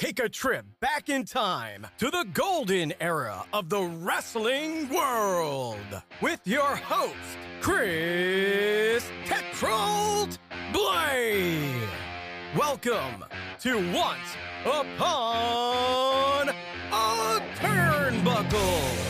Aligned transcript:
Take 0.00 0.18
a 0.18 0.30
trip 0.30 0.64
back 0.80 1.10
in 1.10 1.26
time 1.26 1.86
to 1.98 2.10
the 2.10 2.26
golden 2.32 2.94
era 3.02 3.44
of 3.52 3.68
the 3.68 3.82
wrestling 3.82 4.88
world 4.88 5.76
with 6.22 6.40
your 6.46 6.74
host, 6.74 7.36
Chris 7.60 9.06
Tetrold 9.26 10.38
Blade. 10.72 11.86
Welcome 12.56 13.26
to 13.60 13.92
Once 13.92 14.36
Upon 14.64 16.48
a 16.48 17.42
Turnbuckle. 17.56 19.09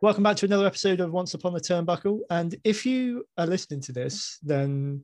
Welcome 0.00 0.22
back 0.22 0.36
to 0.36 0.46
another 0.46 0.64
episode 0.64 1.00
of 1.00 1.10
Once 1.10 1.34
Upon 1.34 1.56
a 1.56 1.58
Turnbuckle. 1.58 2.20
And 2.30 2.54
if 2.62 2.86
you 2.86 3.24
are 3.36 3.48
listening 3.48 3.80
to 3.80 3.92
this, 3.92 4.38
then 4.44 5.02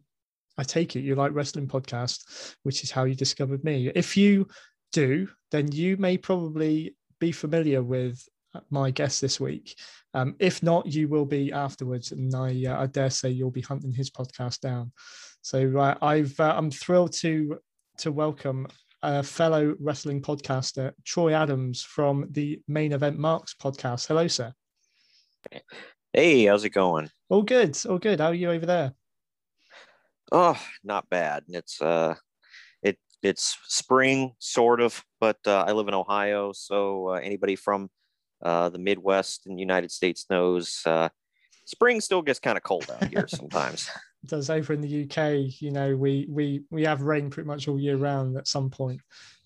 I 0.57 0.63
take 0.63 0.95
it 0.95 1.01
you 1.01 1.17
like 1.17 1.35
wrestling 1.35 1.67
podcast, 1.67 2.55
which 2.63 2.85
is 2.85 2.93
how 2.93 3.03
you 3.03 3.17
discovered 3.17 3.65
me. 3.65 3.91
If 3.97 4.17
you 4.17 4.47
do, 4.93 5.27
then 5.51 5.73
you 5.73 5.97
may 5.97 6.17
probably 6.17 6.95
be 7.19 7.33
familiar 7.33 7.83
with 7.83 8.25
my 8.71 8.93
guest 8.93 9.21
this 9.21 9.41
week. 9.41 9.77
Um, 10.15 10.37
if 10.39 10.63
not, 10.63 10.87
you 10.87 11.09
will 11.09 11.27
be 11.27 11.51
afterwards, 11.51 12.13
and 12.13 12.33
I, 12.33 12.65
uh, 12.65 12.83
I 12.83 12.87
dare 12.87 13.11
say 13.11 13.31
you'll 13.31 13.51
be 13.51 13.63
hunting 13.63 13.93
his 13.93 14.13
podcast 14.13 14.61
down. 14.61 14.93
So 15.43 15.77
uh, 15.77 15.97
I've 16.03 16.39
uh, 16.39 16.55
I'm 16.57 16.71
thrilled 16.71 17.15
to 17.15 17.59
to 17.99 18.13
welcome 18.13 18.69
a 19.03 19.25
fellow 19.25 19.75
wrestling 19.81 20.23
podcaster, 20.23 20.93
Troy 21.05 21.33
Adams 21.33 21.83
from 21.83 22.29
the 22.31 22.63
Main 22.69 22.93
Event 22.93 23.19
Marks 23.19 23.57
podcast. 23.61 24.07
Hello, 24.07 24.29
sir. 24.29 24.53
Hey, 26.13 26.45
how's 26.45 26.65
it 26.65 26.71
going? 26.71 27.11
All 27.29 27.43
good, 27.43 27.77
all 27.89 27.99
good. 27.99 28.21
How 28.21 28.29
are 28.29 28.35
you 28.35 28.51
over 28.51 28.67
there? 28.67 28.93
Oh, 30.31 30.57
not 30.83 31.09
bad. 31.11 31.45
It's 31.49 31.81
uh, 31.83 32.15
it 32.83 32.99
it's 33.23 33.57
spring 33.67 34.33
sort 34.39 34.81
of, 34.81 35.03
but 35.21 35.39
uh, 35.47 35.65
I 35.67 35.73
live 35.73 35.89
in 35.89 35.95
Ohio, 35.95 36.53
so 36.53 37.11
uh, 37.11 37.15
anybody 37.15 37.57
from 37.57 37.91
uh, 38.43 38.69
the 38.69 38.79
Midwest 38.79 39.47
and 39.47 39.59
United 39.59 39.91
States 39.91 40.27
knows 40.31 40.83
uh, 40.87 41.09
spring 41.65 42.01
still 42.01 42.23
gets 42.23 42.39
kind 42.39 42.57
of 42.57 42.63
cold 42.63 42.91
out 42.91 43.09
here 43.09 43.27
sometimes. 43.29 43.91
It 44.23 44.31
does 44.31 44.51
over 44.51 44.73
in 44.73 44.81
the 44.81 45.05
UK, 45.05 45.53
you 45.61 45.71
know, 45.71 45.97
we 45.97 46.27
we 46.31 46.63
we 46.71 46.85
have 46.85 47.03
rain 47.03 47.29
pretty 47.31 47.47
much 47.47 47.69
all 47.69 47.79
year 47.79 47.97
round 47.97 48.37
at 48.37 48.49
some 48.49 48.71
point. 48.71 49.01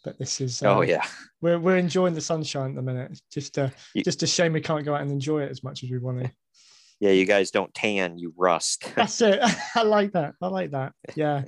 But 0.08 0.18
this 0.18 0.40
is 0.40 0.62
oh 0.62 0.78
uh, 0.78 0.80
yeah, 0.80 1.04
we're 1.42 1.58
we're 1.58 1.76
enjoying 1.76 2.14
the 2.14 2.22
sunshine 2.22 2.70
at 2.70 2.76
the 2.76 2.82
minute. 2.82 3.10
It's 3.10 3.20
just 3.30 3.58
uh, 3.58 3.68
You- 3.92 4.02
just 4.02 4.22
a 4.22 4.26
shame 4.26 4.54
we 4.54 4.62
can't 4.62 4.86
go 4.86 4.94
out 4.94 5.02
and 5.02 5.10
enjoy 5.10 5.42
it 5.42 5.50
as 5.50 5.62
much 5.62 5.84
as 5.84 5.90
we 5.90 5.98
want 5.98 6.24
to. 6.24 6.30
yeah. 7.00 7.10
You 7.10 7.26
guys 7.26 7.50
don't 7.50 7.74
tan, 7.74 8.16
you 8.18 8.32
rust. 8.34 8.90
That's 8.96 9.20
it. 9.20 9.38
I 9.74 9.82
like 9.82 10.12
that. 10.12 10.32
I 10.40 10.48
like 10.48 10.70
that. 10.70 10.94
Yeah. 11.14 11.44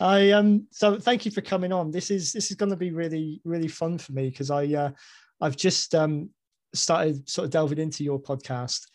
I 0.00 0.32
um 0.32 0.66
so 0.72 0.98
thank 0.98 1.24
you 1.24 1.30
for 1.30 1.40
coming 1.40 1.72
on. 1.72 1.92
This 1.92 2.10
is 2.10 2.32
this 2.32 2.50
is 2.50 2.56
going 2.56 2.70
to 2.70 2.76
be 2.76 2.90
really 2.90 3.40
really 3.44 3.68
fun 3.68 3.96
for 3.96 4.10
me 4.10 4.28
because 4.28 4.50
I 4.50 4.66
uh 4.66 4.90
I've 5.40 5.56
just 5.56 5.94
um 5.94 6.30
started 6.74 7.28
sort 7.28 7.44
of 7.44 7.52
delving 7.52 7.78
into 7.78 8.02
your 8.02 8.20
podcast 8.20 8.88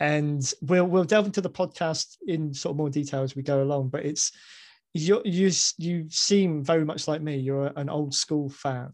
and 0.00 0.54
we'll 0.62 0.86
we'll 0.86 1.04
delve 1.04 1.26
into 1.26 1.42
the 1.42 1.50
podcast 1.50 2.16
in 2.26 2.54
sort 2.54 2.70
of 2.72 2.78
more 2.78 2.88
detail 2.88 3.22
as 3.22 3.36
we 3.36 3.42
go 3.42 3.62
along 3.62 3.88
but 3.90 4.06
it's 4.06 4.32
you 4.98 5.22
you 5.24 5.50
you 5.78 6.06
seem 6.10 6.62
very 6.64 6.84
much 6.84 7.08
like 7.08 7.22
me 7.22 7.36
you're 7.36 7.72
an 7.76 7.88
old 7.88 8.14
school 8.14 8.48
fan 8.48 8.92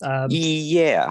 um, 0.00 0.28
yeah. 0.30 1.10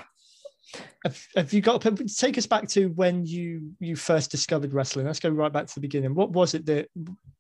have, 1.03 1.27
have 1.35 1.53
you 1.53 1.61
got 1.61 1.81
to 1.81 1.91
take 2.05 2.37
us 2.37 2.45
back 2.45 2.67
to 2.67 2.87
when 2.89 3.25
you 3.25 3.71
you 3.79 3.95
first 3.95 4.31
discovered 4.31 4.73
wrestling 4.73 5.05
let's 5.05 5.19
go 5.19 5.29
right 5.29 5.53
back 5.53 5.67
to 5.67 5.75
the 5.75 5.81
beginning 5.81 6.15
what 6.15 6.31
was 6.31 6.53
it 6.53 6.65
that 6.65 6.89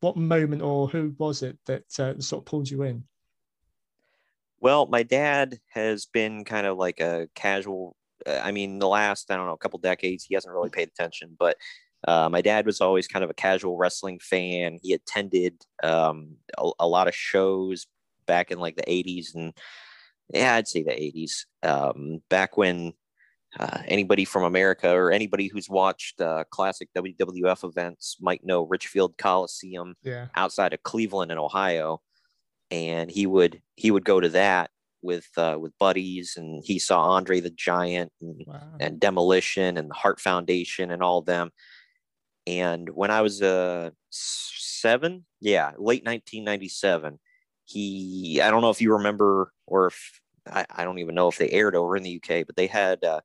what 0.01 0.17
moment 0.17 0.61
or 0.61 0.87
who 0.87 1.13
was 1.17 1.43
it 1.43 1.57
that 1.65 1.83
uh, 1.99 2.19
sort 2.19 2.41
of 2.41 2.45
pulled 2.45 2.69
you 2.69 2.83
in 2.83 3.03
Well, 4.59 4.87
my 4.87 5.03
dad 5.03 5.59
has 5.69 6.05
been 6.05 6.43
kind 6.43 6.65
of 6.67 6.77
like 6.77 6.99
a 6.99 7.29
casual. 7.35 7.95
uh, 8.25 8.41
I 8.43 8.51
mean, 8.51 8.79
the 8.79 8.87
last 8.87 9.29
I 9.29 9.37
don't 9.37 9.45
know, 9.45 9.53
a 9.53 9.57
couple 9.57 9.79
decades, 9.79 10.25
he 10.25 10.33
hasn't 10.33 10.53
really 10.53 10.69
paid 10.69 10.87
attention. 10.87 11.35
But 11.37 11.57
uh, 12.07 12.29
my 12.29 12.41
dad 12.41 12.65
was 12.65 12.81
always 12.81 13.07
kind 13.07 13.23
of 13.23 13.29
a 13.29 13.35
casual 13.35 13.77
wrestling 13.77 14.19
fan. 14.19 14.77
He 14.81 14.93
attended 14.93 15.55
um, 15.83 16.35
a, 16.57 16.69
a 16.79 16.87
lot 16.87 17.07
of 17.07 17.15
shows 17.15 17.87
back 18.25 18.51
in 18.51 18.59
like 18.59 18.75
the 18.75 18.83
'80s 18.83 19.35
and 19.35 19.53
yeah, 20.33 20.55
I'd 20.55 20.67
say 20.67 20.83
the 20.83 20.91
'80s. 20.91 21.45
Um, 21.63 22.21
back 22.29 22.57
when 22.57 22.93
uh, 23.59 23.79
anybody 23.85 24.25
from 24.25 24.43
America 24.43 24.89
or 24.93 25.11
anybody 25.11 25.47
who's 25.47 25.69
watched 25.69 26.21
uh, 26.21 26.43
classic 26.51 26.89
WWF 26.95 27.63
events 27.63 28.17
might 28.19 28.45
know 28.45 28.63
Richfield 28.63 29.17
Coliseum 29.17 29.95
yeah 30.03 30.27
outside 30.35 30.73
of 30.73 30.83
Cleveland 30.83 31.31
in 31.31 31.37
Ohio, 31.37 32.01
and 32.69 33.09
he 33.09 33.25
would 33.25 33.61
he 33.75 33.89
would 33.89 34.05
go 34.05 34.19
to 34.19 34.29
that 34.29 34.69
with 35.01 35.27
uh, 35.37 35.57
with 35.59 35.77
buddies, 35.79 36.35
and 36.37 36.63
he 36.63 36.77
saw 36.77 37.01
Andre 37.11 37.39
the 37.39 37.49
Giant 37.49 38.11
and, 38.21 38.43
wow. 38.45 38.61
and 38.79 38.99
Demolition 38.99 39.77
and 39.77 39.89
the 39.89 39.95
Heart 39.95 40.19
Foundation 40.19 40.91
and 40.91 41.01
all 41.01 41.19
of 41.19 41.25
them. 41.25 41.51
And 42.47 42.89
when 42.89 43.11
I 43.11 43.21
was 43.21 43.41
uh, 43.41 43.89
seven, 44.09 45.25
yeah, 45.41 45.71
late 45.77 46.05
1997, 46.05 47.19
he 47.65 48.39
I 48.41 48.49
don't 48.49 48.61
know 48.61 48.69
if 48.69 48.81
you 48.81 48.93
remember 48.93 49.51
or 49.65 49.87
if 49.87 50.21
I, 50.49 50.65
I 50.73 50.85
don't 50.85 50.99
even 50.99 51.13
know 51.13 51.27
if 51.27 51.37
they 51.37 51.49
aired 51.49 51.75
over 51.75 51.97
in 51.97 52.03
the 52.03 52.15
UK, 52.23 52.47
but 52.47 52.55
they 52.55 52.67
had 52.67 53.03
uh, 53.03 53.19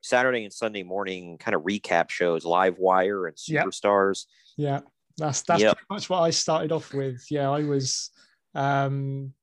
Saturday 0.00 0.44
and 0.44 0.52
Sunday 0.52 0.84
morning 0.84 1.36
kind 1.36 1.54
of 1.54 1.62
recap 1.62 2.08
shows, 2.08 2.46
Live 2.46 2.78
Wire 2.78 3.26
and. 3.26 3.36
Superstars. 3.36 4.24
Yeah, 4.56 4.80
that's 5.18 5.42
that's 5.42 5.62
Yep. 5.62 5.76
pretty 5.76 5.86
much 5.90 6.08
what 6.08 6.20
I 6.20 6.30
started 6.30 6.72
off 6.72 6.94
with. 6.94 7.26
Yeah, 7.30 7.50
I 7.50 7.64
was 7.64 8.10
um 8.54 9.34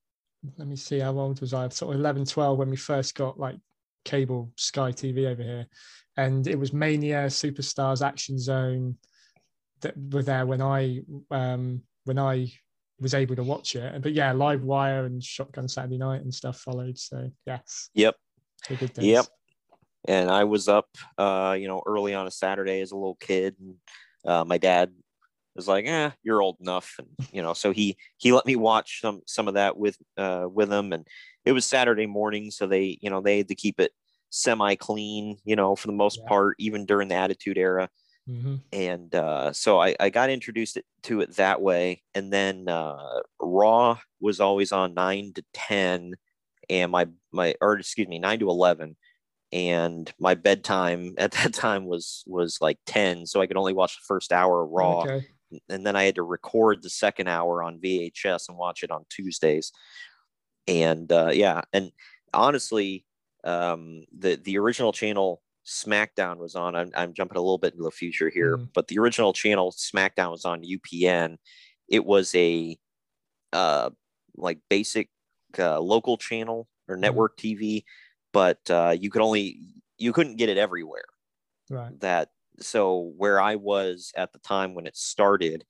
let 0.58 0.68
me 0.68 0.76
see 0.76 1.00
how 1.00 1.18
old 1.20 1.40
was 1.40 1.54
I? 1.54 1.70
Sort 1.70 1.94
of 1.94 2.00
11, 2.00 2.26
12 2.26 2.58
when 2.58 2.70
we 2.72 2.78
first 2.78 3.14
got 3.14 3.40
like 3.40 3.58
cable 4.06 4.52
Sky 4.56 4.92
TV 4.92 5.28
over 5.28 5.44
here. 5.44 5.68
And 6.18 6.48
it 6.48 6.58
was 6.58 6.74
Mania, 6.74 7.28
Superstars, 7.28 8.06
Action 8.06 8.40
Zone 8.40 8.96
that 9.82 9.96
were 10.12 10.24
there 10.24 10.46
when 10.46 10.62
I 10.62 11.02
um 11.32 11.84
when 12.06 12.20
I 12.20 12.52
was 13.00 13.14
able 13.14 13.36
to 13.36 13.44
watch 13.44 13.76
it. 13.76 14.02
But 14.02 14.14
yeah, 14.14 14.32
Live 14.32 14.64
Wire 14.64 15.06
and 15.06 15.24
Shotgun 15.24 15.68
Saturday 15.68 15.98
Night 15.98 16.22
and 16.22 16.34
stuff 16.34 16.60
followed. 16.60 16.98
So 16.98 17.32
yes. 17.46 17.90
Yep. 17.94 18.16
Yep. 18.98 19.26
And 20.08 20.30
I 20.30 20.44
was 20.44 20.68
up, 20.68 20.88
uh, 21.18 21.56
you 21.60 21.68
know, 21.68 21.82
early 21.86 22.14
on 22.14 22.28
a 22.28 22.32
Saturday 22.32 22.82
as 22.82 22.92
a 22.92 22.96
little 22.96 23.16
kid. 23.16 23.56
And 23.60 23.76
uh, 24.26 24.46
my 24.46 24.58
dad 24.58 24.92
was 25.56 25.68
like, 25.68 25.86
"Eh, 25.86 26.12
you're 26.24 26.42
old 26.42 26.58
enough," 26.62 26.96
and 27.00 27.08
you 27.32 27.42
know, 27.42 27.54
so 27.54 27.72
he 27.72 27.98
he 28.18 28.32
let 28.32 28.46
me 28.46 28.56
watch 28.56 29.02
some 29.02 29.22
some 29.26 29.48
of 29.48 29.56
that 29.56 29.78
with 29.78 29.98
uh, 30.18 30.48
with 30.50 30.72
him. 30.72 30.94
And 30.94 31.06
it 31.46 31.52
was 31.52 31.66
Saturday 31.66 32.06
morning, 32.06 32.52
so 32.52 32.66
they 32.68 32.98
you 33.02 33.10
know 33.10 33.22
they 33.22 33.40
had 33.40 33.50
to 33.50 33.56
keep 33.56 33.80
it 33.80 33.92
semi 34.30 34.76
clean, 34.76 35.38
you 35.44 35.56
know, 35.56 35.76
for 35.76 35.88
the 35.88 35.94
most 35.94 36.20
Yeah. 36.22 36.28
part, 36.28 36.56
even 36.60 36.86
during 36.86 37.08
the 37.08 37.16
Attitude 37.16 37.58
Era. 37.58 37.90
Hmm 38.30 38.62
And 38.72 39.14
uh, 39.16 39.54
so 39.54 39.80
I, 39.82 39.96
I 40.00 40.10
got 40.10 40.30
introduced 40.30 40.78
to 41.04 41.22
it 41.22 41.36
that 41.38 41.62
way. 41.62 42.04
And 42.14 42.32
then 42.32 42.70
uh, 42.70 43.22
Raw 43.42 44.00
was 44.20 44.40
always 44.40 44.72
on 44.72 44.94
nine 44.94 45.34
to 45.36 45.44
ten, 45.54 46.16
and 46.70 46.92
my 46.92 47.08
my 47.32 47.56
or 47.62 47.80
excuse 47.80 48.08
me 48.10 48.20
nine 48.20 48.40
to 48.40 48.50
eleven 48.50 48.98
and 49.54 50.14
my 50.20 50.36
bedtime 50.36 51.16
at 51.20 51.32
that 51.34 51.54
time 51.54 51.86
was 51.88 52.24
was 52.28 52.60
like 52.62 52.80
10 52.88 53.26
so 53.28 53.42
i 53.42 53.48
could 53.48 53.58
only 53.58 53.74
watch 53.74 53.96
the 53.98 54.04
first 54.08 54.34
hour 54.34 54.64
of 54.64 54.72
raw 54.72 55.06
Okay. 55.06 55.28
and 55.70 55.86
then 55.86 55.96
i 55.96 56.04
had 56.06 56.16
to 56.16 56.24
record 56.24 56.82
the 56.84 56.90
second 56.90 57.28
hour 57.30 57.64
on 57.64 57.80
vhs 57.82 58.50
and 58.50 58.58
watch 58.58 58.84
it 58.84 58.92
on 58.92 59.06
tuesdays 59.10 59.72
and 60.68 61.12
uh, 61.12 61.32
yeah 61.34 61.62
and 61.74 61.92
honestly 62.34 63.06
um, 63.44 64.06
the 64.18 64.36
the 64.36 64.58
original 64.58 64.92
channel 64.92 65.42
smackdown 65.66 66.38
was 66.38 66.56
on 66.56 66.76
I'm, 66.76 66.92
I'm 66.96 67.14
jumping 67.14 67.38
a 67.38 67.42
little 67.42 67.58
bit 67.58 67.74
into 67.74 67.84
the 67.84 67.92
future 67.92 68.30
here 68.30 68.58
Mhm. 68.58 68.70
but 68.74 68.88
the 68.88 68.98
original 69.00 69.34
channel 69.34 69.72
smackdown 69.72 70.32
was 70.32 70.46
on 70.46 70.64
upn 70.64 71.38
it 71.88 72.06
was 72.06 72.34
a 72.36 72.78
uh, 73.54 73.90
like 74.36 74.60
basic 74.70 75.10
uh, 75.58 75.80
local 75.80 76.18
channel 76.18 76.68
or 76.88 76.96
network 76.96 77.38
TV, 77.38 77.86
but 78.34 78.60
uh, 78.70 78.96
you 79.00 79.10
could 79.10 79.22
only 79.22 79.60
you 79.98 80.14
couldn't 80.14 80.38
get 80.38 80.50
it 80.50 80.58
everywhere. 80.58 81.06
Right. 81.70 82.00
That 82.00 82.30
so 82.60 83.14
where 83.18 83.40
I 83.42 83.56
was 83.56 84.12
at 84.16 84.34
the 84.34 84.40
time 84.40 84.74
when 84.74 84.88
it 84.88 84.98
started, 84.98 85.66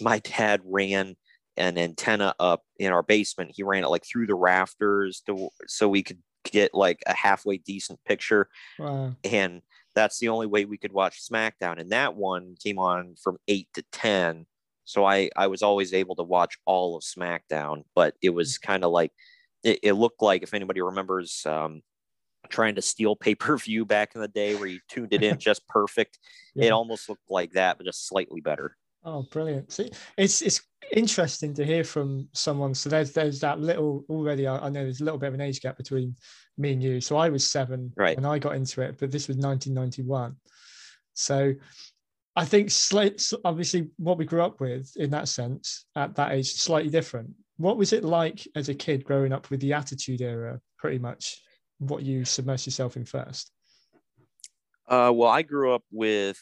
my 0.00 0.18
dad 0.20 0.60
ran 0.64 1.16
an 1.56 1.78
antenna 1.78 2.34
up 2.40 2.64
in 2.78 2.92
our 2.92 3.02
basement. 3.02 3.52
He 3.54 3.62
ran 3.62 3.84
it 3.84 3.88
like 3.88 4.04
through 4.04 4.26
the 4.26 4.34
rafters 4.34 5.22
to 5.26 5.48
so 5.66 5.88
we 5.88 6.02
could 6.02 6.22
get 6.44 6.74
like 6.74 7.02
a 7.06 7.14
halfway 7.14 7.58
decent 7.58 7.98
picture. 8.04 8.48
Wow. 8.78 9.14
And 9.24 9.62
that's 9.94 10.18
the 10.18 10.28
only 10.28 10.46
way 10.46 10.64
we 10.64 10.78
could 10.78 10.92
watch 10.92 11.26
SmackDown. 11.26 11.80
And 11.80 11.90
that 11.90 12.14
one 12.14 12.56
came 12.62 12.78
on 12.78 13.14
from 13.22 13.38
eight 13.48 13.68
to 13.74 13.84
ten. 13.92 14.46
So 14.84 15.04
I 15.04 15.30
I 15.36 15.46
was 15.46 15.62
always 15.62 15.94
able 15.94 16.16
to 16.16 16.22
watch 16.22 16.58
all 16.66 16.96
of 16.96 17.02
SmackDown, 17.02 17.84
but 17.94 18.14
it 18.22 18.30
was 18.30 18.58
kind 18.58 18.84
of 18.84 18.90
like 18.90 19.12
it, 19.62 19.78
it, 19.82 19.92
looked 19.94 20.20
like 20.20 20.42
if 20.42 20.52
anybody 20.52 20.82
remembers 20.82 21.44
um, 21.46 21.80
trying 22.50 22.74
to 22.74 22.82
steal 22.82 23.16
pay 23.16 23.34
per 23.34 23.56
view 23.56 23.84
back 23.84 24.14
in 24.14 24.20
the 24.20 24.28
day 24.28 24.54
where 24.54 24.66
you 24.66 24.80
tuned 24.88 25.12
it 25.12 25.22
in 25.22 25.38
just 25.38 25.66
perfect. 25.68 26.18
Yeah. 26.54 26.66
It 26.66 26.70
almost 26.70 27.08
looked 27.08 27.30
like 27.30 27.52
that, 27.52 27.78
but 27.78 27.86
just 27.86 28.06
slightly 28.06 28.40
better. 28.40 28.76
Oh, 29.04 29.22
brilliant! 29.30 29.70
See, 29.72 29.90
it's 30.16 30.40
it's 30.40 30.62
interesting 30.92 31.54
to 31.54 31.64
hear 31.64 31.84
from 31.84 32.28
someone. 32.32 32.74
So 32.74 32.88
there's 32.88 33.12
there's 33.12 33.40
that 33.40 33.60
little 33.60 34.04
already. 34.08 34.46
I, 34.46 34.58
I 34.58 34.68
know 34.68 34.82
there's 34.82 35.00
a 35.00 35.04
little 35.04 35.18
bit 35.18 35.28
of 35.28 35.34
an 35.34 35.40
age 35.40 35.60
gap 35.60 35.76
between 35.76 36.16
me 36.56 36.72
and 36.72 36.82
you. 36.82 37.00
So 37.00 37.16
I 37.16 37.28
was 37.28 37.48
seven 37.50 37.92
right. 37.96 38.16
when 38.16 38.26
I 38.26 38.38
got 38.38 38.56
into 38.56 38.82
it, 38.82 38.96
but 38.98 39.10
this 39.10 39.28
was 39.28 39.36
1991. 39.36 40.36
So 41.14 41.54
I 42.36 42.44
think 42.44 42.70
slight, 42.70 43.22
obviously 43.44 43.90
what 43.96 44.18
we 44.18 44.24
grew 44.24 44.42
up 44.42 44.60
with 44.60 44.90
in 44.96 45.10
that 45.10 45.28
sense 45.28 45.86
at 45.96 46.14
that 46.16 46.32
age 46.32 46.52
slightly 46.52 46.90
different. 46.90 47.30
What 47.56 47.76
was 47.76 47.92
it 47.92 48.04
like 48.04 48.46
as 48.56 48.68
a 48.68 48.74
kid 48.74 49.04
growing 49.04 49.32
up 49.32 49.50
with 49.50 49.60
the 49.60 49.72
Attitude 49.72 50.20
Era? 50.20 50.60
Pretty 50.78 50.98
much 50.98 51.40
what 51.78 52.02
you 52.02 52.24
submerged 52.24 52.66
yourself 52.66 52.96
in 52.96 53.04
first. 53.04 53.52
Uh, 54.88 55.12
well, 55.14 55.30
I 55.30 55.42
grew 55.42 55.72
up 55.72 55.84
with 55.92 56.40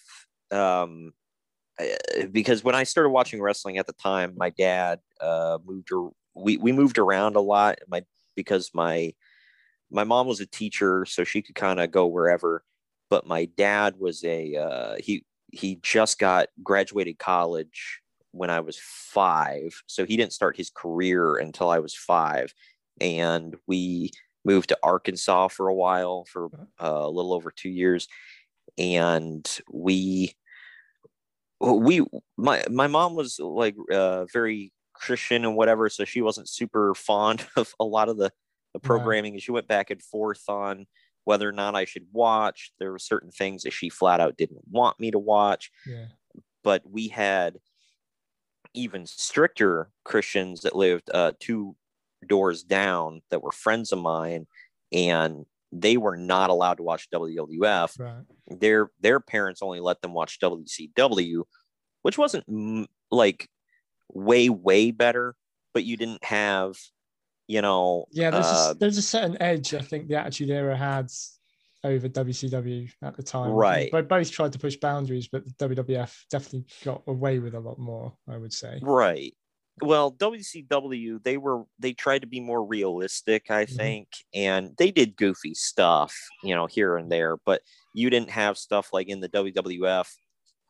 um, 0.51 1.13
because 2.31 2.63
when 2.65 2.75
I 2.75 2.85
started 2.85 3.11
watching 3.11 3.41
wrestling 3.41 3.79
at 3.79 3.87
the 3.87 3.93
time, 3.95 4.35
my 4.37 4.51
dad 4.51 5.01
uh, 5.21 5.59
moved. 5.65 5.91
We 6.35 6.57
we 6.57 6.73
moved 6.73 6.99
around 6.99 7.37
a 7.37 7.41
lot. 7.41 7.79
My 7.89 8.05
because 8.35 8.71
my 8.75 9.15
my 9.91 10.05
mom 10.05 10.27
was 10.27 10.41
a 10.41 10.47
teacher, 10.47 11.05
so 11.05 11.25
she 11.25 11.43
could 11.43 11.55
kind 11.55 11.81
of 11.81 11.91
go 11.91 12.07
wherever. 12.07 12.65
But 13.11 13.27
my 13.27 13.45
dad 13.45 13.97
was 13.99 14.25
a 14.25 14.57
uh, 14.57 14.97
he 14.99 15.25
he 15.53 15.79
just 15.83 16.19
got 16.19 16.49
graduated 16.63 17.19
college 17.19 18.01
when 18.33 18.49
I 18.49 18.61
was 18.61 18.79
five, 18.81 19.83
so 19.87 20.07
he 20.07 20.17
didn't 20.17 20.33
start 20.33 20.57
his 20.57 20.71
career 20.71 21.37
until 21.37 21.69
I 21.69 21.79
was 21.79 21.95
five, 21.95 22.55
and 23.01 23.57
we 23.67 24.13
moved 24.45 24.71
to 24.71 24.79
Arkansas 24.83 25.49
for 25.49 25.69
a 25.69 25.75
while 25.75 26.25
for 26.25 26.47
uh, 26.83 26.87
a 26.87 27.11
little 27.11 27.35
over 27.35 27.51
two 27.51 27.69
years, 27.69 28.09
and 28.79 29.47
we 29.71 30.35
we 31.63 32.05
my 32.37 32.65
my 32.71 32.87
mom 32.87 33.15
was 33.15 33.39
like 33.39 33.77
uh, 33.93 34.25
very 34.27 34.73
Christian 34.95 35.45
and 35.45 35.57
whatever, 35.57 35.89
so 35.89 36.05
she 36.05 36.23
wasn't 36.23 36.49
super 36.49 36.95
fond 36.95 37.47
of 37.57 37.75
a 37.79 37.85
lot 37.85 38.09
of 38.09 38.17
the, 38.17 38.33
the 38.73 38.81
programming. 38.81 39.35
Right. 39.35 39.43
She 39.43 39.53
went 39.53 39.69
back 39.69 39.91
and 39.91 40.03
forth 40.03 40.43
on 40.49 40.87
whether 41.25 41.49
or 41.49 41.53
not 41.53 41.77
I 41.77 41.85
should 41.85 42.07
watch. 42.13 42.73
There 42.79 42.93
were 42.93 42.99
certain 42.99 43.31
things 43.31 43.63
that 43.63 43.73
she 43.73 43.89
flat 43.89 44.21
out 44.21 44.37
didn't 44.37 44.63
want 44.71 44.99
me 44.99 45.11
to 45.13 45.19
watch. 45.19 45.71
Yeah. 45.87 46.07
But 46.65 46.83
we 46.89 47.09
had 47.09 47.59
even 48.75 49.07
stricter 49.07 49.91
Christians 50.05 50.63
that 50.63 50.75
lived 50.75 51.11
uh, 51.13 51.33
two 51.39 51.77
doors 52.27 52.63
down 52.63 53.23
that 53.31 53.43
were 53.43 53.53
friends 53.53 53.93
of 53.93 53.99
mine, 53.99 54.47
and 54.93 55.45
they 55.73 55.97
were 55.97 56.17
not 56.17 56.51
allowed 56.51 56.75
to 56.75 56.83
watch 56.83 57.09
WWF. 57.11 57.99
Right. 57.99 58.25
Their 58.61 58.91
their 59.01 59.21
parents 59.21 59.63
only 59.63 59.81
let 59.81 60.03
them 60.03 60.13
watch 60.13 60.39
WCW, 60.41 61.45
which 62.03 62.19
wasn't 62.19 62.89
like 63.11 63.49
way 64.13 64.51
way 64.51 64.91
better, 64.91 65.35
but 65.73 65.85
you 65.85 65.97
didn't 65.97 66.23
have, 66.25 66.77
you 67.49 67.63
know. 67.63 68.05
Yeah, 68.11 68.31
there's 68.31 68.47
uh, 68.47 68.73
a, 68.73 68.75
there's 68.79 68.99
a 68.99 69.03
certain 69.03 69.41
edge 69.41 69.73
I 69.73 69.81
think 69.81 70.09
the 70.09 70.17
Attitude 70.17 70.51
Era 70.51 70.77
had 70.77 71.11
over 71.85 72.09
WCW 72.09 72.91
at 73.03 73.17
the 73.17 73.23
time. 73.23 73.51
Right. 73.51 73.91
But 73.91 74.09
both 74.09 74.31
tried 74.31 74.53
to 74.53 74.59
push 74.59 74.77
boundaries, 74.77 75.29
but 75.29 75.45
the 75.45 75.69
WWF 75.69 76.15
definitely 76.31 76.67
got 76.85 77.03
away 77.07 77.39
with 77.39 77.55
a 77.55 77.61
lot 77.61 77.79
more. 77.79 78.13
I 78.29 78.37
would 78.37 78.53
say. 78.53 78.79
Right 78.83 79.35
well 79.83 80.13
wcw 80.13 81.23
they 81.23 81.37
were 81.37 81.65
they 81.79 81.93
tried 81.93 82.21
to 82.21 82.27
be 82.27 82.41
more 82.41 82.65
realistic 82.65 83.51
i 83.51 83.65
Mm-hmm. 83.71 83.77
think 83.77 84.09
and 84.35 84.75
they 84.79 84.91
did 84.91 85.17
goofy 85.17 85.55
stuff 85.55 86.17
you 86.43 86.55
know 86.55 86.67
here 86.67 86.97
and 86.97 87.11
there 87.11 87.37
but 87.45 87.63
you 87.95 88.11
didn't 88.11 88.31
have 88.31 88.57
stuff 88.59 88.91
like 88.93 89.09
in 89.09 89.21
the 89.21 89.29
wwf 89.29 90.09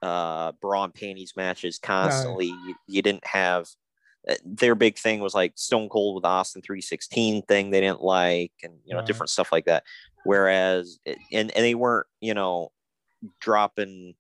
uh 0.03 0.53
bra 0.61 0.85
and 0.85 0.95
panties 0.95 1.35
matches 1.37 1.79
constantly 1.79 2.47
you, 2.47 2.75
you 2.89 3.03
didn't 3.03 3.27
have 3.27 3.69
uh, 4.29 4.35
their 4.45 4.75
big 4.75 4.99
thing 4.99 5.21
was 5.21 5.35
like 5.35 5.53
stone 5.57 5.89
cold 5.89 6.15
with 6.17 6.25
austin 6.25 6.63
316 6.63 7.43
thing 7.43 7.71
they 7.71 7.81
didn't 7.81 8.03
like 8.03 8.53
and 8.63 8.75
you 8.85 8.95
know 8.95 9.01
Right. 9.01 9.07
different 9.07 9.31
stuff 9.31 9.53
like 9.53 9.65
that 9.67 9.85
whereas 10.25 10.99
and 11.07 11.51
and 11.53 11.65
they 11.65 11.75
weren't 11.75 12.07
you 12.21 12.35
know 12.35 12.71
dropping 13.41 14.15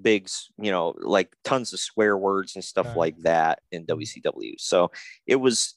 big, 0.00 0.28
you 0.58 0.70
know, 0.70 0.94
like 0.98 1.34
tons 1.44 1.72
of 1.72 1.80
swear 1.80 2.16
words 2.16 2.54
and 2.54 2.64
stuff 2.64 2.86
Right. 2.86 2.96
like 2.96 3.16
that 3.18 3.60
in 3.70 3.86
WCW. 3.86 4.54
So 4.58 4.90
it 5.26 5.36
was 5.36 5.74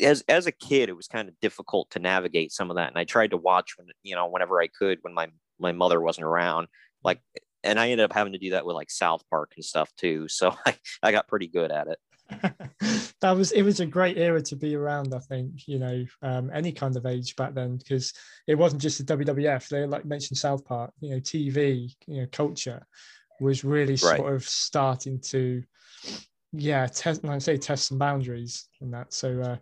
as 0.00 0.22
as 0.28 0.46
a 0.46 0.52
kid, 0.52 0.88
it 0.88 0.96
was 0.96 1.08
kind 1.08 1.28
of 1.28 1.38
difficult 1.40 1.90
to 1.90 1.98
navigate 1.98 2.52
some 2.52 2.70
of 2.70 2.76
that. 2.76 2.88
And 2.88 2.98
I 2.98 3.04
tried 3.04 3.30
to 3.30 3.36
watch 3.36 3.76
when 3.76 3.88
you 4.02 4.14
know 4.14 4.26
whenever 4.28 4.60
I 4.60 4.68
could 4.68 4.98
when 5.02 5.14
my 5.14 5.28
my 5.58 5.72
mother 5.72 6.00
wasn't 6.00 6.26
around. 6.26 6.68
Like, 7.04 7.20
and 7.64 7.78
I 7.78 7.90
ended 7.90 8.04
up 8.04 8.12
having 8.12 8.32
to 8.34 8.38
do 8.38 8.50
that 8.50 8.64
with 8.66 8.76
like 8.76 8.90
South 8.90 9.22
Park 9.30 9.52
and 9.56 9.64
stuff 9.64 9.90
too. 9.96 10.26
So 10.28 10.54
I 10.66 10.76
I 11.02 11.12
got 11.12 11.28
pretty 11.28 11.48
good 11.48 11.70
at 11.70 11.88
it. 11.88 11.98
that 13.20 13.32
was 13.36 13.50
it 13.52 13.62
was 13.62 13.80
a 13.80 13.86
great 13.86 14.16
era 14.16 14.40
to 14.40 14.54
be 14.54 14.76
around 14.76 15.12
i 15.14 15.18
think 15.18 15.66
you 15.66 15.80
know 15.80 16.04
um, 16.22 16.48
any 16.54 16.70
kind 16.70 16.96
of 16.96 17.04
age 17.04 17.34
back 17.34 17.54
then 17.54 17.76
because 17.76 18.12
it 18.46 18.54
wasn't 18.54 18.80
just 18.80 19.04
the 19.04 19.16
wwf 19.16 19.68
they 19.68 19.84
like 19.84 20.04
mentioned 20.04 20.38
south 20.38 20.64
park 20.64 20.92
you 21.00 21.10
know 21.10 21.20
tv 21.20 21.92
you 22.06 22.20
know 22.20 22.26
culture 22.30 22.86
was 23.40 23.64
really 23.64 23.92
Right. 23.94 24.18
sort 24.18 24.34
of 24.34 24.48
starting 24.48 25.18
to 25.20 25.62
yeah 26.52 26.86
test 26.86 27.22
like 27.22 27.36
I 27.36 27.38
say 27.38 27.56
test 27.56 27.86
some 27.86 27.98
boundaries 27.98 28.68
and 28.80 28.92
that 28.92 29.12
so 29.12 29.40
uh, 29.40 29.56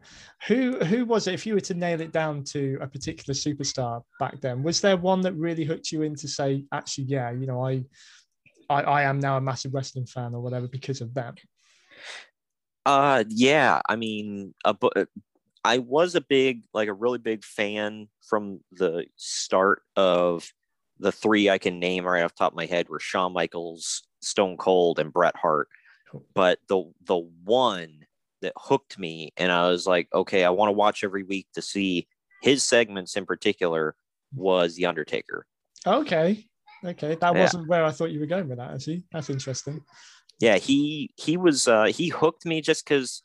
who 0.46 0.78
who 0.78 1.04
was 1.04 1.26
it 1.26 1.34
if 1.34 1.44
you 1.46 1.52
were 1.54 1.60
to 1.60 1.75
nail 1.75 2.00
it 2.00 2.12
down 2.12 2.44
to 2.44 2.78
a 2.80 2.86
particular 2.86 3.34
superstar 3.34 4.03
back 4.19 4.41
then 4.41 4.62
was 4.62 4.81
there 4.81 4.96
one 4.96 5.20
that 5.20 5.34
really 5.34 5.64
hooked 5.64 5.93
you 5.93 6.03
in 6.03 6.14
to 6.17 6.26
say 6.26 6.64
actually 6.72 7.05
yeah 7.05 7.31
you 7.31 7.46
know 7.46 7.62
i 7.62 7.84
i, 8.70 8.81
I 8.82 9.03
am 9.03 9.20
now 9.20 9.36
a 9.36 9.41
massive 9.41 9.74
wrestling 9.74 10.06
fan 10.06 10.34
or 10.34 10.41
whatever 10.41 10.67
because 10.67 11.03
of 11.03 11.12
them 11.12 11.34
Uh, 12.86 13.24
yeah. 13.29 13.81
I 13.88 13.96
mean, 13.96 14.55
a, 14.64 14.72
bu- 14.72 14.91
uh, 14.96 15.05
I 15.64 15.79
was 15.79 16.14
a 16.14 16.22
big, 16.22 16.62
like 16.72 16.88
a 16.88 16.94
really 16.94 17.19
big 17.19 17.44
fan 17.44 18.08
from 18.26 18.60
the 18.72 19.06
start 19.17 19.82
of 19.96 20.50
the 20.98 21.12
three 21.12 21.48
I 21.50 21.58
can 21.58 21.78
name 21.78 22.05
right 22.06 22.22
off 22.22 22.34
the 22.34 22.38
top 22.38 22.52
of 22.52 22.56
my 22.56 22.67
head 22.67 22.88
were 22.88 23.00
Shawn 23.00 23.32
Michaels, 23.32 24.02
Stone 24.20 24.56
Cold, 24.56 24.98
and 24.98 25.12
Bret 25.12 25.36
Hart. 25.36 25.69
But 26.34 26.58
the 26.69 26.84
the 27.05 27.19
one 27.44 28.06
that 28.40 28.52
hooked 28.56 28.98
me, 28.98 29.32
and 29.36 29.50
I 29.52 29.69
was 29.69 29.86
like, 29.86 30.08
okay, 30.14 30.44
I 30.44 30.50
want 30.50 30.69
to 30.69 30.72
watch 30.72 31.05
every 31.05 31.22
week 31.24 31.48
to 31.55 31.62
see 31.62 32.06
his 32.43 32.62
segments 32.62 33.17
in 33.17 33.26
particular 33.26 33.96
was 34.34 34.74
The 34.76 34.86
Undertaker. 34.86 35.46
Okay. 35.86 36.46
Okay. 36.84 37.17
That 37.17 37.34
Yeah. 37.34 37.40
wasn't 37.40 37.69
where 37.69 37.84
I 37.84 37.90
thought 37.90 38.10
you 38.12 38.20
were 38.20 38.26
going 38.26 38.48
with 38.48 38.58
that, 38.58 38.72
actually. 38.74 39.05
That's 39.12 39.31
interesting. 39.31 39.82
yeah 40.40 40.56
he 40.56 41.10
he 41.17 41.36
was 41.36 41.67
uh 41.67 41.86
he 41.86 42.08
hooked 42.08 42.46
me 42.46 42.60
just 42.60 42.84
because 42.84 43.22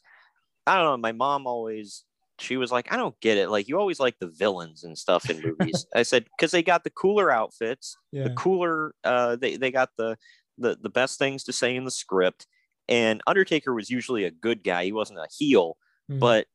i 0.65 0.75
don't 0.75 0.85
know 0.85 0.97
my 0.97 1.11
mom 1.11 1.45
always 1.45 2.05
she 2.39 2.57
was 2.57 2.71
like 2.71 2.91
i 2.91 2.97
don't 2.97 3.19
get 3.21 3.37
it 3.37 3.49
like 3.49 3.67
you 3.67 3.77
always 3.79 3.99
like 3.99 4.17
the 4.19 4.27
villains 4.27 4.83
and 4.83 4.97
stuff 4.97 5.29
in 5.29 5.41
movies 5.59 5.85
i 5.95 6.01
said 6.03 6.25
because 6.37 6.51
they 6.51 6.63
got 6.63 6.83
the 6.83 6.89
cooler 6.89 7.31
outfits 7.31 7.95
Yeah. 8.11 8.23
the 8.23 8.31
cooler 8.31 8.93
uh 9.03 9.35
they, 9.35 9.55
they 9.57 9.71
got 9.71 9.89
the, 9.97 10.17
the 10.57 10.77
the 10.81 10.89
best 10.89 11.19
things 11.19 11.43
to 11.45 11.53
say 11.53 11.75
in 11.75 11.85
the 11.85 11.91
script 11.91 12.47
and 12.89 13.21
undertaker 13.27 13.73
was 13.73 13.89
usually 13.89 14.23
a 14.25 14.31
good 14.31 14.63
guy 14.63 14.85
he 14.85 14.91
wasn't 14.91 15.19
a 15.19 15.27
heel 15.37 15.77
Mm. 16.11 16.19
but 16.19 16.47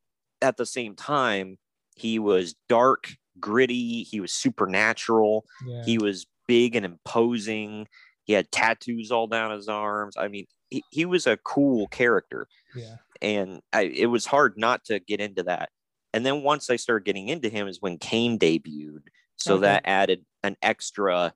at 0.43 0.57
the 0.57 0.65
same 0.65 0.95
time 0.95 1.57
he 1.95 2.19
was 2.19 2.53
dark 2.67 3.07
gritty 3.39 4.03
he 4.03 4.19
was 4.19 4.31
supernatural 4.31 5.43
yeah. 5.65 5.83
he 5.85 5.97
was 5.97 6.27
big 6.47 6.75
and 6.75 6.83
imposing. 6.85 7.87
He 8.25 8.33
had 8.33 8.51
tattoos 8.51 9.11
all 9.11 9.27
down 9.27 9.51
his 9.51 9.67
arms. 9.67 10.15
I 10.17 10.27
mean, 10.27 10.45
he, 10.69 10.85
he 10.91 11.05
was 11.05 11.27
a 11.27 11.37
cool 11.37 11.87
character, 11.87 12.47
yeah. 12.73 12.97
and 13.21 13.61
I, 13.73 13.83
it 13.83 14.07
was 14.07 14.25
hard 14.25 14.57
not 14.57 14.85
to 14.85 14.99
get 14.99 15.21
into 15.21 15.43
that. 15.43 15.71
And 16.13 16.25
then 16.25 16.43
once 16.43 16.69
I 16.69 16.77
started 16.77 17.05
getting 17.05 17.29
into 17.29 17.49
him 17.49 17.67
is 17.67 17.81
when 17.81 17.97
Kane 17.99 18.39
debuted, 18.39 19.03
so 19.37 19.57
Okay. 19.57 19.61
that 19.61 19.83
added 19.85 20.25
an 20.43 20.57
extra 20.61 21.33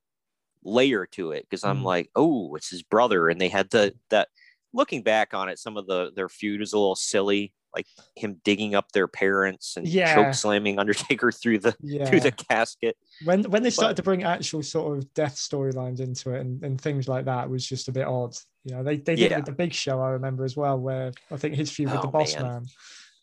layer 0.63 1.05
to 1.07 1.31
it 1.31 1.43
because 1.49 1.63
I'm 1.63 1.81
Mhm. 1.81 1.83
like, 1.83 2.09
oh, 2.15 2.55
it's 2.55 2.69
his 2.69 2.83
brother, 2.83 3.29
and 3.29 3.39
they 3.41 3.49
had 3.49 3.69
the 3.71 3.95
that. 4.09 4.29
Looking 4.75 5.03
back 5.03 5.33
on 5.35 5.49
it, 5.49 5.59
some 5.59 5.77
of 5.77 5.87
the 5.87 6.11
their 6.15 6.29
feud 6.29 6.59
was 6.61 6.73
a 6.73 6.79
little 6.79 6.95
silly. 6.95 7.53
Like 7.75 7.87
him 8.15 8.39
digging 8.43 8.75
up 8.75 8.91
their 8.91 9.07
parents 9.07 9.75
and 9.77 9.87
Yeah. 9.87 10.13
choke 10.15 10.33
slamming 10.33 10.79
Undertaker 10.79 11.31
through 11.41 11.59
the 11.59 11.75
Yeah. 11.81 12.05
through 12.05 12.21
the 12.21 12.31
casket. 12.31 12.95
when 13.25 13.43
when 13.51 13.63
they 13.63 13.69
started 13.69 13.91
But- 13.95 13.97
to 13.97 14.03
bring 14.03 14.23
actual 14.23 14.63
sort 14.63 14.97
of 14.97 15.13
death 15.13 15.35
storylines 15.35 15.99
into 15.99 16.31
it 16.33 16.41
and, 16.41 16.63
and 16.63 16.79
things 16.79 17.07
like 17.07 17.25
that 17.25 17.49
was 17.49 17.65
just 17.65 17.87
a 17.87 17.91
bit 17.91 18.05
odd. 18.07 18.35
You 18.65 18.75
know, 18.75 18.83
they 18.83 18.97
they 18.97 19.15
did 19.15 19.25
it 19.25 19.31
Yeah. 19.31 19.37
with 19.37 19.45
the 19.45 19.51
Big 19.53 19.73
Show. 19.73 19.99
I 20.01 20.09
remember 20.09 20.43
as 20.45 20.55
well, 20.55 20.77
where 20.79 21.11
I 21.31 21.37
think 21.37 21.55
his 21.55 21.71
feud 21.71 21.91
with 21.91 22.01
the 22.01 22.07
Oh, 22.07 22.11
Boss 22.11 22.33
man. 22.35 22.43
Man. 22.43 22.65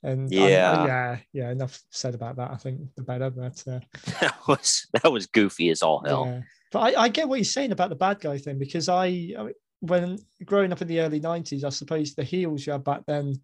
And 0.03 0.35
I- 0.35 0.37
I- 0.37 0.49
Yeah. 0.49 0.87
yeah, 0.87 1.19
yeah. 1.33 1.51
Enough 1.51 1.79
said 1.91 2.15
about 2.15 2.37
that. 2.37 2.51
I 2.51 2.57
think 2.57 2.81
the 2.97 3.03
better, 3.03 3.31
but 3.31 3.63
uh, 3.69 3.81
That 4.21 4.37
was 4.49 4.87
that 5.03 5.11
was 5.13 5.27
goofy 5.27 5.71
as 5.71 5.83
all 5.83 6.03
hell. 6.05 6.27
yeah. 6.27 6.41
But 6.73 6.79
I, 6.97 7.03
I 7.03 7.09
get 7.09 7.29
what 7.29 7.37
you're 7.37 7.45
saying 7.45 7.73
about 7.73 7.89
the 7.91 7.97
bad 7.97 8.21
guy 8.21 8.39
thing 8.39 8.59
because 8.59 8.89
I, 8.89 9.07
I 9.39 9.43
mean, 9.45 9.53
when 9.81 10.19
growing 10.45 10.73
up 10.73 10.81
in 10.83 10.89
the 10.89 11.01
early 11.01 11.21
'90s, 11.21 11.65
I 11.65 11.71
suppose 11.71 12.15
the 12.15 12.23
heels 12.23 12.65
you 12.67 12.73
had 12.73 12.85
back 12.85 13.05
then, 13.07 13.41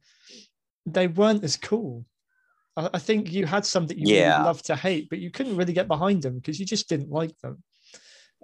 they 0.87 1.09
weren't 1.09 1.45
as 1.45 1.57
cool. 1.57 2.05
I, 2.76 2.90
I 2.95 2.99
think 2.99 3.33
you 3.33 3.47
had 3.47 3.66
some 3.66 3.87
that 3.88 3.99
you 3.99 4.09
Yeah. 4.09 4.37
really 4.37 4.45
loved 4.45 4.66
to 4.66 4.76
hate, 4.76 5.09
but 5.11 5.19
you 5.19 5.31
couldn't 5.31 5.57
really 5.57 5.73
get 5.73 5.88
behind 5.88 6.23
them 6.23 6.37
because 6.37 6.59
you 6.61 6.66
just 6.66 6.88
didn't 6.88 7.11
like 7.11 7.37
them. 7.38 7.62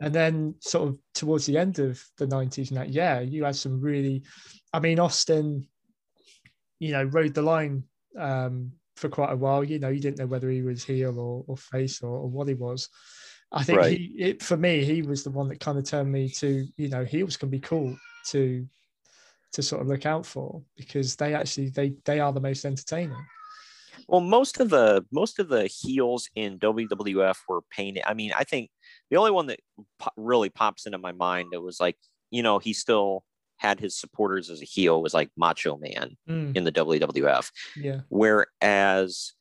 And 0.01 0.15
then, 0.15 0.57
sort 0.61 0.89
of 0.89 0.99
towards 1.15 1.47
the 1.47 1.59
end 1.59 1.79
of 1.79 2.03
the 2.19 2.27
'90s, 2.27 2.71
and 2.71 2.79
that, 2.79 2.89
yeah, 2.89 3.21
you 3.21 3.45
had 3.45 3.55
some 3.55 3.81
really, 3.81 4.25
I 4.73 4.81
mean, 4.81 4.99
Austin, 4.99 5.69
you 6.81 6.93
know, 6.93 7.05
rode 7.05 7.35
the 7.35 7.43
line 7.43 7.85
um, 8.19 8.73
for 8.97 9.09
quite 9.09 9.31
a 9.33 9.37
while. 9.37 9.63
You 9.63 9.79
know, 9.79 9.91
you 9.91 10.01
didn't 10.01 10.19
know 10.19 10.27
whether 10.27 10.51
he 10.51 10.63
was 10.63 10.83
heel 10.83 11.21
or, 11.21 11.45
or 11.47 11.57
face 11.57 12.03
or, 12.03 12.09
or 12.11 12.29
what 12.29 12.49
he 12.49 12.55
was. 12.55 12.89
I 13.53 13.63
think 13.63 13.79
Right. 13.79 13.99
he, 13.99 14.15
it, 14.19 14.43
for 14.43 14.57
me, 14.57 14.83
he 14.85 15.03
was 15.03 15.23
the 15.23 15.31
one 15.31 15.49
that 15.49 15.61
kind 15.61 15.79
of 15.79 15.85
turned 15.85 16.11
me 16.11 16.31
to, 16.31 16.67
you 16.77 16.89
know, 16.89 17.05
heels 17.05 17.37
can 17.37 17.51
be 17.51 17.61
cool 17.61 17.97
to, 18.29 18.67
to 19.53 19.63
sort 19.63 19.83
of 19.83 19.89
look 19.89 20.07
out 20.07 20.25
for 20.27 20.63
because 20.77 21.17
they 21.17 21.35
actually 21.35 21.69
they 21.71 21.95
they 22.05 22.21
are 22.21 22.33
the 22.33 22.41
most 22.41 22.65
entertaining. 22.65 23.17
Well, 24.09 24.21
most 24.21 24.59
of 24.61 24.71
the 24.71 25.05
most 25.13 25.39
of 25.39 25.49
the 25.49 25.67
heels 25.67 26.29
in 26.35 26.59
WWF 26.59 27.37
were 27.49 27.63
painted. 27.71 28.03
I 28.07 28.15
mean, 28.15 28.33
I 28.37 28.45
think 28.45 28.71
the 29.11 29.17
only 29.17 29.31
one 29.31 29.47
that 29.47 29.61
po- 29.99 30.11
really 30.17 30.49
pops 30.51 30.87
into 30.87 30.99
my 30.99 31.13
mind 31.13 31.49
that 31.53 31.61
was 31.61 31.79
like, 31.81 31.97
you 32.31 32.43
know, 32.43 32.59
he 32.59 32.73
still 32.73 33.25
had 33.59 33.79
his 33.79 33.97
supporters 33.97 34.51
as 34.51 34.61
a 34.61 34.65
heel 34.65 35.01
was 35.03 35.15
like 35.15 35.31
Macho 35.37 35.77
Man 35.77 36.17
Mm, 36.29 36.57
in 36.57 36.65
the 36.65 36.73
WWF. 36.73 37.51
yeah, 37.77 38.01
Whereas 38.09 39.33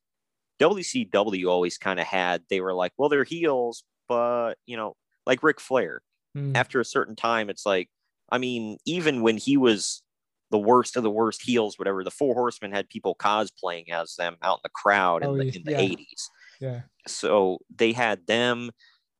WCW 0.59 1.49
always 1.49 1.77
kind 1.77 1.99
of 1.99 2.05
had, 2.05 2.43
they 2.49 2.61
were 2.61 2.73
like, 2.73 2.91
well, 2.97 3.09
they're 3.09 3.23
heels, 3.23 3.83
but 4.07 4.55
you 4.65 4.77
know, 4.77 4.95
like 5.25 5.41
Ric 5.43 5.59
Flair. 5.59 6.01
mm, 6.37 6.55
After 6.55 6.79
a 6.79 6.85
certain 6.85 7.15
time, 7.15 7.49
it's 7.49 7.65
like, 7.65 7.89
I 8.31 8.37
mean, 8.37 8.77
even 8.85 9.21
when 9.21 9.37
he 9.37 9.57
was 9.57 10.03
the 10.49 10.59
worst 10.59 10.97
of 10.97 11.03
the 11.03 11.09
worst 11.11 11.41
heels, 11.41 11.77
whatever, 11.77 12.03
the 12.03 12.11
Four 12.11 12.33
Horsemen 12.33 12.71
had 12.71 12.89
people 12.89 13.15
cosplaying 13.15 13.89
as 13.89 14.15
them 14.15 14.37
out 14.41 14.57
in 14.57 14.61
the 14.63 14.69
crowd 14.69 15.23
Oh, 15.23 15.33
in 15.35 15.47
the, 15.47 15.55
in 15.55 15.63
the 15.63 15.71
yeah. 15.71 15.79
80s. 15.79 16.29
yeah, 16.59 16.81
So 17.07 17.59
they 17.75 17.93
had 17.93 18.27
them. 18.27 18.71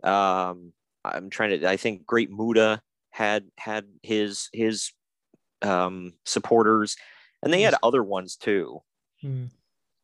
Um, 0.03 0.73
I'm 1.05 1.29
trying 1.29 1.59
to. 1.59 1.69
I 1.69 1.77
think 1.77 2.05
Great 2.05 2.29
Muta 2.31 2.81
had 3.11 3.45
had 3.57 3.85
his 4.03 4.49
his 4.53 4.91
um, 5.61 6.13
supporters, 6.25 6.95
and 7.43 7.53
they 7.53 7.61
had 7.61 7.75
other 7.83 8.03
ones 8.03 8.35
too 8.35 8.81
mm, 9.23 9.49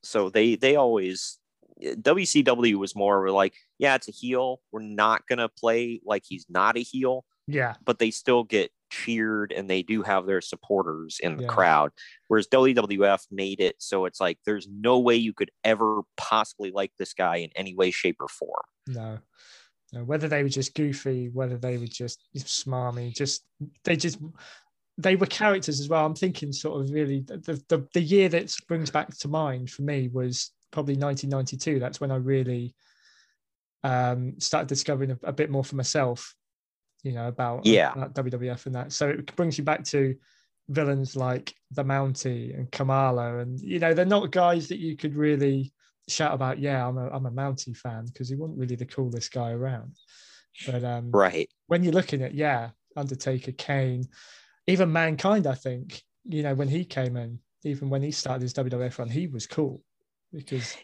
so 0.04 0.30
they 0.30 0.56
they 0.56 0.76
always 0.76 1.40
WCW 1.82 2.76
was 2.76 2.96
more 2.96 3.30
like, 3.30 3.54
yeah, 3.78 3.96
it's 3.96 4.08
a 4.08 4.12
heel. 4.12 4.62
We're 4.72 4.82
not 4.82 5.28
gonna 5.28 5.50
play 5.50 6.02
like 6.06 6.24
he's 6.26 6.46
not 6.50 6.78
a 6.78 6.82
heel, 6.82 7.26
yeah, 7.48 7.76
but 7.86 8.00
they 8.00 8.12
still 8.12 8.44
get 8.44 8.72
cheered 8.90 9.52
and 9.52 9.70
they 9.70 9.84
do 9.84 10.02
have 10.04 10.26
their 10.26 10.42
supporters 10.42 11.20
in 11.22 11.38
the 11.38 11.44
Yeah. 11.44 11.50
crowd. 11.50 11.92
Whereas 12.28 12.48
WWF 12.48 13.26
made 13.32 13.60
it 13.60 13.76
so 13.80 14.06
it's 14.06 14.20
like 14.20 14.40
there's 14.46 14.68
no 14.68 15.00
way 15.00 15.16
you 15.16 15.34
could 15.34 15.52
ever 15.64 16.02
possibly 16.18 16.72
like 16.72 16.92
this 16.98 17.14
guy 17.14 17.38
in 17.38 17.50
any 17.56 17.76
way, 17.76 17.92
shape, 17.92 18.18
or 18.20 18.28
form. 18.28 18.64
no. 18.88 19.20
No, 19.94 20.04
whether 20.04 20.28
they 20.28 20.44
were 20.44 20.50
just 20.50 20.76
goofy, 20.76 21.30
whether 21.30 21.58
they 21.58 21.78
were 21.78 21.88
just 21.88 22.20
smarmy, 22.36 23.16
just 23.16 23.46
they 23.86 23.96
just 23.96 24.20
they 24.98 25.16
were 25.16 25.28
characters 25.28 25.80
as 25.80 25.88
well. 25.88 26.06
I'm 26.06 26.14
thinking 26.14 26.52
sort 26.52 26.82
of 26.82 26.92
really 26.92 27.22
the 27.22 27.38
the, 27.70 27.88
the 27.94 28.02
year 28.02 28.28
that 28.28 28.54
brings 28.68 28.92
back 28.92 29.16
to 29.20 29.30
mind 29.30 29.70
for 29.70 29.84
me 29.84 30.10
was 30.10 30.52
probably 30.72 30.96
1992. 30.96 31.80
That's 31.80 32.02
when 32.02 32.12
I 32.12 32.18
really 32.18 32.76
um, 33.84 34.40
started 34.40 34.68
discovering 34.68 35.12
a, 35.12 35.20
a 35.24 35.32
bit 35.32 35.50
more 35.50 35.64
for 35.64 35.76
myself, 35.78 36.36
you 37.08 37.14
know, 37.14 37.28
about, 37.28 37.66
Yeah. 37.66 37.94
about 37.94 38.14
WWF 38.14 38.66
and 38.66 38.76
that. 38.76 38.92
So 38.92 39.10
it 39.10 39.36
brings 39.36 39.58
you 39.58 39.64
back 39.64 39.84
to 39.86 40.16
villains 40.70 41.16
like 41.16 41.56
the 41.72 41.84
Mountie 41.84 42.54
and 42.58 42.72
Kamala, 42.72 43.40
and 43.40 43.60
you 43.60 43.80
know, 43.80 43.94
they're 43.94 44.06
not 44.06 44.32
guys 44.32 44.68
that 44.68 44.80
you 44.80 44.98
could 44.98 45.16
really 45.16 45.74
shout 46.10 46.34
about. 46.34 46.60
Yeah, 46.60 46.86
I'm 46.88 46.98
a 46.98 47.10
I'm 47.10 47.26
a 47.26 47.32
Mountie 47.32 47.76
fan 47.76 48.06
because 48.06 48.30
he 48.30 48.36
wasn't 48.36 48.60
really 48.60 48.76
the 48.76 48.86
coolest 48.86 49.32
guy 49.32 49.52
around. 49.52 49.96
But 50.66 50.84
um, 50.84 51.12
Right. 51.12 51.50
when 51.68 51.84
you're 51.84 51.94
looking 51.94 52.24
at 52.24 52.34
yeah, 52.34 52.72
Undertaker, 52.96 53.54
Kane, 53.54 54.08
even 54.68 54.92
Mankind, 54.92 55.48
I 55.48 55.56
think 55.56 56.02
you 56.26 56.44
know 56.44 56.54
when 56.56 56.68
he 56.68 56.84
came 56.84 57.16
in, 57.16 57.40
even 57.64 57.90
when 57.90 58.02
he 58.02 58.12
started 58.12 58.42
his 58.42 58.54
WWF 58.54 59.00
run, 59.00 59.10
he 59.10 59.28
was 59.28 59.48
cool 59.48 59.82
because 60.34 60.76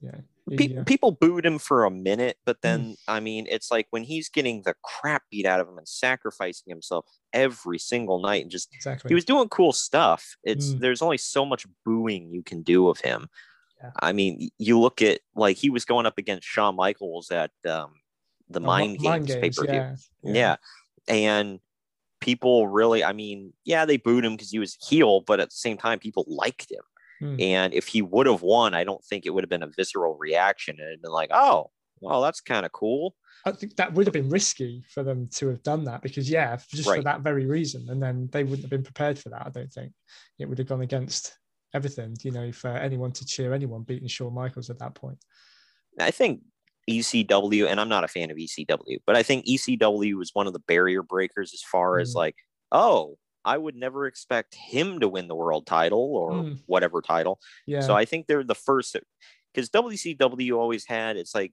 yeah, 0.00 0.20
Pe- 0.48 0.84
people 0.84 1.10
booed 1.10 1.44
him 1.44 1.58
for 1.58 1.84
a 1.84 1.90
minute, 1.90 2.38
but 2.44 2.62
then 2.62 2.96
I 3.08 3.18
mean, 3.20 3.46
it's 3.50 3.70
like 3.70 3.88
when 3.90 4.04
he's 4.04 4.28
getting 4.28 4.62
the 4.62 4.74
crap 4.84 5.22
beat 5.30 5.44
out 5.44 5.58
of 5.58 5.68
him 5.68 5.76
and 5.78 5.88
sacrificing 5.88 6.70
himself 6.70 7.04
every 7.32 7.78
single 7.78 8.20
night 8.20 8.42
and 8.42 8.50
just 8.50 8.72
exactly. 8.72 9.08
he 9.08 9.14
was 9.16 9.24
doing 9.24 9.48
cool 9.48 9.72
stuff. 9.72 10.36
It's 10.44 10.68
Mm. 10.68 10.78
there's 10.80 11.02
only 11.02 11.18
so 11.18 11.44
much 11.44 11.66
booing 11.84 12.30
you 12.30 12.42
can 12.44 12.62
do 12.62 12.88
of 12.88 13.00
him. 13.00 13.28
Yeah. 13.82 13.90
I 14.00 14.12
mean, 14.12 14.50
you 14.58 14.78
look 14.78 15.02
at 15.02 15.20
like 15.34 15.56
he 15.56 15.68
was 15.68 15.84
going 15.84 16.06
up 16.06 16.16
against 16.16 16.46
Shawn 16.46 16.76
Michaels 16.76 17.30
at 17.32 17.50
um, 17.68 17.94
the 18.48 18.60
Oh, 18.60 18.64
Mind 18.64 18.92
Mi- 18.92 18.98
Games 19.08 19.34
pay 19.34 19.50
per 19.50 19.64
view. 19.64 19.74
yeah, 19.74 19.96
Yeah. 20.22 20.56
and 21.08 21.58
people 22.20 22.68
really, 22.68 23.04
I 23.04 23.12
mean, 23.12 23.52
yeah, 23.64 23.84
they 23.84 23.96
booed 23.96 24.24
him 24.24 24.34
because 24.36 24.50
he 24.50 24.58
was 24.58 24.74
heel, 24.88 25.20
but 25.22 25.40
at 25.40 25.50
the 25.50 25.56
same 25.56 25.76
time, 25.76 25.98
people 25.98 26.24
liked 26.28 26.70
him. 26.70 26.82
Mm. 27.22 27.40
And 27.40 27.74
if 27.74 27.86
he 27.88 28.02
would 28.02 28.26
have 28.26 28.42
won, 28.42 28.74
I 28.74 28.84
don't 28.84 29.04
think 29.04 29.26
it 29.26 29.30
would 29.30 29.44
have 29.44 29.50
been 29.50 29.62
a 29.62 29.70
visceral 29.76 30.16
reaction. 30.18 30.76
It'd 30.78 31.02
been 31.02 31.12
like, 31.12 31.30
oh, 31.32 31.70
well, 32.00 32.20
that's 32.20 32.40
kind 32.40 32.66
of 32.66 32.72
cool. 32.72 33.14
I 33.44 33.52
think 33.52 33.76
that 33.76 33.94
would 33.94 34.06
have 34.06 34.12
been 34.12 34.28
risky 34.28 34.84
for 34.88 35.02
them 35.02 35.28
to 35.34 35.48
have 35.48 35.62
done 35.62 35.84
that 35.84 36.02
because, 36.02 36.28
yeah, 36.28 36.56
just 36.70 36.88
for 36.88 37.02
that 37.02 37.20
very 37.20 37.46
reason. 37.46 37.86
And 37.88 38.02
then 38.02 38.28
they 38.32 38.42
wouldn't 38.42 38.62
have 38.62 38.70
been 38.70 38.82
prepared 38.82 39.18
for 39.18 39.28
that. 39.30 39.46
I 39.46 39.50
don't 39.50 39.72
think 39.72 39.92
it 40.38 40.48
would 40.48 40.58
have 40.58 40.66
gone 40.66 40.82
against 40.82 41.38
everything, 41.72 42.16
you 42.22 42.32
know, 42.32 42.50
for 42.52 42.68
anyone 42.68 43.12
to 43.12 43.24
cheer 43.24 43.54
anyone 43.54 43.82
beating 43.82 44.08
Shawn 44.08 44.34
Michaels 44.34 44.68
at 44.68 44.78
that 44.80 44.94
point. 44.94 45.18
I 46.00 46.10
think 46.10 46.40
ECW, 46.90 47.66
and 47.68 47.80
I'm 47.80 47.88
not 47.88 48.04
a 48.04 48.08
fan 48.08 48.30
of 48.30 48.36
ECW, 48.36 48.98
but 49.06 49.16
I 49.16 49.22
think 49.22 49.46
ECW 49.46 50.14
was 50.14 50.30
one 50.32 50.46
of 50.46 50.52
the 50.52 50.60
barrier 50.60 51.02
breakers 51.02 51.52
as 51.54 51.62
far 51.62 51.98
as 51.98 52.12
Mm. 52.12 52.16
like, 52.16 52.36
oh, 52.72 53.16
I 53.46 53.56
would 53.56 53.76
never 53.76 54.06
expect 54.06 54.54
him 54.54 55.00
to 55.00 55.08
win 55.08 55.28
the 55.28 55.34
world 55.36 55.66
title 55.66 56.14
or 56.14 56.32
Mm. 56.32 56.62
whatever 56.66 57.00
title. 57.00 57.40
Yeah. 57.66 57.80
So 57.80 57.94
I 57.94 58.04
think 58.04 58.26
they're 58.26 58.44
the 58.44 58.54
first 58.54 58.94
because 59.54 59.70
WCW 59.70 60.58
always 60.58 60.84
had 60.86 61.16
it's 61.16 61.34
like 61.34 61.52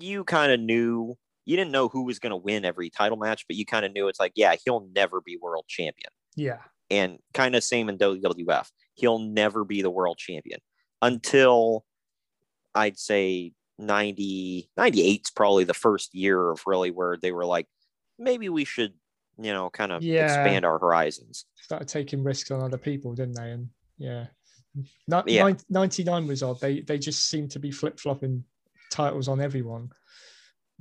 you 0.00 0.24
kind 0.24 0.52
of 0.52 0.60
knew 0.60 1.16
you 1.44 1.56
didn't 1.56 1.70
know 1.72 1.88
who 1.88 2.04
was 2.04 2.18
going 2.18 2.30
to 2.30 2.36
win 2.36 2.64
every 2.64 2.90
title 2.90 3.16
match, 3.18 3.44
but 3.48 3.56
you 3.56 3.64
kind 3.66 3.84
of 3.84 3.92
knew 3.92 4.08
it's 4.08 4.18
like, 4.18 4.32
yeah, 4.34 4.54
he'll 4.64 4.88
never 4.94 5.20
be 5.20 5.36
world 5.40 5.64
champion. 5.68 6.10
yeah. 6.36 6.58
And 6.88 7.18
kind 7.34 7.56
of 7.56 7.64
same 7.64 7.88
in 7.88 7.98
WWF, 7.98 8.68
he'll 8.94 9.18
never 9.18 9.64
be 9.64 9.82
the 9.82 9.90
world 9.90 10.18
champion 10.18 10.60
until 11.02 11.84
I'd 12.76 12.96
say 12.98 13.52
90, 13.78 14.70
98 14.76 15.20
is 15.24 15.30
probably 15.30 15.64
the 15.64 15.74
first 15.74 16.14
year 16.14 16.50
of 16.50 16.62
really 16.66 16.90
where 16.92 17.16
they 17.20 17.32
were 17.32 17.44
like, 17.44 17.66
maybe 18.18 18.48
we 18.48 18.64
should, 18.64 18.94
you 19.38 19.52
know, 19.52 19.70
kind 19.70 19.92
of 19.92 20.02
Yeah. 20.02 20.24
expand 20.24 20.64
our 20.64 20.78
horizons. 20.78 21.46
started 21.56 21.88
taking 21.88 22.22
risks 22.22 22.50
on 22.50 22.60
other 22.62 22.78
people, 22.78 23.14
didn't 23.14 23.34
they? 23.34 23.50
And 23.50 23.68
yeah, 23.98 24.26
Yeah. 25.26 25.52
99 25.68 26.26
was 26.26 26.42
odd. 26.42 26.60
They 26.60 26.80
they 26.80 26.98
just 26.98 27.28
seemed 27.28 27.50
to 27.52 27.58
be 27.58 27.70
flip 27.70 27.98
flopping 27.98 28.44
titles 28.90 29.28
on 29.28 29.40
everyone. 29.40 29.90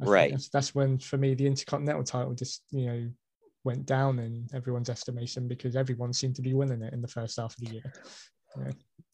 I 0.01 0.05
Right. 0.05 0.31
That's, 0.31 0.49
that's 0.49 0.75
when, 0.75 0.99
for 0.99 1.17
me, 1.17 1.33
the 1.33 1.47
Intercontinental 1.47 2.03
title 2.03 2.33
just 2.35 2.63
you 2.71 2.85
know 2.85 3.09
went 3.63 3.85
down 3.85 4.19
in 4.19 4.47
everyone's 4.53 4.89
estimation 4.89 5.47
because 5.47 5.75
everyone 5.75 6.13
seemed 6.13 6.35
to 6.35 6.41
be 6.43 6.53
winning 6.53 6.81
it 6.83 6.93
in 6.93 7.01
the 7.01 7.07
first 7.07 7.37
half 7.37 7.57
of 7.57 7.65
the 7.65 7.73
year. 7.73 7.93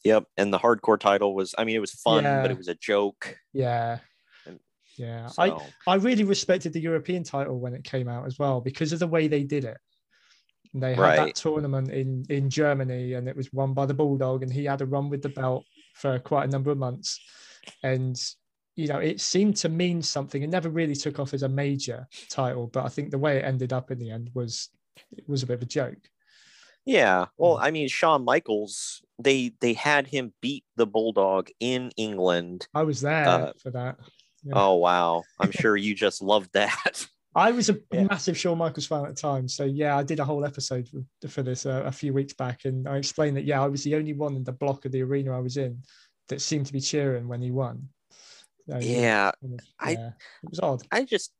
Yep. 0.03 0.25
And 0.37 0.51
the 0.53 0.59
hardcore 0.59 0.99
title 0.99 1.33
was, 1.35 1.55
I 1.57 1.63
mean, 1.63 1.75
it 1.75 1.79
was 1.79 1.93
fun, 1.93 2.23
Yeah. 2.25 2.41
but 2.41 2.51
it 2.51 2.57
was 2.57 2.67
a 2.67 2.75
joke. 2.75 3.37
Yeah. 3.53 3.99
Yeah. 5.01 5.27
So, 5.27 5.41
I, 5.87 5.93
I 5.93 5.95
really 5.95 6.23
respected 6.23 6.73
the 6.73 6.79
European 6.79 7.23
title 7.23 7.59
when 7.59 7.73
it 7.73 7.83
came 7.83 8.07
out 8.07 8.27
as 8.27 8.37
well 8.37 8.61
because 8.61 8.93
of 8.93 8.99
the 8.99 9.07
way 9.07 9.27
they 9.27 9.43
did 9.43 9.65
it. 9.65 9.77
They 10.73 10.93
had 10.93 11.17
that 11.17 11.35
tournament 11.35 11.89
in 11.91 12.23
in 12.29 12.49
Germany, 12.49 13.13
and 13.15 13.27
it 13.27 13.35
was 13.35 13.51
won 13.51 13.73
by 13.73 13.85
the 13.85 13.93
Bulldog, 13.93 14.43
and 14.43 14.53
he 14.53 14.63
had 14.65 14.81
a 14.81 14.85
run 14.85 15.09
with 15.09 15.21
the 15.21 15.29
belt 15.29 15.65
for 15.95 16.17
quite 16.19 16.45
a 16.47 16.51
number 16.51 16.71
of 16.71 16.77
months, 16.77 17.19
and 17.83 18.15
you 18.75 18.87
know 18.87 18.99
it 18.99 19.19
seemed 19.19 19.57
to 19.57 19.69
mean 19.69 20.01
something. 20.01 20.43
It 20.43 20.49
never 20.49 20.69
really 20.69 20.95
took 20.95 21.19
off 21.19 21.33
as 21.33 21.43
a 21.43 21.49
major 21.49 22.07
title, 22.29 22.67
but 22.67 22.85
I 22.85 22.89
think 22.89 23.11
the 23.11 23.17
way 23.17 23.37
it 23.37 23.45
ended 23.45 23.73
up 23.73 23.91
in 23.91 23.99
the 23.99 24.11
end 24.11 24.29
was 24.33 24.69
it 25.17 25.27
was 25.27 25.43
a 25.43 25.47
bit 25.47 25.55
of 25.55 25.63
a 25.63 25.65
joke. 25.65 26.03
Yeah. 26.85 27.25
Well, 27.37 27.57
Mm. 27.57 27.63
I 27.63 27.71
mean, 27.71 27.87
Shawn 27.89 28.23
Michaels, 28.23 29.01
they 29.19 29.51
they 29.59 29.73
had 29.73 30.07
him 30.07 30.33
beat 30.41 30.63
the 30.77 30.87
Bulldog 30.87 31.49
in 31.59 31.91
England. 31.97 32.67
I 32.73 32.83
was 32.83 33.01
there 33.01 33.27
Uh, 33.27 33.51
for 33.61 33.71
that. 33.71 33.97
Yeah. 34.43 34.53
Oh 34.55 34.75
wow. 34.75 35.23
I'm 35.39 35.51
sure 35.51 35.75
you 35.77 35.93
just 35.95 36.21
loved 36.21 36.51
that. 36.53 37.07
I 37.35 37.51
was 37.51 37.69
a 37.69 37.77
Yeah. 37.93 38.03
massive 38.03 38.37
Shawn 38.37 38.57
Michaels 38.57 38.87
fan 38.87 39.05
at 39.05 39.15
the 39.15 39.21
time, 39.21 39.47
so 39.47 39.63
yeah, 39.63 39.95
I 39.97 40.03
did 40.03 40.19
a 40.19 40.25
whole 40.25 40.43
episode 40.43 40.89
for, 40.89 41.27
for 41.29 41.43
this 41.43 41.65
uh, 41.65 41.83
a 41.85 41.91
few 41.91 42.11
weeks 42.13 42.33
back, 42.33 42.65
and 42.65 42.87
I 42.89 42.97
explained 42.97 43.37
that 43.37 43.45
yeah, 43.45 43.63
I 43.63 43.67
was 43.67 43.83
the 43.83 43.95
only 43.95 44.13
one 44.13 44.35
in 44.35 44.43
the 44.43 44.51
block 44.51 44.83
of 44.85 44.91
the 44.91 45.01
arena 45.03 45.35
I 45.35 45.39
was 45.39 45.55
in 45.57 45.81
that 46.27 46.41
seemed 46.41 46.65
to 46.65 46.73
be 46.73 46.81
cheering 46.81 47.27
when 47.29 47.41
he 47.41 47.51
won. 47.51 47.87
So, 48.69 48.77
yeah. 48.79 49.29
of, 49.43 49.59
I- 49.79 49.91
yeah, 49.91 50.07
it 50.43 50.49
was 50.49 50.59
odd. 50.59 50.81
I 50.91 51.05
just 51.05 51.31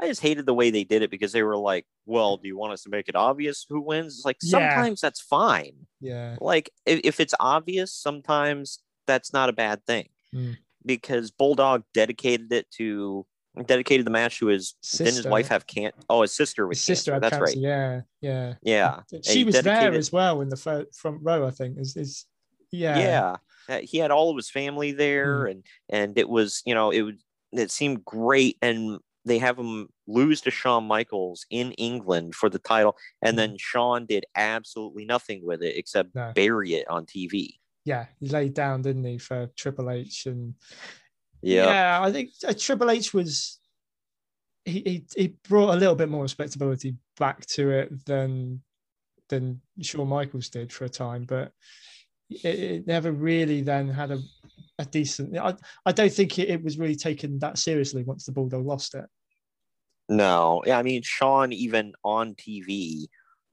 I 0.00 0.06
just 0.06 0.20
hated 0.22 0.46
the 0.46 0.54
way 0.54 0.70
they 0.70 0.84
did 0.84 1.02
it 1.02 1.10
because 1.10 1.32
they 1.32 1.42
were 1.42 1.56
like, 1.56 1.84
well, 2.06 2.36
do 2.36 2.46
you 2.48 2.56
want 2.56 2.72
us 2.72 2.82
to 2.84 2.88
make 2.88 3.08
it 3.08 3.16
obvious 3.16 3.66
who 3.68 3.80
wins? 3.80 4.16
It's 4.16 4.24
like 4.24 4.38
Yeah. 4.42 4.70
sometimes 4.70 5.00
that's 5.00 5.20
fine. 5.20 5.74
Yeah, 6.00 6.36
Like 6.40 6.70
if, 6.86 7.00
if 7.04 7.20
it's 7.20 7.34
obvious, 7.40 7.92
sometimes 7.92 8.78
that's 9.08 9.32
not 9.32 9.48
a 9.48 9.52
bad 9.52 9.84
thing. 9.86 10.08
Mm. 10.34 10.56
Because 10.86 11.30
Bulldog 11.30 11.82
dedicated 11.94 12.52
it 12.52 12.70
to 12.72 13.26
dedicated 13.66 14.06
the 14.06 14.10
match 14.10 14.38
to 14.38 14.46
his 14.46 14.74
didn't 14.92 15.14
his 15.16 15.26
wife 15.26 15.48
have 15.48 15.66
can't 15.66 15.92
oh 16.08 16.22
his 16.22 16.32
sister 16.32 16.68
was 16.68 16.78
his 16.78 16.84
sister 16.84 17.18
that's 17.18 17.32
cancer. 17.36 17.44
right. 17.44 17.56
Yeah, 17.56 18.00
yeah. 18.20 18.54
Yeah. 18.62 19.00
She 19.24 19.38
he 19.38 19.44
was 19.44 19.60
there 19.62 19.92
as 19.92 20.12
well 20.12 20.40
in 20.42 20.48
the 20.48 20.56
front 20.94 21.20
row. 21.22 21.46
I 21.46 21.50
think 21.50 21.76
is 21.78 21.96
is 21.96 22.26
yeah, 22.70 22.98
yeah 22.98 23.36
Uh, 23.68 23.80
he 23.82 23.98
had 23.98 24.10
all 24.12 24.30
of 24.30 24.36
his 24.36 24.50
family 24.50 24.92
there 24.92 25.44
Mm. 25.46 25.50
and 25.50 25.62
and 25.88 26.18
it 26.18 26.28
was 26.28 26.62
you 26.66 26.74
know 26.74 26.90
it 26.90 27.02
would 27.02 27.20
it 27.52 27.70
seemed 27.72 28.04
great 28.04 28.56
and 28.62 28.98
they 29.24 29.38
have 29.38 29.58
him 29.58 29.88
lose 30.06 30.40
to 30.42 30.50
Shawn 30.50 30.84
Michaels 30.84 31.44
in 31.50 31.72
England 31.72 32.34
for 32.34 32.48
the 32.48 32.58
title 32.60 32.96
and 33.22 33.36
then 33.38 33.56
Shawn 33.58 34.06
did 34.06 34.24
absolutely 34.36 35.04
nothing 35.04 35.44
with 35.44 35.62
it 35.62 35.76
except 35.76 36.14
No. 36.14 36.30
bury 36.34 36.74
it 36.74 36.86
on 36.88 37.06
TV 37.06 37.58
yeah. 37.88 38.06
He 38.20 38.28
laid 38.28 38.52
down, 38.52 38.82
didn't 38.82 39.04
he, 39.04 39.18
for 39.18 39.48
Triple 39.56 39.90
H 39.90 40.26
and 40.26 40.54
yeah 41.40 41.66
Yeah, 41.66 42.00
I 42.02 42.12
think 42.12 42.30
uh, 42.46 42.52
Triple 42.56 42.90
H 42.90 43.14
was 43.14 43.58
he, 44.64 44.80
he 44.80 45.04
he 45.16 45.34
brought 45.48 45.74
a 45.74 45.80
little 45.80 45.94
bit 45.94 46.10
more 46.10 46.22
respectability 46.22 46.96
back 47.18 47.46
to 47.46 47.70
it 47.70 48.04
than 48.04 48.62
than 49.30 49.60
Shawn 49.80 50.08
Michaels 50.08 50.50
did 50.50 50.72
for 50.72 50.84
a 50.84 50.88
time, 50.88 51.24
but 51.24 51.52
it, 52.30 52.58
it 52.58 52.86
never 52.86 53.10
really 53.12 53.62
then 53.62 53.88
had 53.88 54.10
a, 54.10 54.18
a 54.78 54.84
decent. 54.84 55.36
I, 55.38 55.54
I 55.86 55.92
don't 55.92 56.12
think 56.12 56.38
it, 56.38 56.50
it 56.50 56.62
was 56.62 56.78
really 56.78 56.96
taken 56.96 57.38
that 57.38 57.58
seriously 57.58 58.04
once 58.04 58.26
the 58.26 58.32
Bulldog 58.32 58.66
lost 58.66 58.94
it. 58.94 59.06
no 60.08 60.62
yeah 60.66 60.78
I 60.78 60.82
mean 60.82 61.02
Shawn 61.02 61.52
even 61.52 61.94
on 62.02 62.34
TV 62.34 63.06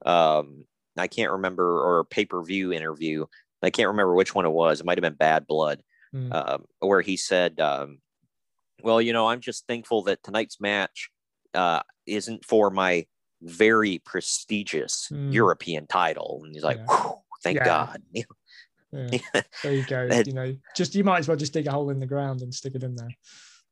um 0.04 0.64
I 0.98 1.08
can't 1.08 1.32
remember 1.32 1.64
or 1.64 2.04
pay-per-view 2.04 2.72
interview 2.72 3.26
I 3.62 3.70
can't 3.70 3.88
remember 3.88 4.14
which 4.14 4.34
one 4.34 4.44
it 4.46 4.50
was 4.50 4.80
it 4.80 4.86
might 4.86 4.98
have 4.98 5.02
been 5.02 5.14
Bad 5.14 5.46
Blood 5.46 5.82
Mm. 6.14 6.32
um, 6.32 6.64
where 6.78 7.00
he 7.00 7.16
said, 7.16 7.58
um, 7.60 7.98
"Well, 8.80 9.02
you 9.02 9.12
know, 9.12 9.26
I'm 9.26 9.40
just 9.40 9.66
thankful 9.66 10.02
that 10.04 10.22
tonight's 10.22 10.60
match 10.60 11.10
uh, 11.52 11.82
isn't 12.06 12.44
for 12.44 12.70
my 12.70 13.06
very 13.42 13.98
prestigious 13.98 15.08
Mm. 15.12 15.32
European 15.32 15.86
title." 15.88 16.42
And 16.44 16.54
he's 16.54 16.62
like, 16.62 16.78
Yeah. 16.78 17.10
"Thank 17.42 17.56
Yeah. 17.56 17.64
God." 17.64 18.02
Yeah, 18.92 19.18
there 19.62 19.74
you 19.74 19.82
go. 19.82 20.08
You 20.24 20.32
know, 20.32 20.56
just 20.74 20.94
you 20.94 21.02
might 21.04 21.18
as 21.18 21.28
well 21.28 21.36
just 21.36 21.52
dig 21.52 21.66
a 21.66 21.72
hole 21.72 21.90
in 21.90 21.98
the 21.98 22.06
ground 22.06 22.40
and 22.40 22.54
stick 22.54 22.74
it 22.76 22.84
in 22.84 22.94
there. 22.94 23.10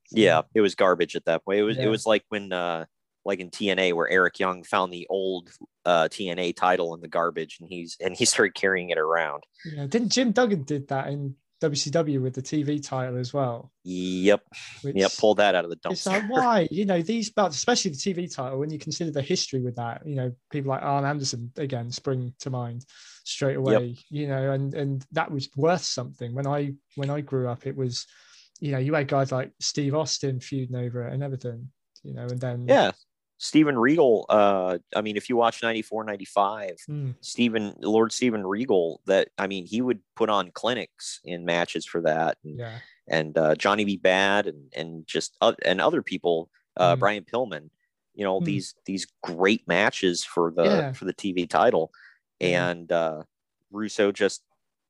So, 0.09 0.17
yeah, 0.19 0.43
it 0.55 0.61
was 0.61 0.75
garbage 0.75 1.17
at 1.17 1.25
that 1.27 1.45
point. 1.45 1.61
It 1.61 1.63
was 1.63 1.79
it 1.79 1.87
was 1.87 2.05
like 2.05 2.25
when 2.29 2.53
uh, 2.53 2.85
like 3.25 3.41
in 3.41 3.51
TNA 3.51 3.95
where 3.95 4.09
Eric 4.09 4.39
Young 4.39 4.63
found 4.65 4.93
the 4.93 5.07
old 5.09 5.51
uh, 5.85 6.09
TNA 6.11 6.57
title 6.57 6.95
in 6.95 7.01
the 7.01 7.09
garbage 7.09 7.59
and 7.61 7.69
he's 7.69 7.97
and 8.01 8.15
he 8.17 8.25
started 8.25 8.55
carrying 8.55 8.91
it 8.91 8.99
around. 8.99 9.45
yeah. 9.65 9.87
Didn't 9.87 10.11
Jim 10.11 10.33
Duggan 10.33 10.65
did 10.65 10.89
that 10.89 11.09
in 11.09 11.35
WCW 11.63 12.21
with 12.21 12.35
the 12.35 12.43
TV 12.43 12.83
title 12.87 13.17
as 13.17 13.33
well? 13.33 13.73
Yep, 13.85 14.43
Which, 14.83 14.97
yep, 14.97 15.13
pull 15.19 15.35
that 15.37 15.55
out 15.55 15.65
of 15.65 15.71
the 15.71 15.79
It's 15.89 16.05
like 16.07 16.25
dumpster. 16.25 16.29
why 16.29 16.69
you 16.71 16.85
know 16.85 17.01
these 17.01 17.31
belts, 17.31 17.57
especially 17.57 17.93
the 17.93 17.97
TV 17.97 18.35
title, 18.35 18.59
when 18.59 18.71
you 18.71 18.79
consider 18.79 19.11
the 19.11 19.23
history 19.23 19.61
with 19.61 19.77
that, 19.77 20.07
you 20.07 20.15
know 20.17 20.33
people 20.51 20.71
like 20.71 20.83
Arn 20.83 21.05
Anderson 21.05 21.51
again 21.57 21.91
spring 21.91 22.35
to 22.41 22.51
mind 22.51 22.85
straight 23.25 23.57
away. 23.57 23.97
You 24.11 24.29
know, 24.29 24.53
and 24.53 24.75
and 24.75 25.07
that 25.13 25.31
was 25.31 25.49
worth 25.57 25.85
something 25.85 26.35
when 26.35 26.47
I 26.47 26.75
when 26.97 27.09
I 27.09 27.21
grew 27.23 27.49
up. 27.49 27.67
It 27.67 27.77
was, 27.77 28.07
you 28.61 28.73
know, 28.73 28.79
you 28.79 28.93
had 28.95 29.09
guys 29.09 29.33
like 29.33 29.53
Steve 29.61 29.95
Austin 29.95 30.41
feuding 30.41 30.77
over 30.77 31.07
it 31.07 31.15
and 31.15 31.23
everything. 31.23 31.71
You 32.03 32.13
know, 32.13 32.25
and 32.27 32.41
then 32.41 32.67
Yeah, 32.69 32.91
Steven 33.39 33.77
Regal. 33.77 34.27
Uh, 34.29 34.79
I 34.95 35.01
mean, 35.03 35.17
if 35.17 35.29
you 35.29 35.37
watch 35.37 35.63
94, 35.63 36.05
95, 36.05 36.77
Mm, 36.89 37.15
Stephen 37.21 37.75
Lord 37.81 38.13
Stephen 38.13 38.47
Regal 38.47 39.01
that 39.07 39.29
I 39.39 39.47
mean 39.47 39.67
he 39.67 39.81
would 39.81 40.01
put 40.17 40.31
on 40.31 40.51
clinics 40.53 41.21
in 41.25 41.45
matches 41.45 41.85
for 41.87 42.01
that 42.03 42.39
and, 42.45 42.59
yeah, 42.59 42.79
and 43.09 43.37
uh, 43.39 43.55
Johnny 43.55 43.85
B 43.85 43.99
Badd 44.03 44.47
and 44.47 44.73
and 44.75 45.07
just 45.07 45.37
uh, 45.41 45.55
and 45.65 45.81
other 45.81 46.03
people 46.03 46.51
uh, 46.77 46.97
Mm. 46.97 46.99
Brian 46.99 47.25
Pillman 47.25 47.71
you 48.15 48.25
know 48.25 48.41
Mm. 48.41 48.45
these 48.45 48.75
these 48.87 49.07
great 49.23 49.67
matches 49.67 50.25
for 50.25 50.51
the 50.51 50.65
Yeah. 50.65 50.93
for 50.93 51.05
the 51.05 51.15
TV 51.15 51.49
title 51.49 51.91
and 52.41 52.91
uh, 52.93 53.23
Russo 53.71 54.13
just 54.13 54.43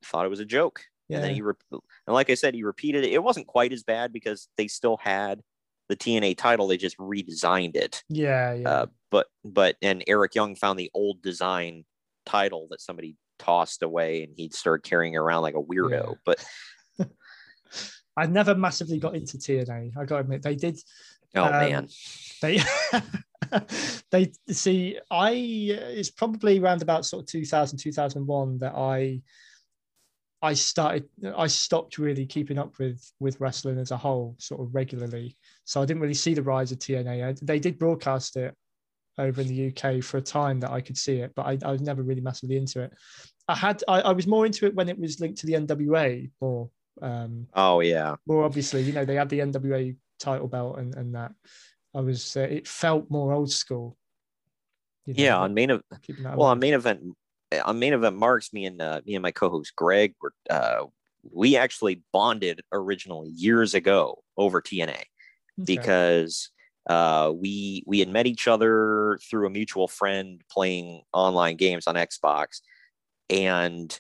thought 0.05 0.27
it 0.27 0.31
was 0.31 0.41
a 0.41 0.45
joke 0.45 0.85
yeah, 1.09 1.17
and 1.19 1.25
then 1.25 1.35
he 1.35 1.41
re- 1.43 1.55
and 1.73 1.81
like 2.15 2.31
I 2.31 2.35
said 2.35 2.55
he 2.55 2.63
repeated 2.65 3.05
it 3.05 3.13
it 3.13 3.23
wasn't 3.23 3.47
quite 3.47 3.73
as 3.73 3.83
bad 3.83 4.13
because 4.13 4.49
they 4.57 4.69
still 4.69 4.97
had 4.99 5.43
the 5.89 5.97
TNA 5.97 6.37
title 6.37 6.67
they 6.67 6.77
just 6.77 6.97
redesigned 6.99 7.77
it 7.77 8.03
yeah, 8.09 8.55
yeah. 8.55 8.69
uh, 8.69 8.87
but 9.11 9.27
but 9.45 9.77
and 9.83 10.03
Eric 10.07 10.35
Young 10.35 10.57
found 10.57 10.79
the 10.79 10.91
old 10.95 11.23
design 11.23 11.85
title 12.27 12.67
that 12.71 12.81
somebody 12.81 13.17
tossed 13.39 13.83
away 13.83 14.23
and 14.23 14.33
he'd 14.37 14.55
start 14.55 14.85
carrying 14.85 15.17
around 15.17 15.43
like 15.43 15.55
a 15.55 15.63
weirdo. 15.63 16.09
Yeah. 16.09 16.15
But 16.25 16.45
I 18.17 18.27
never 18.27 18.55
massively 18.55 18.99
got 18.99 19.15
into 19.15 19.39
TNA. 19.39 19.93
I 19.97 20.05
got 20.05 20.17
to 20.17 20.21
admit 20.23 20.43
they 20.43 20.57
did. 20.57 20.79
oh 21.35 21.45
Um, 21.45 21.51
man, 21.51 21.89
they 22.41 22.61
they 24.11 24.33
see 24.49 24.99
i 25.11 25.31
it's 25.33 26.11
probably 26.11 26.59
around 26.59 26.83
about 26.83 27.05
sort 27.05 27.23
of 27.23 27.29
2000 27.29 27.79
2001 27.79 28.59
that 28.59 28.75
i 28.75 29.21
i 30.45 30.53
started 30.53 31.09
i 31.37 31.47
stopped 31.47 31.99
really 31.99 32.27
keeping 32.27 32.59
up 32.59 32.79
with 32.79 33.11
with 33.21 33.41
wrestling 33.41 33.79
as 33.79 33.91
a 33.91 33.97
whole 33.97 34.35
sort 34.39 34.61
of 34.61 34.75
regularly 34.75 35.37
so 35.65 35.83
i 35.83 35.85
didn't 35.85 36.03
really 36.03 36.15
see 36.15 36.35
the 36.35 36.43
rise 36.43 36.71
of 36.73 36.79
tna 36.79 37.39
they 37.41 37.59
did 37.59 37.79
broadcast 37.79 38.37
it 38.37 38.55
over 39.19 39.41
in 39.41 39.49
the 39.49 39.69
uk 39.69 40.03
for 40.03 40.19
a 40.19 40.23
time 40.23 40.61
that 40.61 40.71
i 40.71 40.81
could 40.81 40.97
see 40.97 41.17
it 41.19 41.33
but 41.35 41.47
i, 41.47 41.59
I 41.65 41.73
was 41.73 41.83
never 41.83 42.03
really 42.03 42.21
massively 42.21 42.57
into 42.57 42.81
it 42.81 42.93
i 43.49 43.55
had 43.55 43.83
I, 43.89 44.01
I 44.01 44.13
was 44.13 44.27
more 44.27 44.47
into 44.47 44.67
it 44.67 44.75
when 44.75 44.89
it 44.89 44.99
was 44.99 45.21
linked 45.21 45.39
to 45.41 45.47
the 45.47 45.55
nwa 45.55 46.31
more 46.41 46.71
um 47.03 47.47
oh 47.55 47.81
yeah, 47.81 48.17
more 48.27 48.45
obviously, 48.45 48.83
you 48.83 48.93
know, 48.93 49.05
they 49.05 49.17
had 49.17 49.29
the 49.29 49.41
NWA 49.41 49.97
title 50.19 50.49
belt 50.49 50.79
and, 50.79 50.95
and 50.95 51.15
that. 51.15 51.33
I 51.95 52.01
was, 52.01 52.37
uh, 52.37 52.41
it 52.41 52.67
felt 52.67 53.11
more 53.11 53.33
old 53.33 53.53
school. 53.53 53.97
you 55.07 55.15
know, 55.15 55.23
yeah. 55.23 55.39
On 55.39 55.55
main 55.55 55.71
of 55.71 55.83
well 56.23 56.49
on 56.49 56.59
main 56.59 56.75
event 56.75 57.03
on 57.65 57.79
main 57.79 57.93
event 57.93 58.17
marks 58.17 58.53
me 58.53 58.67
and 58.67 58.81
uh, 58.81 59.01
me 59.07 59.15
and 59.15 59.23
my 59.23 59.31
co-host 59.31 59.75
Greg 59.77 60.15
were 60.21 60.33
uh, 60.51 60.85
we 61.33 61.57
actually 61.57 62.03
bonded 62.13 62.61
originally 62.73 63.31
years 63.31 63.75
ago 63.75 64.23
over 64.37 64.61
TNA 64.61 65.05
Okay. 65.61 65.77
because 65.77 66.51
uh, 66.91 67.33
we 67.35 67.85
we 67.87 68.01
had 68.01 68.09
met 68.09 68.27
each 68.27 68.49
other 68.49 69.19
through 69.23 69.47
a 69.47 69.51
mutual 69.51 69.89
friend 69.89 70.43
playing 70.51 71.03
online 71.13 71.57
games 71.57 71.87
on 71.87 71.95
Xbox, 71.95 72.61
and 73.31 73.99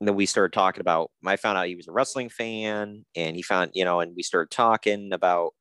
then 0.00 0.14
we 0.14 0.26
started 0.26 0.52
talking 0.52 0.82
about. 0.82 1.10
I 1.24 1.36
found 1.36 1.56
out 1.56 1.66
he 1.66 1.76
was 1.76 1.88
a 1.88 1.92
wrestling 1.92 2.28
fan, 2.28 3.04
and 3.16 3.34
he 3.34 3.42
found 3.42 3.72
you 3.74 3.84
know, 3.84 4.00
and 4.00 4.14
we 4.14 4.22
started 4.22 4.50
talking 4.50 5.12
about 5.12 5.54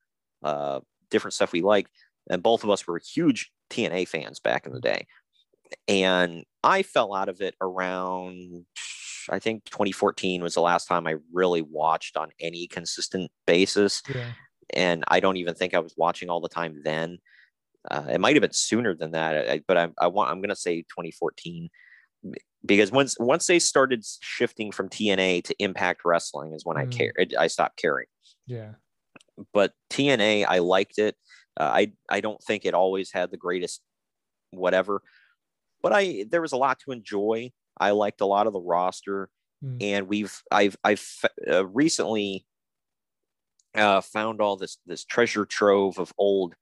uh, 0.44 0.82
different 1.10 1.34
stuff 1.34 1.54
we 1.54 1.62
liked, 1.62 1.90
and 2.30 2.44
both 2.44 2.64
of 2.64 2.70
us 2.70 2.86
were 2.86 3.00
huge 3.00 3.52
TNA 3.70 4.08
fans 4.08 4.40
back 4.40 4.68
in 4.68 4.74
the 4.74 4.82
day, 4.82 5.08
and 5.88 6.46
I 6.64 6.84
fell 6.84 7.14
out 7.14 7.30
of 7.30 7.42
it 7.42 7.56
around. 7.62 8.66
I 9.30 9.40
think 9.40 9.66
2014 9.66 10.42
was 10.42 10.56
the 10.56 10.62
last 10.62 10.88
time 10.88 11.06
I 11.08 11.16
really 11.32 11.62
watched 11.62 12.18
on 12.18 12.32
any 12.40 12.68
consistent 12.68 13.32
basis 13.46 14.02
yeah, 14.14 14.32
and 14.74 15.04
I 15.08 15.20
don't 15.20 15.38
even 15.38 15.54
think 15.54 15.74
I 15.74 15.80
was 15.80 15.94
watching 15.96 16.30
all 16.30 16.42
the 16.42 16.50
time 16.50 16.82
then. 16.84 17.20
Uh, 17.90 18.06
it 18.10 18.22
might 18.22 18.36
have 18.36 18.42
been 18.42 18.54
sooner 18.54 18.96
than 18.96 19.12
that, 19.12 19.50
I, 19.50 19.62
but 19.68 19.78
I, 19.78 19.90
I 20.00 20.08
want 20.08 20.30
I'm 20.32 20.40
going 20.40 20.50
to 20.50 20.56
say 20.56 20.82
2014 20.82 21.70
because 22.66 22.92
once 22.92 23.18
once 23.20 23.48
they 23.48 23.60
started 23.60 24.06
shifting 24.22 24.72
from 24.72 24.90
TNA 24.90 25.44
to 25.46 25.56
Impact 25.60 26.02
Wrestling 26.06 26.54
is 26.54 26.66
when 26.66 26.78
I 26.78 26.86
Mm. 26.86 26.92
cared. 26.92 27.36
I 27.38 27.48
stopped 27.48 27.78
caring. 27.78 28.08
yeah, 28.46 28.74
But 29.54 29.74
TNA, 29.90 30.46
I 30.48 30.60
liked 30.60 31.00
it. 31.00 31.16
Uh, 31.60 31.72
I 31.74 31.94
I 32.10 32.22
don't 32.22 32.42
think 32.44 32.66
it 32.66 32.74
always 32.74 33.12
had 33.12 33.32
the 33.32 33.38
greatest 33.38 33.82
whatever, 34.52 35.02
but 35.82 35.92
I 35.94 36.26
there 36.30 36.42
was 36.42 36.52
a 36.54 36.58
lot 36.58 36.80
to 36.82 36.92
enjoy. 36.92 37.52
I 37.80 37.92
liked 37.92 38.22
a 38.22 38.26
lot 38.26 38.48
of 38.48 38.54
the 38.54 38.62
roster 38.62 39.30
Mm. 39.64 39.78
and 39.80 40.08
we've 40.08 40.42
I've 40.52 40.76
I've 40.84 41.08
uh, 41.48 41.68
recently 41.68 42.48
uh, 43.76 44.02
found 44.02 44.42
all 44.42 44.58
this 44.58 44.78
this 44.88 45.06
treasure 45.06 45.46
trove 45.46 46.00
of 46.00 46.12
old 46.18 46.56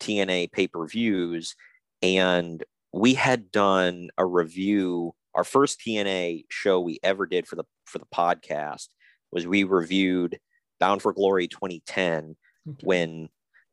TNA 0.00 0.52
pay 0.52 0.68
per 0.68 0.86
views, 0.86 1.54
and 2.00 2.62
we 2.92 3.14
had 3.14 3.50
done 3.50 4.10
a 4.16 4.24
review 4.24 5.14
our 5.34 5.42
first 5.42 5.80
TNA 5.80 6.44
show 6.48 6.80
we 6.80 7.00
ever 7.02 7.26
did 7.26 7.46
for 7.48 7.56
the 7.56 7.64
for 7.86 7.98
the 7.98 8.06
podcast 8.14 8.86
was 9.32 9.48
we 9.48 9.64
reviewed 9.64 10.38
Bound 10.78 11.02
for 11.02 11.12
Glory 11.12 11.48
2010 11.48 12.36
Okay. 12.66 12.86
when 12.86 13.28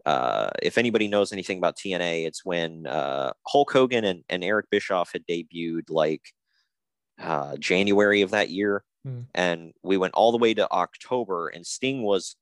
uh, 0.05 0.49
if 0.61 0.77
anybody 0.77 1.07
knows 1.07 1.31
anything 1.31 1.57
about 1.57 1.77
TNA, 1.77 2.25
it's 2.25 2.43
when 2.45 2.87
uh, 2.87 3.33
Hulk 3.47 3.71
Hogan 3.71 4.03
and, 4.05 4.23
and 4.29 4.43
Eric 4.43 4.67
Bischoff 4.69 5.11
had 5.13 5.25
debuted 5.27 5.89
like 5.89 6.21
uh, 7.19 7.55
January 7.57 8.21
of 8.21 8.31
that 8.31 8.49
year. 8.49 8.83
Hmm. 9.03 9.21
And 9.33 9.73
we 9.83 9.97
went 9.97 10.13
all 10.13 10.31
the 10.31 10.37
way 10.37 10.53
to 10.53 10.71
October, 10.71 11.47
and 11.49 11.65
Sting 11.65 12.03
was 12.03 12.35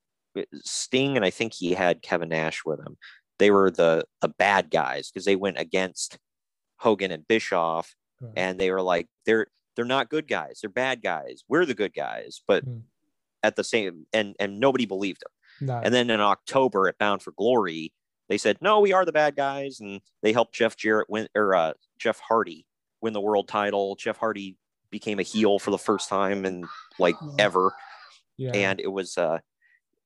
Sting, 0.64 1.16
and 1.16 1.24
I 1.24 1.30
think 1.30 1.54
he 1.54 1.72
had 1.74 2.02
Kevin 2.02 2.28
Nash 2.28 2.62
with 2.64 2.78
him. 2.80 2.96
They 3.38 3.50
were 3.50 3.70
the 3.70 4.04
the 4.20 4.28
bad 4.28 4.70
guys 4.70 5.10
because 5.10 5.24
they 5.24 5.36
went 5.36 5.58
against 5.58 6.18
Hogan 6.76 7.10
and 7.12 7.26
Bischoff, 7.26 7.94
Right. 8.20 8.32
and 8.36 8.60
they 8.60 8.70
were 8.70 8.82
like 8.82 9.08
they're 9.24 9.46
they're 9.76 9.84
not 9.86 10.10
good 10.10 10.28
guys, 10.28 10.60
they're 10.60 10.70
bad 10.70 11.02
guys. 11.02 11.42
We're 11.48 11.64
the 11.64 11.74
good 11.74 11.94
guys, 11.94 12.42
but 12.46 12.64
Hmm. 12.64 12.80
at 13.42 13.56
the 13.56 13.64
same 13.64 14.06
and 14.12 14.36
and 14.38 14.60
nobody 14.60 14.84
believed 14.84 15.22
them. 15.22 15.32
No. 15.60 15.80
And 15.82 15.92
then 15.94 16.10
in 16.10 16.20
October 16.20 16.88
at 16.88 16.98
Bound 16.98 17.22
for 17.22 17.32
Glory, 17.32 17.92
they 18.28 18.38
said, 18.38 18.58
no, 18.60 18.80
we 18.80 18.92
are 18.92 19.04
the 19.04 19.12
bad 19.12 19.34
guys. 19.36 19.80
And 19.80 20.00
they 20.22 20.32
helped 20.32 20.54
Jeff 20.54 20.76
Jarrett 20.76 21.10
win, 21.10 21.28
or 21.34 21.54
uh, 21.54 21.72
Jeff 21.98 22.20
Hardy 22.20 22.66
win 23.00 23.12
the 23.12 23.20
world 23.20 23.48
title. 23.48 23.96
Jeff 23.96 24.16
Hardy 24.18 24.56
became 24.90 25.18
a 25.18 25.24
heel 25.24 25.58
for 25.58 25.70
the 25.70 25.78
first 25.78 26.08
time 26.08 26.44
in 26.44 26.66
like 26.98 27.16
ever. 27.38 27.72
yeah. 28.36 28.52
And 28.52 28.80
it 28.80 28.88
was, 28.88 29.16
uh, 29.18 29.38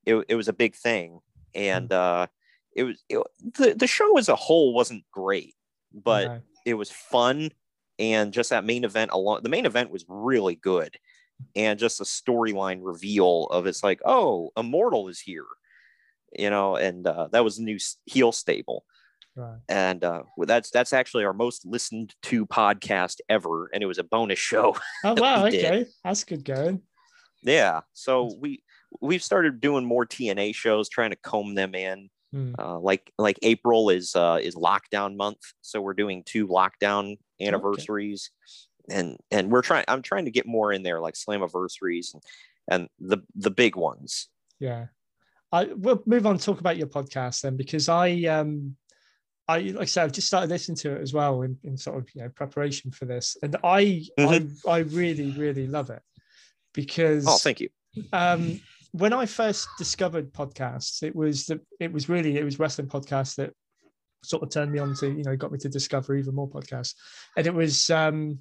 it, 0.06 0.24
it 0.28 0.34
was 0.34 0.48
a 0.48 0.52
big 0.52 0.74
thing. 0.74 1.20
And 1.54 1.92
uh, 1.92 2.26
it 2.74 2.84
was, 2.84 3.02
it, 3.08 3.22
the, 3.58 3.74
the 3.74 3.86
show 3.86 4.18
as 4.18 4.28
a 4.28 4.36
whole 4.36 4.74
wasn't 4.74 5.04
great, 5.12 5.54
but 5.92 6.24
No. 6.26 6.40
it 6.66 6.74
was 6.74 6.90
fun. 6.90 7.50
And 7.98 8.32
just 8.32 8.50
that 8.50 8.64
main 8.64 8.84
event 8.84 9.12
alone, 9.12 9.40
the 9.42 9.48
main 9.48 9.66
event 9.66 9.90
was 9.90 10.04
really 10.08 10.56
good. 10.56 10.96
And 11.56 11.78
just 11.78 12.00
a 12.00 12.04
storyline 12.04 12.80
reveal 12.82 13.44
of 13.46 13.66
it's 13.66 13.82
like, 13.82 14.00
oh, 14.04 14.50
Immortal 14.56 15.08
is 15.08 15.20
here, 15.20 15.46
you 16.32 16.50
know, 16.50 16.76
and 16.76 17.06
uh, 17.06 17.28
that 17.32 17.44
was 17.44 17.58
a 17.58 17.62
new 17.62 17.78
heel 18.06 18.32
stable. 18.32 18.84
right. 19.36 19.58
And 19.68 20.02
uh, 20.04 20.22
that's 20.38 20.70
that's 20.70 20.92
actually 20.92 21.24
our 21.24 21.32
most 21.32 21.66
listened 21.66 22.14
to 22.22 22.46
podcast 22.46 23.18
ever, 23.28 23.70
and 23.72 23.82
it 23.82 23.86
was 23.86 23.98
a 23.98 24.04
bonus 24.04 24.38
show. 24.38 24.76
Oh 25.04 25.14
wow, 25.16 25.48
did. 25.48 25.64
okay. 25.64 25.86
That's 26.04 26.24
good 26.24 26.44
going. 26.44 26.82
yeah, 27.42 27.80
so 27.92 28.30
we 28.40 28.62
we've 29.00 29.22
started 29.22 29.60
doing 29.60 29.84
more 29.84 30.06
TNA 30.06 30.54
shows, 30.54 30.88
trying 30.88 31.10
to 31.10 31.16
comb 31.16 31.54
them 31.54 31.74
in. 31.74 32.10
Hmm. 32.32 32.54
Uh, 32.58 32.78
like 32.80 33.12
like 33.18 33.38
April 33.42 33.90
is 33.90 34.16
uh, 34.16 34.38
is 34.42 34.56
lockdown 34.56 35.16
month, 35.16 35.40
so 35.60 35.80
we're 35.80 35.94
doing 35.94 36.22
two 36.24 36.48
lockdown 36.48 37.16
anniversaries, 37.40 38.30
and 38.90 39.16
and 39.30 39.50
we're 39.50 39.62
trying. 39.62 39.84
I'm 39.88 40.02
trying 40.02 40.26
to 40.26 40.30
get 40.30 40.46
more 40.46 40.72
in 40.72 40.82
there, 40.82 41.00
like 41.00 41.14
Slammiversaries 41.14 42.14
and 42.14 42.22
and 42.68 42.88
the 42.98 43.18
the 43.34 43.50
big 43.50 43.76
ones. 43.76 44.28
Yeah. 44.58 44.86
I 45.52 45.64
we'll 45.64 46.02
move 46.06 46.26
on 46.26 46.38
talk 46.38 46.60
about 46.60 46.76
your 46.76 46.88
podcast 46.88 47.42
then 47.42 47.56
because 47.56 47.88
I 47.88 48.24
um 48.24 48.76
I 49.46 49.58
like 49.58 49.82
I 49.82 49.84
said 49.84 50.04
I've 50.04 50.12
just 50.12 50.26
started 50.26 50.50
listening 50.50 50.76
to 50.78 50.96
it 50.96 51.00
as 51.00 51.12
well 51.12 51.42
in, 51.42 51.56
in 51.62 51.76
sort 51.76 51.98
of 51.98 52.08
you 52.14 52.22
know 52.22 52.28
preparation 52.30 52.90
for 52.90 53.04
this. 53.04 53.36
And 53.42 53.56
I 53.62 54.04
I 54.18 54.46
I 54.68 54.78
really, 54.78 55.30
really 55.32 55.66
love 55.66 55.90
it 55.90 56.02
because 56.72 57.26
Oh, 57.28 57.38
thank 57.38 57.60
you. 57.60 57.68
um 58.12 58.60
when 58.92 59.12
I 59.12 59.26
first 59.26 59.68
discovered 59.76 60.32
podcasts, 60.32 61.02
it 61.02 61.14
was 61.14 61.46
the 61.46 61.60
it 61.80 61.92
was 61.92 62.08
really 62.08 62.36
it 62.36 62.44
was 62.44 62.58
wrestling 62.58 62.88
podcasts 62.88 63.36
that 63.36 63.52
sort 64.24 64.42
of 64.42 64.50
turned 64.50 64.72
me 64.72 64.78
on 64.78 64.94
to, 64.94 65.08
you 65.08 65.22
know, 65.22 65.36
got 65.36 65.52
me 65.52 65.58
to 65.58 65.68
discover 65.68 66.16
even 66.16 66.34
more 66.34 66.48
podcasts. 66.48 66.94
And 67.36 67.46
it 67.46 67.54
was 67.54 67.90
um 67.90 68.38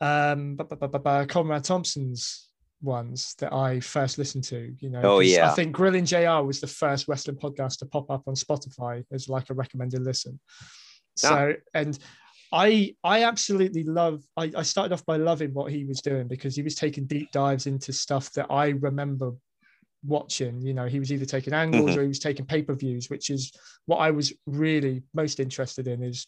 um 0.00 0.56
Conrad 1.28 1.64
Thompson's 1.64 2.48
ones 2.82 3.34
that 3.38 3.52
I 3.52 3.80
first 3.80 4.16
listened 4.18 4.44
to, 4.44 4.74
you 4.78 4.90
know. 4.90 5.00
Oh, 5.02 5.20
yeah. 5.20 5.50
I 5.50 5.54
think 5.54 5.72
Grilling 5.72 6.06
JR 6.06 6.42
was 6.42 6.60
the 6.60 6.66
first 6.66 7.08
wrestling 7.08 7.36
podcast 7.36 7.78
to 7.78 7.86
pop 7.86 8.10
up 8.10 8.22
on 8.26 8.34
Spotify 8.34 9.04
as 9.12 9.28
like 9.28 9.50
a 9.50 9.54
recommended 9.54 10.02
listen. 10.02 10.40
So 11.16 11.54
and 11.74 11.98
I 12.52 12.94
I 13.04 13.24
absolutely 13.24 13.82
love 13.84 14.22
I, 14.36 14.50
I 14.56 14.62
started 14.62 14.92
off 14.94 15.04
by 15.04 15.16
loving 15.16 15.52
what 15.52 15.70
he 15.70 15.84
was 15.84 16.00
doing 16.00 16.26
because 16.28 16.56
he 16.56 16.62
was 16.62 16.74
taking 16.74 17.06
deep 17.06 17.30
dives 17.32 17.66
into 17.66 17.92
stuff 17.92 18.32
that 18.32 18.46
I 18.50 18.68
remember 18.70 19.32
watching. 20.04 20.62
You 20.62 20.72
know, 20.74 20.86
he 20.86 20.98
was 20.98 21.12
either 21.12 21.26
taking 21.26 21.52
angles 21.52 21.90
Mhm. 21.90 21.96
or 21.98 22.02
he 22.02 22.08
was 22.08 22.18
taking 22.18 22.46
pay-per-views, 22.46 23.10
which 23.10 23.28
is 23.28 23.52
what 23.86 23.98
I 23.98 24.10
was 24.10 24.32
really 24.46 25.02
most 25.12 25.40
interested 25.40 25.86
in 25.86 26.02
is 26.02 26.26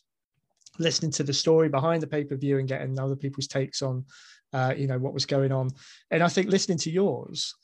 listening 0.78 1.10
to 1.12 1.22
the 1.22 1.32
story 1.32 1.68
behind 1.68 2.02
the 2.02 2.06
pay-per-view 2.06 2.58
and 2.58 2.68
getting 2.68 2.98
other 2.98 3.16
people's 3.16 3.46
takes 3.46 3.82
on 3.82 4.04
uh, 4.52 4.74
you 4.76 4.86
know 4.86 4.98
what 4.98 5.14
was 5.14 5.26
going 5.26 5.52
on. 5.52 5.70
And 6.10 6.22
I 6.22 6.28
think 6.28 6.48
listening 6.48 6.78
to 6.78 6.90
yours, 6.90 7.54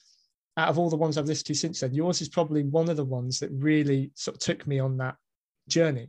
out 0.57 0.69
of 0.69 0.79
all 0.79 0.91
the 0.91 0.97
ones 0.97 1.19
I've 1.19 1.27
listened 1.27 1.47
to 1.47 1.55
since 1.55 1.81
then, 1.81 1.95
yours 1.95 2.21
is 2.21 2.29
probably 2.29 2.65
one 2.65 2.89
of 2.89 2.97
the 2.97 3.05
ones 3.05 3.39
that 3.41 3.51
really 3.53 4.11
sort 4.15 4.37
of 4.37 4.41
took 4.41 4.67
me 4.67 4.79
on 4.79 4.97
that 4.99 5.17
journey 5.69 6.09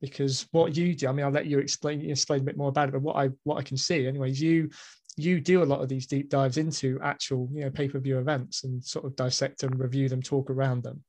because 0.00 0.46
what 0.52 0.76
you 0.76 0.94
do, 0.94 1.08
I 1.08 1.12
mean, 1.12 1.24
I'll 1.24 1.32
let 1.32 1.46
you 1.46 1.58
explain 1.58 2.08
explain 2.08 2.40
a 2.40 2.44
bit 2.44 2.56
more 2.56 2.68
about 2.68 2.88
it, 2.88 2.92
but 2.92 3.02
what 3.02 3.16
I 3.16 3.30
what 3.44 3.56
I 3.56 3.62
can 3.62 3.76
see, 3.76 4.06
anyways, 4.06 4.40
you 4.40 4.70
you 5.16 5.40
do 5.40 5.62
a 5.62 5.64
lot 5.64 5.80
of 5.80 5.88
these 5.88 6.06
deep 6.06 6.28
dives 6.28 6.58
into 6.58 6.98
actual, 7.02 7.48
you 7.52 7.62
know, 7.62 7.70
pay-per-view 7.70 8.18
events 8.18 8.64
and 8.64 8.84
sort 8.84 9.04
of 9.04 9.14
dissect 9.14 9.60
them, 9.60 9.78
review 9.78 10.08
them, 10.08 10.20
talk 10.20 10.50
around 10.50 10.82
them. 10.82 11.04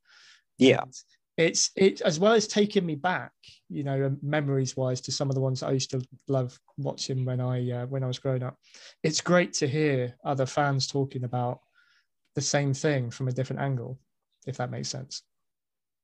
Yeah. 0.58 0.82
And 0.82 0.94
it's 1.36 1.70
it 1.76 2.00
as 2.00 2.18
well 2.18 2.32
as 2.32 2.46
taking 2.46 2.86
me 2.86 2.94
back, 2.94 3.32
you 3.68 3.84
know, 3.84 4.16
memories 4.22 4.76
wise 4.76 5.00
to 5.02 5.12
some 5.12 5.28
of 5.28 5.34
the 5.34 5.40
ones 5.40 5.62
I 5.62 5.72
used 5.72 5.90
to 5.90 6.02
love 6.28 6.58
watching 6.78 7.24
when 7.24 7.40
I 7.40 7.70
uh, 7.70 7.86
when 7.86 8.02
I 8.02 8.06
was 8.06 8.18
growing 8.18 8.42
up. 8.42 8.56
It's 9.02 9.20
great 9.20 9.52
to 9.54 9.68
hear 9.68 10.14
other 10.24 10.46
fans 10.46 10.86
talking 10.86 11.24
about 11.24 11.60
the 12.34 12.40
same 12.40 12.72
thing 12.72 13.10
from 13.10 13.28
a 13.28 13.32
different 13.32 13.62
angle, 13.62 13.98
if 14.46 14.56
that 14.56 14.70
makes 14.70 14.88
sense. 14.88 15.22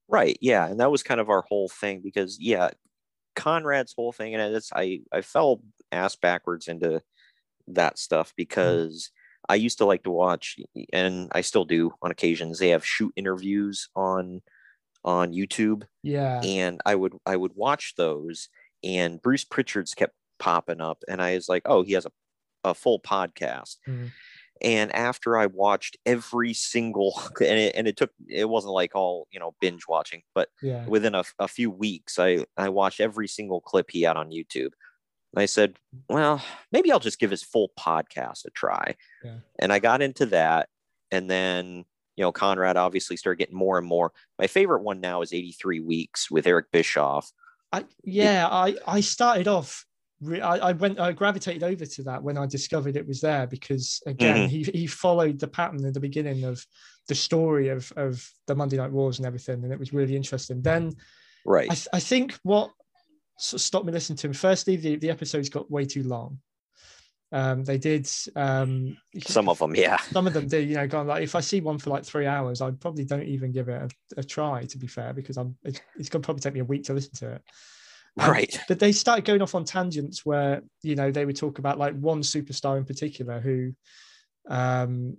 Right. 0.08 0.36
Yeah. 0.42 0.66
And 0.66 0.80
that 0.80 0.90
was 0.90 1.02
kind 1.02 1.20
of 1.20 1.30
our 1.30 1.44
whole 1.48 1.68
thing 1.68 2.02
because 2.04 2.38
yeah, 2.38 2.70
Conrad's 3.34 3.94
whole 3.96 4.12
thing, 4.12 4.34
and 4.34 4.54
it's 4.54 4.70
I 4.74 5.00
I 5.10 5.22
fell 5.22 5.62
ass 5.90 6.16
backwards 6.16 6.68
into 6.68 7.00
that 7.68 7.98
stuff 7.98 8.34
because 8.36 9.10
I 9.48 9.54
used 9.54 9.78
to 9.78 9.86
like 9.86 10.02
to 10.02 10.10
watch, 10.10 10.56
and 10.92 11.28
I 11.32 11.40
still 11.40 11.64
do 11.64 11.92
on 12.02 12.10
occasions. 12.10 12.58
They 12.58 12.70
have 12.70 12.84
shoot 12.84 13.12
interviews 13.16 13.88
on 13.96 14.42
on 15.04 15.32
YouTube, 15.32 15.84
Yeah. 16.02 16.40
and 16.42 16.80
I 16.86 16.94
would 16.94 17.14
I 17.26 17.36
would 17.36 17.52
watch 17.54 17.94
those, 17.96 18.48
and 18.84 19.20
Bruce 19.20 19.44
Pritchard's 19.44 19.94
kept 19.94 20.14
popping 20.38 20.80
up, 20.80 21.02
and 21.08 21.20
I 21.22 21.34
was 21.34 21.48
like, 21.48 21.62
oh, 21.66 21.82
he 21.82 21.92
has 21.94 22.06
a 22.06 22.12
a 22.64 22.74
full 22.74 23.00
podcast. 23.00 23.78
Mhm. 23.88 24.10
And 24.60 24.94
after 24.94 25.36
I 25.36 25.46
watched 25.46 25.96
every 26.06 26.54
single, 26.54 27.20
and 27.40 27.58
it, 27.58 27.74
and 27.74 27.88
it 27.88 27.96
took, 27.96 28.12
it 28.28 28.48
wasn't 28.48 28.74
like 28.74 28.94
all, 28.94 29.26
you 29.32 29.40
know, 29.40 29.56
binge 29.60 29.88
watching, 29.88 30.22
but 30.32 30.48
Yeah. 30.62 30.86
within 30.86 31.16
a, 31.16 31.24
a 31.40 31.48
few 31.48 31.68
weeks, 31.72 32.20
I, 32.20 32.46
I 32.56 32.68
watched 32.68 33.00
every 33.00 33.26
single 33.26 33.60
clip 33.60 33.90
he 33.90 34.02
had 34.02 34.16
on 34.16 34.30
YouTube. 34.30 34.70
And 35.34 35.38
I 35.42 35.46
said, 35.46 35.76
well, 36.08 36.40
maybe 36.70 36.92
I'll 36.92 37.00
just 37.00 37.18
give 37.18 37.32
his 37.32 37.42
full 37.42 37.72
podcast 37.76 38.44
a 38.44 38.50
try. 38.50 38.94
Yeah. 39.24 39.38
And 39.58 39.72
I 39.72 39.80
got 39.80 40.00
into 40.02 40.26
that. 40.26 40.68
And 41.10 41.28
then, 41.28 41.84
you 42.22 42.26
know, 42.28 42.30
Conrad 42.32 42.76
obviously 42.76 43.16
started 43.16 43.38
getting 43.38 43.56
more 43.56 43.78
and 43.78 43.86
more. 43.86 44.12
My 44.38 44.46
favorite 44.46 44.84
one 44.84 45.00
now 45.00 45.22
is 45.22 45.32
83 45.32 45.80
Weeks 45.80 46.30
with 46.30 46.46
Eric 46.46 46.66
Bischoff. 46.70 47.32
I 47.72 47.84
yeah, 48.04 48.46
I 48.48 48.76
I 48.86 49.00
started 49.00 49.48
off. 49.48 49.84
re- 50.20 50.40
I, 50.40 50.68
I 50.68 50.72
went. 50.72 51.00
I 51.00 51.10
gravitated 51.10 51.64
over 51.64 51.84
to 51.84 52.02
that 52.04 52.22
when 52.22 52.38
I 52.38 52.46
discovered 52.46 52.96
it 52.96 53.08
was 53.08 53.20
there 53.20 53.48
because 53.48 54.00
again, 54.06 54.48
Mhm. 54.48 54.50
he 54.50 54.62
he 54.82 54.86
followed 54.86 55.40
the 55.40 55.48
pattern 55.48 55.84
at 55.84 55.94
the 55.94 55.98
beginning 56.08 56.44
of 56.44 56.64
the 57.08 57.14
story 57.16 57.70
of 57.70 57.92
of 57.96 58.24
the 58.46 58.54
Monday 58.54 58.76
Night 58.76 58.92
Wars 58.92 59.18
and 59.18 59.26
everything, 59.26 59.64
and 59.64 59.72
it 59.72 59.80
was 59.80 59.92
really 59.92 60.14
interesting. 60.14 60.62
Then 60.62 60.92
Right. 61.44 61.68
I, 61.68 61.74
th- 61.74 61.88
I 61.92 61.98
think 61.98 62.34
what 62.44 62.70
sort 63.36 63.58
of 63.58 63.64
stopped 63.64 63.86
me 63.86 63.92
listening 63.92 64.18
to 64.18 64.28
him. 64.28 64.32
Firstly, 64.32 64.76
the 64.76 64.94
the 64.94 65.10
episodes 65.10 65.48
got 65.48 65.68
way 65.68 65.84
too 65.86 66.04
long. 66.04 66.38
Um, 67.32 67.64
they 67.64 67.78
did 67.78 68.08
um, 68.36 68.96
Some 69.26 69.48
of 69.48 69.58
them, 69.58 69.74
yeah. 69.74 69.96
some 69.96 70.26
of 70.26 70.34
them 70.34 70.48
do, 70.48 70.58
you 70.58 70.74
know, 70.74 70.86
gone 70.86 71.06
like 71.06 71.22
if 71.22 71.34
I 71.34 71.40
see 71.40 71.62
one 71.62 71.78
for 71.78 71.88
like 71.88 72.04
three 72.04 72.26
hours, 72.26 72.60
I 72.60 72.70
probably 72.72 73.04
don't 73.04 73.22
even 73.24 73.52
give 73.52 73.70
it 73.70 73.90
a, 74.16 74.20
a 74.20 74.22
try, 74.22 74.64
to 74.64 74.78
be 74.78 74.86
fair, 74.86 75.14
because 75.14 75.38
I'm 75.38 75.56
it's, 75.64 75.80
it's 75.96 76.08
gonna 76.10 76.22
probably 76.22 76.42
take 76.42 76.54
me 76.54 76.60
a 76.60 76.64
week 76.64 76.84
to 76.84 76.94
listen 76.94 77.14
to 77.14 77.32
it. 77.32 77.42
Um, 78.20 78.30
Right. 78.30 78.60
But 78.68 78.78
they 78.78 78.92
started 78.92 79.24
going 79.24 79.40
off 79.40 79.54
on 79.54 79.64
tangents 79.64 80.26
where, 80.26 80.60
you 80.82 80.94
know, 80.94 81.10
they 81.10 81.24
would 81.24 81.36
talk 81.36 81.58
about 81.58 81.78
like 81.78 81.94
one 81.98 82.20
superstar 82.20 82.76
in 82.76 82.84
particular 82.84 83.40
who, 83.40 83.72
um, 84.48 85.16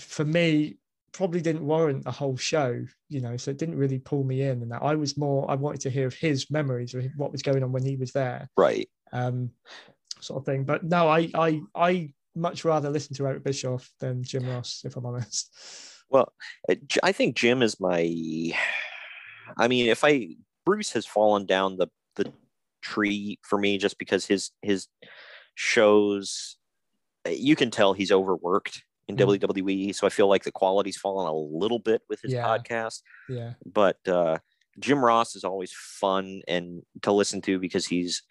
for 0.00 0.24
me, 0.24 0.78
probably 1.12 1.40
didn't 1.40 1.64
warrant 1.64 2.02
a 2.06 2.10
whole 2.10 2.36
show, 2.36 2.84
you 3.08 3.20
know, 3.20 3.36
so 3.36 3.52
it 3.52 3.58
didn't 3.58 3.76
really 3.76 3.98
pull 3.98 4.24
me 4.24 4.42
in. 4.42 4.62
And 4.62 4.72
that 4.72 4.82
I 4.82 4.96
was 4.96 5.16
more, 5.16 5.48
I 5.48 5.54
wanted 5.54 5.82
to 5.82 5.90
hear 5.90 6.08
of 6.08 6.14
his 6.14 6.50
memories 6.50 6.94
of 6.94 7.04
what 7.16 7.30
was 7.30 7.42
going 7.42 7.62
on 7.62 7.70
when 7.70 7.84
he 7.84 7.94
was 7.94 8.10
there, 8.10 8.48
Right. 8.56 8.88
um, 9.12 9.50
sort 10.22 10.40
of 10.40 10.46
thing. 10.46 10.64
But 10.64 10.84
no, 10.84 11.08
I, 11.08 11.30
I, 11.34 11.60
I 11.74 12.12
much 12.34 12.64
rather 12.64 12.90
listen 12.90 13.14
to 13.16 13.26
Eric 13.26 13.44
Bischoff 13.44 13.90
than 14.00 14.22
Jim 14.22 14.46
Ross, 14.48 14.82
if 14.84 14.96
I'm 14.96 15.06
honest. 15.06 15.52
Well, 16.10 16.32
I 17.02 17.12
think 17.12 17.36
Jim 17.36 17.62
is 17.62 17.80
my. 17.80 18.52
I 19.56 19.68
mean, 19.68 19.88
if 19.88 20.04
I 20.04 20.36
Bruce 20.66 20.92
has 20.92 21.06
fallen 21.06 21.46
down 21.46 21.76
the 21.78 21.88
the 22.16 22.32
tree 22.82 23.38
for 23.42 23.58
me 23.58 23.78
just 23.78 23.98
because 23.98 24.26
his 24.26 24.50
his 24.60 24.88
shows 25.54 26.56
you 27.28 27.54
can 27.56 27.70
tell 27.70 27.92
he's 27.92 28.10
overworked 28.12 28.82
in 29.08 29.16
Mm. 29.16 29.38
WWE. 29.40 29.94
So 29.94 30.06
I 30.06 30.10
feel 30.10 30.28
like 30.28 30.44
the 30.44 30.52
quality's 30.52 30.96
fallen 30.96 31.26
a 31.26 31.34
little 31.34 31.78
bit 31.78 32.02
with 32.08 32.20
his 32.20 32.32
Yeah. 32.32 32.44
podcast. 32.46 33.02
Yeah. 33.28 33.54
But 33.64 33.98
uh, 34.08 34.38
Jim 34.78 35.04
Ross 35.04 35.34
is 35.36 35.44
always 35.44 35.72
fun 35.72 36.42
and 36.48 36.82
to 37.02 37.12
listen 37.12 37.40
to 37.42 37.58
because 37.58 37.86
he's 37.86 38.22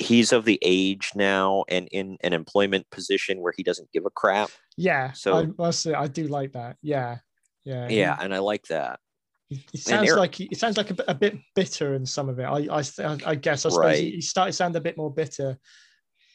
he's 0.00 0.32
of 0.32 0.44
the 0.44 0.58
age 0.62 1.12
now 1.14 1.62
and 1.68 1.86
in 1.92 2.16
an 2.22 2.32
employment 2.32 2.88
position 2.90 3.40
where 3.40 3.52
he 3.56 3.62
doesn't 3.62 3.92
give 3.92 4.06
a 4.06 4.10
crap. 4.10 4.50
Yeah. 4.76 5.12
So- 5.12 5.36
I 5.36 5.46
must 5.58 5.80
say, 5.82 5.92
I 5.94 6.06
do 6.08 6.26
like 6.26 6.52
that. 6.52 6.76
Yeah. 6.82 7.18
Yeah. 7.64 7.88
Yeah, 7.88 8.16
and 8.20 8.34
I 8.34 8.38
like 8.38 8.66
that. 8.68 8.98
He, 9.50 9.64
he 9.72 9.78
sounds 9.78 10.08
Eric- 10.08 10.18
like 10.18 10.34
he, 10.34 10.44
it 10.50 10.58
sounds 10.58 10.76
like 10.78 10.90
a, 10.90 10.94
bit- 10.94 11.04
a 11.08 11.14
bit 11.14 11.36
bitter 11.54 11.94
in 11.94 12.06
some 12.06 12.28
of 12.28 12.38
it. 12.38 12.44
I 12.44 12.78
I, 12.78 13.18
I 13.26 13.34
guess 13.34 13.66
I 13.66 13.68
suppose 13.68 13.76
Right. 13.78 13.98
he, 14.14 14.20
started 14.20 14.52
to 14.52 14.56
sound 14.56 14.74
a 14.76 14.80
bit 14.80 14.96
more 14.96 15.12
bitter. 15.12 15.58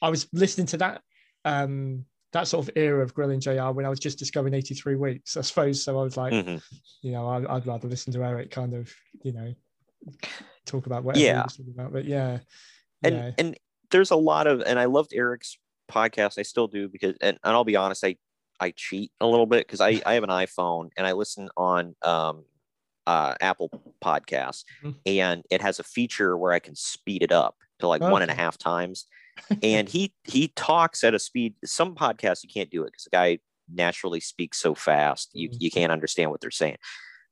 I 0.01 0.10
was 0.10 0.28
listening 0.34 0.67
to 0.67 0.78
that 0.78 1.01
um 1.45 2.06
that 2.34 2.47
sort 2.47 2.67
of 2.67 2.73
era 2.75 3.01
of 3.01 3.13
grilling 3.13 3.39
JR 3.39 3.69
when 3.71 3.86
I 3.86 3.89
was 3.89 3.99
just 3.99 4.19
discovering 4.19 4.54
83 4.54 4.95
weeks, 4.97 5.38
I 5.38 5.41
suppose. 5.41 5.82
So 5.84 5.97
I 5.97 6.04
was 6.04 6.17
like, 6.17 6.34
Mhm. 6.34 6.62
you 7.01 7.13
know, 7.13 7.25
I, 7.28 7.56
I'd 7.56 7.65
rather 7.65 7.88
listen 7.88 8.12
to 8.13 8.23
Eric 8.23 8.51
kind 8.51 8.73
of, 8.73 8.93
you 9.23 9.32
know, 9.32 9.54
talk 10.65 10.86
about 10.86 11.04
whatever 11.06 11.25
he 11.25 11.32
was 11.34 11.56
talking 11.58 11.73
about. 11.73 11.93
But 11.93 12.06
yeah, 12.06 12.39
and 13.06 13.15
yeah, 13.15 13.32
and 13.38 13.58
there's 13.91 14.12
a 14.12 14.15
lot 14.15 14.48
of 14.48 14.62
and 14.62 14.80
I 14.80 14.86
loved 14.86 15.13
Eric's 15.13 15.58
podcast. 15.89 16.38
I 16.39 16.44
still 16.44 16.68
do 16.68 16.89
because 16.89 17.15
and, 17.22 17.38
and 17.44 17.54
I'll 17.54 17.63
be 17.63 17.76
honest, 17.76 18.04
I 18.04 18.18
I 18.60 18.72
cheat 18.72 19.12
a 19.22 19.28
little 19.28 19.46
bit 19.46 19.68
because 19.68 19.82
I 19.82 20.02
I 20.06 20.13
have 20.15 20.24
an 20.24 20.30
iPhone 20.30 20.89
and 20.98 21.06
I 21.08 21.13
listen 21.13 21.50
on 21.58 21.96
um 22.02 22.46
uh 23.08 23.36
Apple 23.41 23.70
Podcasts 24.04 24.63
Mhm. 24.84 24.96
and 25.06 25.44
it 25.52 25.62
has 25.62 25.80
a 25.80 25.84
feature 25.84 26.38
where 26.38 26.54
I 26.54 26.60
can 26.60 26.76
speed 26.76 27.22
it 27.24 27.32
up 27.32 27.58
to 27.80 27.88
like 27.88 28.02
one 28.02 28.22
and 28.22 28.32
a 28.32 28.34
Okay. 28.34 28.41
half 28.41 28.58
times. 28.58 29.06
and 29.63 29.89
he 29.89 30.13
he 30.24 30.50
talks 30.50 31.04
at 31.04 31.13
a 31.13 31.20
speed. 31.20 31.56
Some 31.65 31.96
podcasts 31.96 32.44
you 32.44 32.50
can't 32.54 32.70
do 32.72 32.84
it 32.84 32.88
because 32.88 33.04
the 33.06 33.10
guy 33.12 33.39
naturally 33.74 34.20
speaks 34.20 34.60
so 34.60 34.76
fast 34.76 35.32
you 35.34 35.50
Mhm. 35.50 35.58
you 35.60 35.72
can't 35.72 35.91
understand 35.91 36.32
what 36.32 36.41
they're 36.41 36.52
saying. 36.52 36.78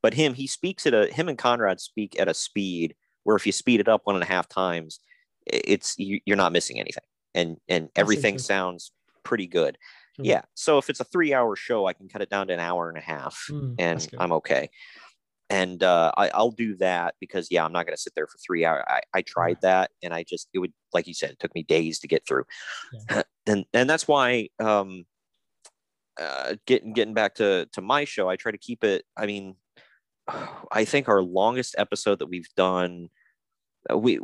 But 0.02 0.14
him, 0.16 0.34
he 0.34 0.48
speaks 0.48 0.86
at 0.86 0.94
a 0.94 1.08
him 1.08 1.30
and 1.30 1.38
Conrad 1.38 1.80
speak 1.80 2.20
at 2.20 2.28
a 2.28 2.34
speed 2.34 2.96
where 3.24 3.36
if 3.38 3.46
you 3.46 3.52
speed 3.54 3.80
it 3.80 3.88
up 3.88 4.02
one 4.06 4.16
and 4.16 4.24
a 4.24 4.28
half 4.28 4.48
times, 4.50 5.00
it's 5.46 5.96
you, 5.98 6.20
you're 6.26 6.38
not 6.38 6.52
missing 6.52 6.80
anything, 6.80 7.04
and 7.34 7.58
and 7.68 7.90
everything 7.96 8.38
sounds 8.40 8.92
pretty 9.24 9.48
good. 9.48 9.78
Cool. 10.18 10.28
Yeah. 10.28 10.42
So 10.54 10.78
if 10.78 10.90
it's 10.90 11.00
a 11.00 11.06
three 11.06 11.34
hour 11.34 11.56
show, 11.56 11.88
I 11.88 11.94
can 11.94 12.08
cut 12.08 12.22
it 12.22 12.30
down 12.30 12.48
to 12.48 12.54
an 12.54 12.60
hour 12.60 12.90
and 12.90 12.98
a 12.98 13.02
half, 13.02 13.46
Mm, 13.50 13.76
and. 13.80 14.08
I'm 14.18 14.32
okay. 14.34 14.70
And 15.50 15.84
uh, 15.84 16.12
I, 16.18 16.30
I'll 16.30 16.52
do 16.52 16.76
that 16.78 17.16
because 17.20 17.50
yeah, 17.52 17.64
I'm 17.64 17.74
not 17.74 17.86
going 17.86 17.96
to 17.96 18.02
sit 18.02 18.14
there 18.16 18.26
for 18.26 18.38
three 18.40 18.66
hours. 18.66 18.84
I, 18.88 19.02
I 19.14 19.22
tried 19.22 19.58
that, 19.62 19.92
and 20.02 20.14
I 20.14 20.24
just 20.24 20.48
it 20.54 20.60
would 20.60 20.74
like 20.94 21.06
you 21.06 21.14
said, 21.14 21.32
it 21.32 21.40
took 21.40 21.54
me 21.54 21.64
days 21.64 22.00
to 22.00 22.08
get 22.08 22.26
through, 22.28 22.46
and 23.46 23.66
and 23.74 23.90
that's 23.90 24.08
why 24.08 24.50
um, 24.60 25.06
uh, 26.20 26.56
getting 26.66 26.94
getting 26.94 27.14
back 27.14 27.36
to 27.36 27.68
to 27.74 27.82
my 27.82 28.06
show, 28.06 28.30
I 28.30 28.36
try 28.36 28.52
to 28.52 28.58
keep 28.58 28.84
it. 28.84 29.06
I 29.18 29.26
mean, 29.26 29.56
I 30.72 30.86
think 30.86 31.08
our 31.08 31.22
longest 31.22 31.76
episode 31.78 32.20
that 32.20 32.28
we've 32.28 32.50
done, 32.56 33.10
uh, 33.92 33.98
we 33.98 34.20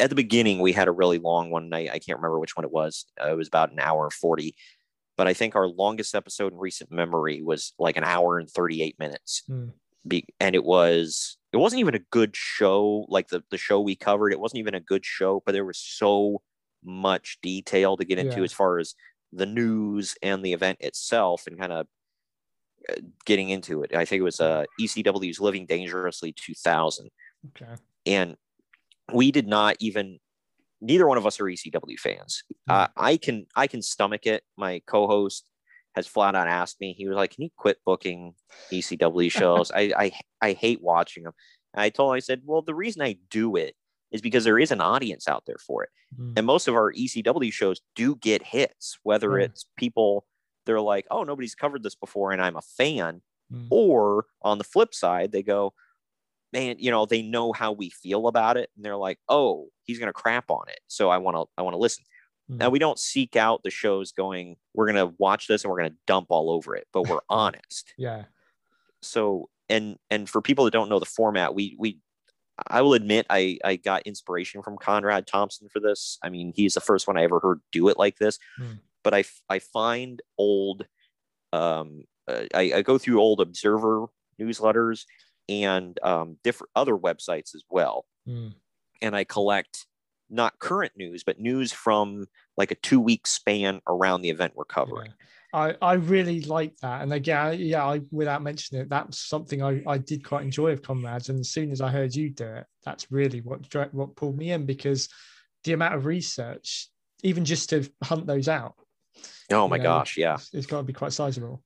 at 0.00 0.10
the 0.10 0.16
beginning 0.16 0.60
we 0.60 0.72
had 0.72 0.88
a 0.88 0.92
really 0.92 1.18
long 1.18 1.50
one. 1.50 1.64
And 1.64 1.74
I, 1.74 1.88
I 1.94 1.98
can't 1.98 2.18
remember 2.18 2.38
which 2.38 2.56
one 2.56 2.64
it 2.64 2.72
was. 2.72 3.06
Uh, 3.22 3.30
it 3.32 3.36
was 3.36 3.48
about 3.48 3.72
an 3.72 3.78
hour 3.80 4.10
forty, 4.10 4.54
but 5.16 5.26
I 5.26 5.34
think 5.34 5.54
our 5.56 5.68
longest 5.68 6.14
episode 6.14 6.52
in 6.52 6.58
recent 6.58 6.90
memory 6.90 7.42
was 7.42 7.72
like 7.78 7.96
an 7.96 8.04
hour 8.04 8.38
and 8.38 8.50
thirty 8.50 8.82
eight 8.82 8.98
minutes. 8.98 9.42
Hmm. 9.46 9.68
Be, 10.06 10.24
and 10.40 10.54
it 10.56 10.64
was 10.64 11.36
it 11.52 11.58
wasn't 11.58 11.80
even 11.80 11.94
a 11.94 12.00
good 12.10 12.34
show 12.34 13.06
like 13.08 13.28
the 13.28 13.42
the 13.50 13.58
show 13.58 13.80
we 13.80 13.94
covered. 13.94 14.32
It 14.32 14.40
wasn't 14.40 14.58
even 14.58 14.74
a 14.74 14.80
good 14.80 15.04
show, 15.04 15.42
but 15.46 15.52
there 15.52 15.64
was 15.64 15.78
so 15.78 16.42
much 16.84 17.38
detail 17.42 17.96
to 17.96 18.04
get 18.04 18.18
into 18.18 18.38
Yeah. 18.38 18.44
as 18.44 18.52
far 18.52 18.78
as 18.80 18.94
the 19.32 19.46
news 19.46 20.16
and 20.20 20.44
the 20.44 20.52
event 20.52 20.78
itself 20.80 21.46
and 21.46 21.58
kind 21.58 21.72
of 21.72 21.86
uh, 22.88 22.94
getting 23.24 23.50
into 23.50 23.82
it. 23.84 23.94
I 23.94 24.04
think 24.04 24.18
it 24.20 24.24
was 24.24 24.40
uh, 24.40 24.64
ECW's 24.80 25.38
Living 25.40 25.66
Dangerously 25.66 26.34
2000. 26.36 27.08
okay. 27.50 27.74
And 28.04 28.36
we 29.12 29.32
did 29.32 29.46
not 29.46 29.76
even, 29.80 30.18
neither 30.80 31.06
one 31.06 31.18
of 31.18 31.26
us 31.26 31.40
are 31.40 31.44
ECW 31.44 31.98
fans. 31.98 32.42
Uh, 32.68 32.88
I 32.96 33.16
can, 33.16 33.46
I 33.56 33.66
can 33.66 33.82
stomach 33.82 34.26
it. 34.26 34.42
My 34.56 34.82
co-host 34.86 35.44
has 35.94 36.06
flat 36.06 36.34
out 36.34 36.48
asked 36.48 36.80
me, 36.80 36.94
he 36.96 37.08
was 37.08 37.16
like, 37.16 37.32
can 37.32 37.44
you 37.44 37.50
quit 37.56 37.78
booking 37.84 38.34
ECW 38.72 39.30
shows? 39.40 39.70
I, 39.70 39.92
I, 39.96 40.12
I 40.40 40.52
hate 40.52 40.82
watching 40.82 41.24
them. 41.24 41.32
And 41.74 41.82
I 41.82 41.88
told 41.88 42.12
him, 42.12 42.16
I 42.16 42.20
said, 42.20 42.42
well, 42.44 42.62
the 42.62 42.74
reason 42.74 43.02
I 43.02 43.16
do 43.30 43.56
it 43.56 43.74
is 44.10 44.20
because 44.20 44.44
there 44.44 44.58
is 44.58 44.70
an 44.70 44.80
audience 44.82 45.26
out 45.26 45.44
there 45.46 45.58
for 45.66 45.82
it 45.84 45.90
Mm, 46.20 46.34
and 46.36 46.46
most 46.46 46.68
of 46.68 46.74
our 46.74 46.92
ECW 46.92 47.50
shows 47.50 47.80
do 47.94 48.16
get 48.16 48.42
hits, 48.42 48.98
whether 49.02 49.38
Yeah. 49.38 49.46
it's 49.46 49.64
people 49.78 50.26
they're 50.66 50.80
like, 50.80 51.06
oh, 51.10 51.24
nobody's 51.24 51.54
covered 51.54 51.82
this 51.82 51.94
before, 51.94 52.32
and 52.32 52.40
I'm 52.42 52.56
a 52.56 52.60
fan, 52.60 53.22
mm, 53.52 53.66
or 53.70 54.26
on 54.42 54.58
the 54.58 54.64
flip 54.64 54.94
side, 54.94 55.32
they 55.32 55.42
go, 55.42 55.72
man, 56.52 56.76
you 56.78 56.90
know, 56.90 57.06
they 57.06 57.22
know 57.22 57.52
how 57.52 57.72
we 57.72 57.90
feel 57.90 58.28
about 58.28 58.56
it, 58.56 58.70
and 58.76 58.84
they're 58.84 58.96
like, 58.96 59.18
oh, 59.28 59.68
he's 59.84 59.98
gonna 59.98 60.12
crap 60.12 60.50
on 60.50 60.64
it, 60.68 60.80
so 60.86 61.10
I 61.10 61.18
want 61.18 61.36
to, 61.36 61.44
I 61.56 61.62
want 61.62 61.74
to 61.74 61.78
listen. 61.78 62.04
Mm. 62.50 62.58
Now 62.58 62.70
we 62.70 62.78
don't 62.78 62.98
seek 62.98 63.36
out 63.36 63.62
the 63.62 63.70
shows 63.70 64.12
going, 64.12 64.56
we're 64.74 64.86
gonna 64.86 65.12
watch 65.18 65.46
this 65.46 65.64
and 65.64 65.70
we're 65.70 65.78
gonna 65.78 65.96
dump 66.06 66.26
all 66.30 66.50
over 66.50 66.74
it, 66.76 66.86
but 66.92 67.08
we're 67.08 67.20
honest. 67.28 67.92
yeah. 67.96 68.24
So, 69.00 69.48
and 69.68 69.96
and 70.10 70.28
for 70.28 70.40
people 70.40 70.64
that 70.64 70.72
don't 70.72 70.88
know 70.88 70.98
the 70.98 71.06
format, 71.06 71.54
we 71.54 71.76
we 71.78 71.98
I 72.68 72.82
will 72.82 72.94
admit 72.94 73.26
I 73.30 73.58
I 73.64 73.76
got 73.76 74.02
inspiration 74.02 74.62
from 74.62 74.78
Conrad 74.78 75.26
Thompson 75.26 75.68
for 75.68 75.80
this. 75.80 76.18
I 76.22 76.28
mean, 76.28 76.52
he's 76.54 76.74
the 76.74 76.80
first 76.80 77.06
one 77.06 77.16
I 77.16 77.24
ever 77.24 77.40
heard 77.40 77.60
do 77.72 77.88
it 77.88 77.98
like 77.98 78.18
this. 78.18 78.38
Hmm. 78.56 78.74
But 79.02 79.14
I 79.14 79.24
I 79.48 79.58
find 79.58 80.22
old 80.38 80.86
um 81.52 82.04
uh, 82.28 82.44
I, 82.54 82.72
I 82.76 82.82
go 82.82 82.98
through 82.98 83.20
old 83.20 83.40
Observer 83.40 84.06
newsletters 84.40 85.04
and 85.48 85.98
um, 86.02 86.36
different 86.44 86.70
other 86.74 86.96
websites 86.96 87.54
as 87.54 87.62
well, 87.70 88.04
Mm, 88.28 88.54
and 89.00 89.16
I 89.16 89.24
collect 89.24 89.86
not 90.30 90.58
current 90.60 90.92
news 90.96 91.24
but 91.24 91.38
news 91.40 91.72
from 91.72 92.26
like 92.56 92.70
a 92.70 92.74
two 92.76 93.00
week 93.00 93.26
span 93.26 93.80
around 93.86 94.22
the 94.22 94.30
event 94.30 94.52
we're 94.54 94.64
covering. 94.64 95.10
yeah. 95.10 95.16
I, 95.54 95.74
I 95.82 95.92
really 95.94 96.40
like 96.42 96.74
that. 96.78 97.02
And 97.02 97.12
again, 97.12 97.58
yeah, 97.60 97.84
I 97.84 98.00
without 98.10 98.42
mentioning 98.42 98.82
it, 98.82 98.88
that's 98.88 99.18
something 99.28 99.62
I, 99.62 99.82
I 99.86 99.98
did 99.98 100.24
quite 100.24 100.44
enjoy 100.44 100.70
of 100.70 100.80
Conrad's. 100.80 101.28
And 101.28 101.40
as 101.40 101.50
soon 101.50 101.70
as 101.72 101.82
I 101.82 101.90
heard 101.90 102.14
you 102.14 102.30
do 102.30 102.46
it, 102.46 102.64
that's 102.84 103.10
really 103.12 103.40
what 103.42 103.66
what 103.92 104.16
pulled 104.16 104.38
me 104.38 104.52
in 104.52 104.64
because 104.64 105.10
the 105.64 105.74
amount 105.74 105.94
of 105.94 106.06
research, 106.06 106.88
even 107.22 107.44
just 107.44 107.68
to 107.70 107.86
hunt 108.02 108.26
those 108.26 108.48
out. 108.48 108.74
Oh 109.50 109.68
my 109.68 109.76
know, 109.76 109.82
gosh, 109.82 110.16
yeah. 110.16 110.34
it's- 110.34 110.50
it's 110.54 110.66
got 110.66 110.78
to 110.78 110.84
be 110.84 110.94
quite 110.94 111.12
sizable. 111.12 111.62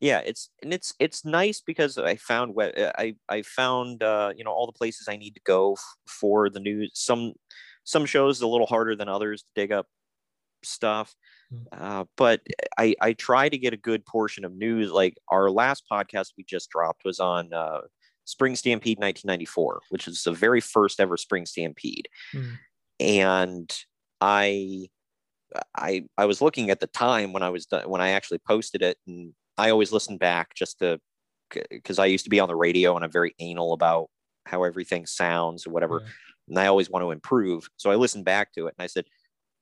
Yeah 0.00 0.18
it's 0.24 0.50
and 0.62 0.72
it's 0.74 0.94
it's 0.98 1.24
nice 1.24 1.60
because 1.60 1.96
i 1.98 2.16
found 2.16 2.54
what 2.54 2.74
i 2.98 3.14
i 3.28 3.42
found 3.42 4.02
uh 4.02 4.32
you 4.36 4.44
know 4.44 4.50
all 4.52 4.66
the 4.66 4.72
places 4.72 5.08
i 5.08 5.16
need 5.16 5.34
to 5.34 5.40
go 5.44 5.72
f- 5.72 5.96
for 6.06 6.50
the 6.50 6.60
news 6.60 6.90
some 6.94 7.32
some 7.84 8.04
shows 8.06 8.40
a 8.42 8.46
little 8.46 8.66
harder 8.66 8.94
than 8.96 9.08
others 9.08 9.42
to 9.42 9.48
dig 9.54 9.72
up 9.72 9.86
stuff 10.62 11.14
Mm. 11.52 11.62
uh, 11.70 12.04
but 12.16 12.40
i 12.76 12.96
i 13.00 13.12
try 13.12 13.48
to 13.48 13.56
get 13.56 13.72
a 13.72 13.76
good 13.76 14.04
portion 14.04 14.44
of 14.44 14.52
news 14.56 14.90
like 14.90 15.16
our 15.28 15.48
last 15.48 15.84
podcast 15.88 16.32
we 16.36 16.42
just 16.42 16.68
dropped 16.70 17.02
was 17.04 17.20
on 17.20 17.52
uh 17.52 17.82
spring 18.24 18.56
stampede 18.56 18.98
1994 18.98 19.80
which 19.90 20.08
is 20.08 20.24
the 20.24 20.32
very 20.32 20.60
first 20.60 20.98
ever 20.98 21.16
spring 21.16 21.46
stampede 21.46 22.08
Mm. 22.34 22.58
and 22.98 23.76
i 24.20 24.88
i 25.76 26.04
i 26.18 26.24
was 26.24 26.42
looking 26.42 26.68
at 26.70 26.80
the 26.80 26.88
time 26.88 27.32
when 27.32 27.44
i 27.44 27.50
was 27.50 27.66
done 27.66 27.88
when 27.88 28.00
i 28.00 28.08
actually 28.08 28.40
posted 28.44 28.82
it 28.82 28.98
and 29.06 29.32
i 29.58 29.70
always 29.70 29.92
listen 29.92 30.16
back 30.16 30.54
just 30.54 30.78
to 30.78 30.98
because 31.70 31.98
i 31.98 32.06
used 32.06 32.24
to 32.24 32.30
be 32.30 32.40
on 32.40 32.48
the 32.48 32.56
radio 32.56 32.96
and 32.96 33.04
i'm 33.04 33.10
very 33.12 33.34
anal 33.38 33.72
about 33.72 34.08
how 34.46 34.62
everything 34.64 35.06
sounds 35.06 35.66
or 35.66 35.70
whatever 35.70 36.00
Yeah. 36.02 36.08
and 36.48 36.58
i 36.58 36.66
always 36.66 36.90
want 36.90 37.02
to 37.04 37.10
improve 37.10 37.68
so 37.76 37.90
i 37.90 37.94
listened 37.94 38.24
back 38.24 38.52
to 38.54 38.66
it 38.66 38.74
and 38.78 38.84
i 38.84 38.86
said 38.86 39.04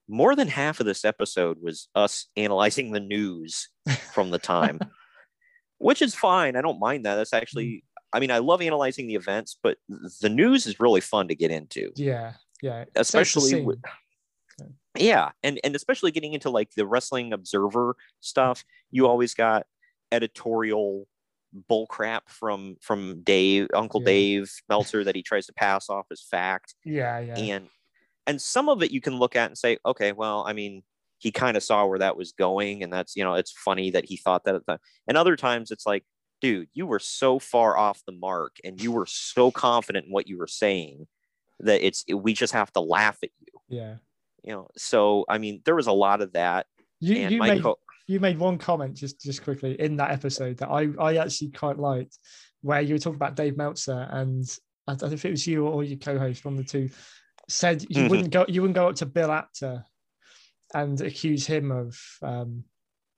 more 0.08 0.36
than 0.36 0.48
half 0.48 0.80
of 0.80 0.86
this 0.86 1.04
episode 1.04 1.58
was 1.62 1.88
us 1.94 2.26
analyzing 2.36 2.92
the 2.92 3.00
news 3.00 3.68
from 4.12 4.30
the 4.30 4.38
time 4.38 4.78
which 5.78 6.02
is 6.02 6.14
fine 6.14 6.56
i 6.56 6.60
don't 6.60 6.78
mind 6.80 7.04
that 7.06 7.14
that's 7.16 7.32
actually 7.32 7.84
i 8.12 8.20
mean 8.20 8.30
i 8.30 8.38
love 8.38 8.60
analyzing 8.62 9.06
the 9.06 9.14
events 9.14 9.58
but 9.62 9.78
the 10.20 10.28
news 10.28 10.66
is 10.66 10.78
really 10.80 11.00
fun 11.00 11.28
to 11.28 11.34
get 11.34 11.50
into 11.50 11.90
Yeah. 11.96 12.34
Yeah. 12.62 12.84
Especially 12.94 13.62
with, 13.62 13.78
yeah 14.96 15.30
and 15.42 15.58
and 15.64 15.74
especially 15.74 16.10
getting 16.12 16.32
into 16.34 16.50
like 16.50 16.70
the 16.76 16.86
wrestling 16.86 17.32
observer 17.32 17.96
stuff 18.20 18.64
you 18.90 19.06
always 19.08 19.34
got 19.34 19.66
editorial 20.14 21.06
bullcrap 21.70 22.22
from 22.26 22.76
from 22.80 23.22
dave 23.22 23.68
uncle 23.74 24.00
Yeah. 24.00 24.06
dave 24.06 24.50
meltzer 24.68 25.04
that 25.04 25.14
he 25.14 25.22
tries 25.22 25.46
to 25.46 25.52
pass 25.52 25.88
off 25.88 26.06
as 26.10 26.20
fact 26.22 26.74
yeah. 26.84 27.20
Yeah. 27.20 27.36
and 27.36 27.68
and 28.26 28.40
some 28.40 28.68
of 28.68 28.82
it 28.82 28.90
you 28.90 29.00
can 29.00 29.16
look 29.18 29.36
at 29.36 29.50
and 29.50 29.58
say 29.58 29.78
okay 29.86 30.10
well 30.12 30.44
i 30.48 30.52
mean 30.52 30.82
he 31.18 31.30
kind 31.30 31.56
of 31.56 31.62
saw 31.62 31.86
where 31.86 32.00
that 32.00 32.16
was 32.16 32.32
going 32.32 32.82
and 32.82 32.92
that's 32.92 33.14
you 33.14 33.22
know 33.22 33.34
it's 33.34 33.52
funny 33.52 33.90
that 33.92 34.04
he 34.04 34.16
thought 34.16 34.42
that 34.44 34.56
at 34.56 34.66
the 34.66 34.72
time 34.72 34.80
and 35.06 35.16
other 35.16 35.36
times 35.36 35.70
it's 35.70 35.86
like 35.86 36.04
dude 36.40 36.68
you 36.74 36.86
were 36.86 36.98
so 36.98 37.38
far 37.38 37.78
off 37.78 38.02
the 38.06 38.12
mark 38.12 38.56
and 38.64 38.82
you 38.82 38.90
were 38.90 39.06
so 39.06 39.50
confident 39.52 40.06
in 40.06 40.12
what 40.12 40.26
you 40.28 40.36
were 40.36 40.48
saying 40.48 41.06
that 41.60 41.86
it's 41.86 42.04
we 42.12 42.32
just 42.34 42.52
have 42.52 42.72
to 42.72 42.80
laugh 42.80 43.16
at 43.22 43.30
you 43.38 43.60
yeah. 43.68 43.94
you 44.42 44.52
know 44.52 44.66
so 44.76 45.24
i 45.28 45.38
mean 45.38 45.62
there 45.64 45.76
was 45.76 45.86
a 45.86 45.92
lot 45.92 46.20
of 46.20 46.32
that 46.32 46.66
You 47.00 47.16
and 47.18 47.32
you 47.32 47.38
my 47.38 47.54
made 47.54 47.62
co- 47.62 47.78
you 48.06 48.20
made 48.20 48.38
one 48.38 48.58
comment 48.58 48.94
just 48.94 49.20
just 49.20 49.42
quickly 49.42 49.80
in 49.80 49.96
that 49.96 50.10
episode 50.10 50.58
that 50.58 50.68
I 50.68 50.88
I 50.98 51.16
actually 51.16 51.50
quite 51.50 51.78
liked, 51.78 52.18
where 52.62 52.80
you 52.80 52.94
were 52.94 52.98
talking 52.98 53.16
about 53.16 53.36
Dave 53.36 53.56
Meltzer 53.56 54.08
and 54.10 54.44
I 54.86 54.94
don't 54.94 55.10
know 55.10 55.14
if 55.14 55.24
it 55.24 55.30
was 55.30 55.46
you 55.46 55.66
or 55.66 55.82
your 55.84 55.98
co-host, 55.98 56.44
one 56.44 56.54
of 56.54 56.58
the 56.58 56.64
two, 56.64 56.90
said 57.48 57.82
you 57.88 58.02
Mhm. 58.04 58.10
wouldn't 58.10 58.30
go 58.30 58.44
you 58.48 58.60
wouldn't 58.62 58.76
go 58.76 58.88
up 58.88 58.96
to 58.96 59.06
Bill 59.06 59.30
Apter 59.32 59.84
and 60.74 61.00
accuse 61.00 61.46
him 61.46 61.70
of 61.70 61.98
um, 62.22 62.64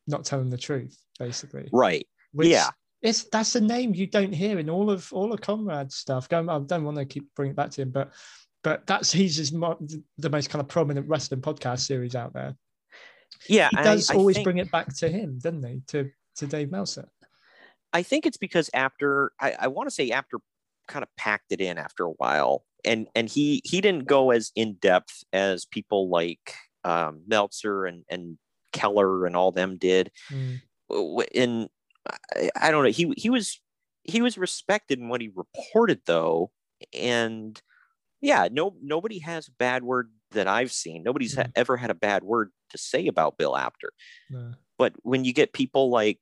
not 0.06 0.24
telling 0.24 0.50
the 0.50 0.58
truth, 0.58 0.96
basically. 1.18 1.68
right 1.72 2.06
Which 2.32 2.48
Yeah. 2.48 2.68
it's 3.02 3.24
that's 3.24 3.56
a 3.56 3.60
name 3.60 3.94
you 3.94 4.06
don't 4.06 4.32
hear 4.32 4.58
in 4.58 4.70
all 4.70 4.90
of 4.90 5.12
all 5.12 5.32
of 5.32 5.40
Conrad's 5.40 5.96
stuff. 5.96 6.28
Going, 6.28 6.48
I 6.48 6.58
don't 6.60 6.84
want 6.84 6.98
to 6.98 7.04
keep 7.04 7.34
bringing 7.34 7.52
it 7.52 7.56
back 7.56 7.70
to 7.72 7.82
him, 7.82 7.90
but 7.90 8.12
but 8.62 8.86
that's 8.86 9.10
he's 9.12 9.52
mo- 9.52 9.78
the 10.18 10.30
most 10.30 10.50
kind 10.50 10.60
of 10.60 10.68
prominent 10.68 11.08
wrestling 11.08 11.40
podcast 11.40 11.80
series 11.80 12.14
out 12.14 12.32
there. 12.32 12.56
Yeah 13.48 13.68
He 13.70 13.76
and 13.78 13.88
I- 13.88 13.94
does 13.94 14.10
I 14.10 14.14
always 14.14 14.36
think- 14.36 14.44
bring 14.44 14.58
it 14.58 14.70
back 14.70 14.94
to 14.96 15.08
him, 15.08 15.38
doesn't 15.38 15.64
he? 15.66 15.82
To 15.88 16.10
to 16.36 16.46
Dave 16.46 16.70
Meltzer. 16.70 17.08
I 17.92 18.02
think 18.02 18.26
it's 18.26 18.36
because 18.36 18.68
after 18.74 19.32
I, 19.40 19.54
I 19.60 19.66
want 19.68 19.88
to 19.88 19.94
say 19.94 20.10
Apter 20.10 20.38
kind 20.88 21.02
of 21.02 21.08
packed 21.16 21.50
it 21.50 21.60
in 21.60 21.78
after 21.78 22.04
a 22.04 22.10
while, 22.10 22.64
and 22.84 23.06
and 23.14 23.28
he 23.28 23.62
he 23.64 23.80
didn't 23.80 24.06
go 24.06 24.30
as 24.32 24.52
in 24.54 24.74
depth 24.74 25.24
as 25.32 25.64
people 25.64 26.08
like 26.10 26.54
um, 26.84 27.22
Meltzer 27.26 27.86
and 27.86 28.04
and 28.10 28.38
Keller 28.72 29.24
and 29.26 29.34
all 29.34 29.50
them 29.52 29.78
did. 29.78 30.10
Mm, 30.30 30.60
And 31.34 31.68
I, 32.34 32.50
I 32.56 32.70
don't 32.70 32.84
know. 32.84 32.90
He 32.90 33.12
he 33.16 33.30
was 33.30 33.60
he 34.02 34.20
was 34.20 34.36
respected 34.36 34.98
in 34.98 35.08
what 35.08 35.20
he 35.22 35.30
reported 35.34 36.02
though, 36.06 36.50
and 36.92 37.60
yeah, 38.20 38.48
no 38.52 38.76
nobody 38.82 39.20
has 39.20 39.48
a 39.48 39.52
bad 39.52 39.82
word 39.82 40.10
that 40.32 40.46
I've 40.48 40.72
seen. 40.72 41.02
Nobody's 41.02 41.34
ha- 41.36 41.42
Mhm. 41.44 41.52
ever 41.56 41.76
had 41.76 41.90
a 41.90 41.94
bad 41.94 42.22
word 42.24 42.50
to 42.70 42.78
say 42.78 43.06
about 43.06 43.38
Bill 43.38 43.56
Apter 43.56 43.92
but 44.78 44.92
when 45.02 45.24
you 45.24 45.32
get 45.32 45.52
people 45.52 45.88
like 45.90 46.18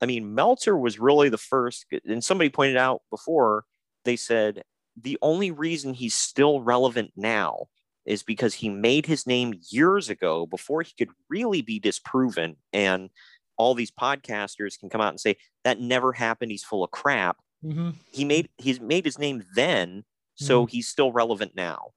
i 0.00 0.06
mean 0.06 0.34
meltzer 0.34 0.76
was 0.78 0.98
really 0.98 1.28
the 1.28 1.36
first 1.36 1.84
and 2.06 2.24
somebody 2.24 2.48
pointed 2.48 2.76
out 2.76 3.02
before 3.10 3.64
they 4.04 4.16
said 4.16 4.62
the 4.96 5.18
only 5.20 5.50
reason 5.50 5.92
he's 5.94 6.14
still 6.14 6.60
relevant 6.62 7.10
now 7.16 7.66
is 8.06 8.22
because 8.22 8.54
he 8.54 8.68
made 8.70 9.04
his 9.06 9.26
name 9.26 9.52
years 9.70 10.08
ago 10.08 10.46
before 10.46 10.80
he 10.82 10.92
could 10.96 11.10
really 11.28 11.60
be 11.60 11.78
disproven 11.78 12.56
and 12.72 13.10
all 13.58 13.74
these 13.74 13.90
podcasters 13.90 14.78
can 14.78 14.88
come 14.88 15.00
out 15.02 15.10
and 15.10 15.20
say 15.20 15.36
that 15.64 15.80
never 15.80 16.12
happened 16.12 16.50
he's 16.52 16.64
full 16.64 16.84
of 16.84 16.90
crap 16.92 17.36
Mhm. 17.64 17.96
he 18.06 18.24
made 18.24 18.48
he's 18.58 18.80
made 18.80 19.04
his 19.04 19.18
name 19.18 19.44
then 19.54 20.04
so 20.36 20.64
he's 20.66 20.88
still 20.88 21.12
relevant 21.12 21.54
now 21.54 21.90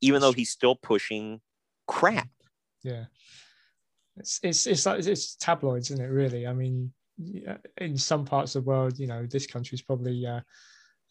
even 0.00 0.20
though 0.20 0.32
he's 0.32 0.50
still 0.50 0.74
pushing 0.76 1.40
crap 1.86 2.28
Yeah. 2.82 3.06
It's 4.16 4.40
it's 4.42 4.66
it's 4.66 4.86
like 4.86 5.06
it's 5.06 5.36
tabloids, 5.36 5.90
isn't 5.90 6.04
it? 6.04 6.08
Really. 6.08 6.46
I 6.46 6.52
mean, 6.52 6.92
in 7.78 7.96
some 7.96 8.24
parts 8.24 8.54
of 8.56 8.64
the 8.64 8.68
world, 8.68 8.98
you 8.98 9.06
know, 9.06 9.26
this 9.26 9.46
country's 9.46 9.82
probably 9.82 10.26
uh, 10.26 10.40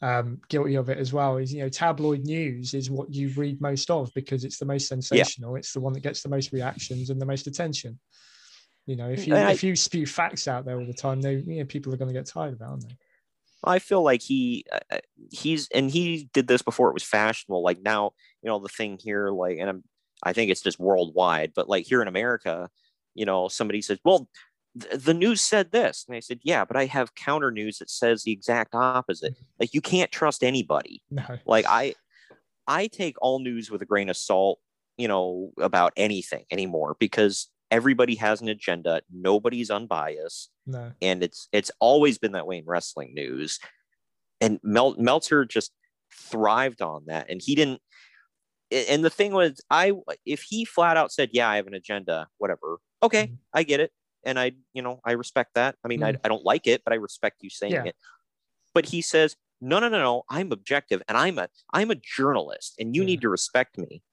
um, 0.01 0.41
guilty 0.49 0.75
of 0.75 0.89
it 0.89 0.97
as 0.97 1.13
well. 1.13 1.37
Is 1.37 1.53
you 1.53 1.61
know, 1.61 1.69
tabloid 1.69 2.25
news 2.25 2.73
is 2.73 2.91
what 2.91 3.13
you 3.13 3.29
read 3.29 3.61
most 3.61 3.89
of 3.89 4.11
because 4.13 4.43
it's 4.43 4.57
the 4.57 4.65
most 4.65 4.87
sensational. 4.87 5.55
It's 5.55 5.73
the 5.73 5.79
one 5.79 5.93
that 5.93 6.01
gets 6.03 6.21
the 6.21 6.29
most 6.29 6.51
reactions 6.51 7.09
and 7.09 7.19
the 7.21 7.25
most 7.25 7.47
attention. 7.47 7.97
You 8.85 8.95
know, 8.97 9.09
if 9.09 9.27
you 9.27 9.35
I- 9.35 9.51
if 9.51 9.63
you 9.63 9.75
spew 9.75 10.05
facts 10.05 10.47
out 10.47 10.65
there 10.65 10.79
all 10.79 10.85
the 10.85 10.93
time, 10.93 11.21
they 11.21 11.35
you 11.35 11.59
know, 11.59 11.65
people 11.65 11.93
are 11.93 11.97
going 11.97 12.13
to 12.13 12.19
get 12.19 12.25
tired 12.25 12.53
of 12.53 12.61
it, 12.61 12.65
aren't 12.65 12.87
they? 12.87 12.97
I 13.63 13.79
feel 13.79 14.03
like 14.03 14.21
he 14.21 14.65
uh, 14.71 14.99
he's 15.31 15.67
and 15.73 15.89
he 15.89 16.29
did 16.33 16.47
this 16.47 16.61
before 16.61 16.89
it 16.89 16.93
was 16.93 17.03
fashionable. 17.03 17.63
Like 17.63 17.81
now, 17.81 18.11
you 18.41 18.49
know, 18.49 18.59
the 18.59 18.69
thing 18.69 18.97
here, 19.01 19.29
like, 19.29 19.57
and 19.57 19.69
I'm 19.69 19.83
I 20.23 20.33
think 20.33 20.51
it's 20.51 20.61
just 20.61 20.79
worldwide, 20.79 21.53
but 21.55 21.69
like 21.69 21.85
here 21.85 22.01
in 22.01 22.07
America, 22.07 22.69
you 23.13 23.25
know, 23.25 23.47
somebody 23.47 23.81
says, 23.81 23.99
"Well, 24.03 24.29
th- 24.79 25.03
the 25.03 25.13
news 25.13 25.41
said 25.41 25.71
this," 25.71 26.05
and 26.07 26.15
I 26.15 26.19
said, 26.19 26.39
"Yeah, 26.43 26.65
but 26.65 26.77
I 26.77 26.85
have 26.85 27.15
counter 27.15 27.51
news 27.51 27.79
that 27.79 27.89
says 27.89 28.23
the 28.23 28.31
exact 28.31 28.75
opposite. 28.75 29.35
Like 29.59 29.73
you 29.73 29.81
can't 29.81 30.11
trust 30.11 30.43
anybody. 30.43 31.01
No. 31.09 31.23
Like 31.45 31.65
I 31.67 31.95
I 32.67 32.87
take 32.87 33.15
all 33.21 33.39
news 33.39 33.71
with 33.71 33.81
a 33.81 33.85
grain 33.85 34.09
of 34.09 34.17
salt, 34.17 34.59
you 34.97 35.07
know, 35.07 35.51
about 35.59 35.93
anything 35.97 36.45
anymore 36.51 36.95
because 36.99 37.49
everybody 37.71 38.15
has 38.15 38.41
an 38.41 38.49
agenda. 38.49 39.01
Nobody's 39.11 39.69
unbiased." 39.69 40.49
No. 40.65 40.91
and 41.01 41.23
it's 41.23 41.47
it's 41.51 41.71
always 41.79 42.17
been 42.17 42.33
that 42.33 42.45
way 42.47 42.57
in 42.57 42.65
wrestling 42.65 43.13
news. 43.13 43.59
And 44.41 44.59
Mel- 44.63 44.95
Meltzer 44.97 45.45
just 45.45 45.71
thrived 46.13 46.81
on 46.81 47.05
that, 47.07 47.29
and 47.29 47.41
he 47.41 47.55
didn't. 47.55 47.81
And 48.69 49.03
the 49.03 49.09
thing 49.09 49.31
was, 49.31 49.61
I 49.69 49.93
if 50.25 50.41
he 50.43 50.65
flat 50.65 50.97
out 50.97 51.11
said, 51.11 51.29
"Yeah, 51.31 51.49
I 51.49 51.55
have 51.55 51.67
an 51.67 51.73
agenda," 51.73 52.27
whatever, 52.37 52.79
okay, 53.01 53.27
Mhm. 53.27 53.37
I 53.53 53.63
get 53.63 53.79
it, 53.79 53.91
and 54.25 54.37
I 54.37 54.51
you 54.73 54.81
know 54.81 54.99
I 55.05 55.13
respect 55.13 55.53
that. 55.55 55.75
I 55.83 55.87
mean, 55.87 56.03
I, 56.03 56.09
I 56.23 56.27
don't 56.27 56.43
like 56.43 56.67
it, 56.67 56.83
but 56.83 56.91
I 56.93 56.97
respect 56.97 57.41
you 57.43 57.49
saying 57.49 57.73
Yeah. 57.73 57.85
it. 57.85 57.95
But 58.73 58.87
he 58.87 59.01
says, 59.01 59.37
"No, 59.61 59.79
no, 59.79 59.87
no, 59.87 59.99
no, 59.99 60.23
I'm 60.29 60.51
objective, 60.51 61.01
and 61.07 61.17
I'm 61.17 61.39
a 61.39 61.47
I'm 61.73 61.91
a 61.91 61.95
journalist, 61.95 62.75
and 62.77 62.93
you 62.95 63.03
Yeah. 63.03 63.07
need 63.07 63.21
to 63.21 63.29
respect 63.29 63.77
me." 63.77 64.03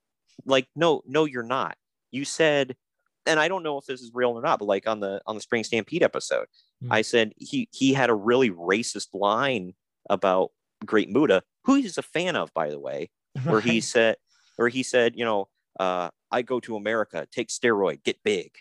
Like, 0.45 0.67
no, 0.75 1.01
no, 1.05 1.25
you're 1.25 1.43
not. 1.43 1.77
You 2.11 2.23
said 2.25 2.77
and 3.25 3.39
I 3.39 3.47
don't 3.47 3.63
know 3.63 3.77
if 3.77 3.85
this 3.85 4.01
is 4.01 4.11
real 4.13 4.31
or 4.31 4.41
not, 4.41 4.59
but 4.59 4.65
like 4.65 4.87
on 4.87 4.99
the 4.99 5.21
on 5.25 5.35
the 5.35 5.41
Spring 5.41 5.63
Stampede 5.63 6.03
episode, 6.03 6.47
Mm. 6.83 6.87
I 6.91 7.01
said 7.01 7.33
he 7.37 7.69
he 7.71 7.93
had 7.93 8.09
a 8.09 8.15
really 8.15 8.51
racist 8.51 9.09
line 9.13 9.73
about 10.09 10.51
Great 10.85 11.09
Muta, 11.09 11.43
who 11.63 11.75
he's 11.75 11.97
a 11.97 12.03
fan 12.03 12.35
of, 12.35 12.53
by 12.53 12.69
the 12.69 12.79
way, 12.79 13.09
where 13.43 13.61
he 13.61 13.81
said 13.81 14.17
where 14.57 14.69
he 14.69 14.83
said, 14.83 15.15
you 15.15 15.25
know, 15.25 15.47
uh, 15.79 16.09
I 16.31 16.41
go 16.41 16.59
to 16.61 16.75
America, 16.75 17.27
take 17.31 17.49
steroid, 17.49 18.03
get 18.03 18.17
big. 18.23 18.51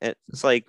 And 0.00 0.14
it's 0.28 0.44
like 0.44 0.66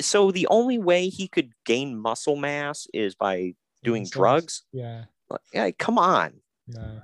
so 0.00 0.30
the 0.30 0.46
only 0.48 0.78
way 0.78 1.08
he 1.08 1.28
could 1.28 1.52
gain 1.64 1.98
muscle 1.98 2.36
mass 2.36 2.86
is 2.92 3.14
by 3.14 3.54
doing 3.82 4.06
drugs. 4.06 4.62
Yeah. 4.72 5.04
Like, 5.30 5.40
Yeah, 5.52 5.70
come 5.72 5.98
on. 5.98 6.34
No. 6.68 7.00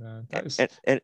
No. 0.00 0.24
Was, 0.42 0.58
And, 0.58 0.70
and 0.84 1.00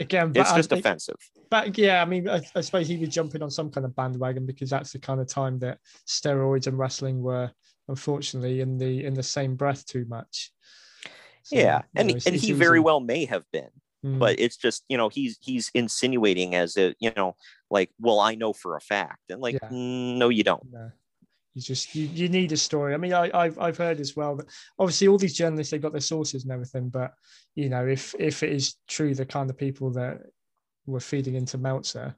again, 0.00 0.32
it's 0.34 0.50
I 0.50 0.56
just 0.56 0.70
think- 0.70 0.80
offensive. 0.84 1.16
But 1.50 1.76
yeah, 1.78 2.02
I 2.02 2.04
mean, 2.04 2.28
I, 2.28 2.40
I 2.54 2.60
suppose 2.60 2.88
he 2.88 2.96
was 2.96 3.08
jumping 3.10 3.42
on 3.42 3.50
some 3.50 3.70
kind 3.70 3.84
of 3.84 3.94
bandwagon 3.94 4.46
because 4.46 4.68
that's 4.70 4.92
the 4.92 4.98
kind 4.98 5.20
of 5.20 5.28
time 5.28 5.58
that 5.60 5.78
steroids 6.06 6.66
and 6.66 6.76
wrestling 6.78 7.22
were, 7.22 7.50
unfortunately, 7.88 8.60
in 8.60 8.78
the 8.78 9.04
in 9.04 9.14
the 9.14 9.22
same 9.22 9.54
breath 9.56 9.86
too 9.86 10.04
much. 10.08 10.50
So, 11.44 11.56
yeah, 11.56 11.82
and 11.94 12.08
know, 12.08 12.12
it's- 12.16 12.26
and 12.26 12.34
it's 12.34 12.44
he 12.44 12.52
very 12.52 12.80
well 12.80 13.00
may 13.00 13.24
have 13.26 13.44
been. 13.52 13.68
Mm, 14.04 14.18
but 14.18 14.38
it's 14.38 14.56
just 14.56 14.84
you 14.88 14.96
know 14.98 15.08
he's 15.08 15.38
he's 15.40 15.70
insinuating 15.72 16.54
as 16.54 16.76
a 16.76 16.94
you 17.00 17.10
know 17.16 17.34
like 17.70 17.90
well 17.98 18.20
i 18.20 18.34
know 18.34 18.52
for 18.52 18.76
a 18.76 18.80
fact 18.80 19.30
and 19.30 19.40
like 19.40 19.54
Yeah. 19.54 19.70
"Mm, 19.70 20.18
no 20.18 20.28
you 20.28 20.44
don't 20.44 20.62
no. 20.70 20.90
You 21.56 21.62
just 21.62 21.94
you, 21.94 22.06
you 22.08 22.28
need 22.28 22.52
a 22.52 22.56
story. 22.58 22.92
I 22.92 22.98
mean, 22.98 23.14
I, 23.14 23.30
I've 23.32 23.58
I've 23.58 23.78
heard 23.78 23.98
as 23.98 24.14
well 24.14 24.36
that 24.36 24.46
obviously 24.78 25.08
all 25.08 25.16
these 25.16 25.32
journalists 25.32 25.70
they've 25.70 25.80
got 25.80 25.92
their 25.92 26.02
sources 26.02 26.42
and 26.42 26.52
everything, 26.52 26.90
but 26.90 27.14
you 27.54 27.70
know 27.70 27.86
if 27.86 28.14
if 28.18 28.42
it 28.42 28.52
is 28.52 28.76
true 28.86 29.14
the 29.14 29.24
kind 29.24 29.48
of 29.48 29.56
people 29.56 29.90
that 29.92 30.18
were 30.84 31.00
feeding 31.00 31.34
into 31.34 31.56
Meltzer, 31.56 32.14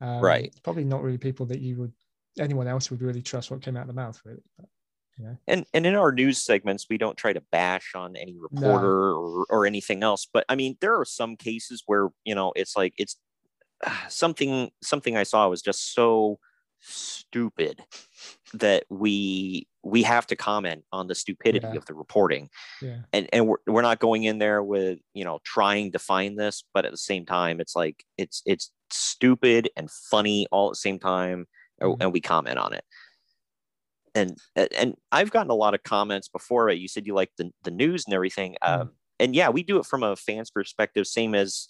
um, 0.00 0.20
Right. 0.20 0.52
Probably 0.64 0.82
not 0.82 1.04
really 1.04 1.16
people 1.16 1.46
that 1.46 1.60
you 1.60 1.76
would 1.76 1.92
anyone 2.40 2.66
else 2.66 2.90
would 2.90 3.02
really 3.02 3.22
trust 3.22 3.52
what 3.52 3.62
came 3.62 3.76
out 3.76 3.82
of 3.82 3.86
the 3.86 3.92
mouth, 3.92 4.20
really. 4.24 4.42
But, 4.58 4.66
and 5.46 5.64
and 5.72 5.86
in 5.86 5.94
our 5.94 6.10
news 6.10 6.42
segments 6.42 6.86
we 6.90 6.98
don't 6.98 7.16
try 7.16 7.32
to 7.32 7.42
bash 7.52 7.92
on 7.94 8.16
any 8.16 8.36
reporter 8.36 9.12
or, 9.14 9.46
or 9.48 9.64
anything 9.64 10.02
else 10.02 10.28
but 10.30 10.44
i 10.50 10.54
mean 10.54 10.76
there 10.82 11.00
are 11.00 11.06
some 11.06 11.36
cases 11.36 11.82
where 11.86 12.10
you 12.24 12.34
know 12.34 12.52
it's 12.54 12.76
like 12.76 12.92
it's 12.98 13.16
something 14.10 14.70
something 14.82 15.16
i 15.16 15.22
saw 15.22 15.48
was 15.48 15.62
just 15.62 15.94
so 15.94 16.38
stupid 16.80 17.82
that 18.54 18.84
we 18.90 19.66
we 19.82 20.02
have 20.02 20.26
to 20.26 20.36
comment 20.36 20.84
on 20.92 21.06
the 21.08 21.14
stupidity 21.14 21.66
Yeah. 21.66 21.76
of 21.76 21.86
the 21.86 21.94
reporting 21.94 22.48
yeah. 22.82 22.98
and 23.12 23.28
and 23.32 23.46
we're, 23.48 23.56
we're 23.66 23.82
not 23.82 23.98
going 24.00 24.24
in 24.24 24.38
there 24.38 24.62
with 24.62 24.98
you 25.14 25.24
know 25.24 25.40
trying 25.44 25.92
to 25.92 25.98
find 25.98 26.38
this 26.38 26.64
but 26.74 26.84
at 26.84 26.90
the 26.92 26.96
same 26.96 27.24
time 27.26 27.60
it's 27.60 27.74
like 27.76 28.04
it's 28.18 28.42
it's 28.46 28.70
stupid 28.90 29.68
and 29.76 29.90
funny 29.90 30.46
all 30.52 30.68
at 30.68 30.72
the 30.72 30.76
same 30.76 30.98
time 30.98 31.46
and- 31.80 31.92
Mhm. 31.92 31.96
and 32.00 32.12
we 32.12 32.20
comment 32.20 32.58
on 32.58 32.72
it 32.72 32.84
and 34.14 34.38
and 34.54 34.94
i've 35.12 35.30
gotten 35.30 35.50
a 35.50 35.54
lot 35.54 35.74
of 35.74 35.82
comments 35.82 36.28
before 36.28 36.70
you 36.70 36.88
said 36.88 37.06
you 37.06 37.14
like 37.14 37.30
the, 37.38 37.50
the 37.64 37.70
news 37.70 38.04
and 38.06 38.14
everything 38.14 38.56
Mhm. 38.64 38.80
um, 38.80 38.90
and 39.18 39.34
yeah 39.34 39.48
we 39.48 39.62
do 39.62 39.78
it 39.78 39.86
from 39.86 40.02
a 40.02 40.14
fan's 40.16 40.50
perspective 40.50 41.06
same 41.06 41.34
as 41.34 41.68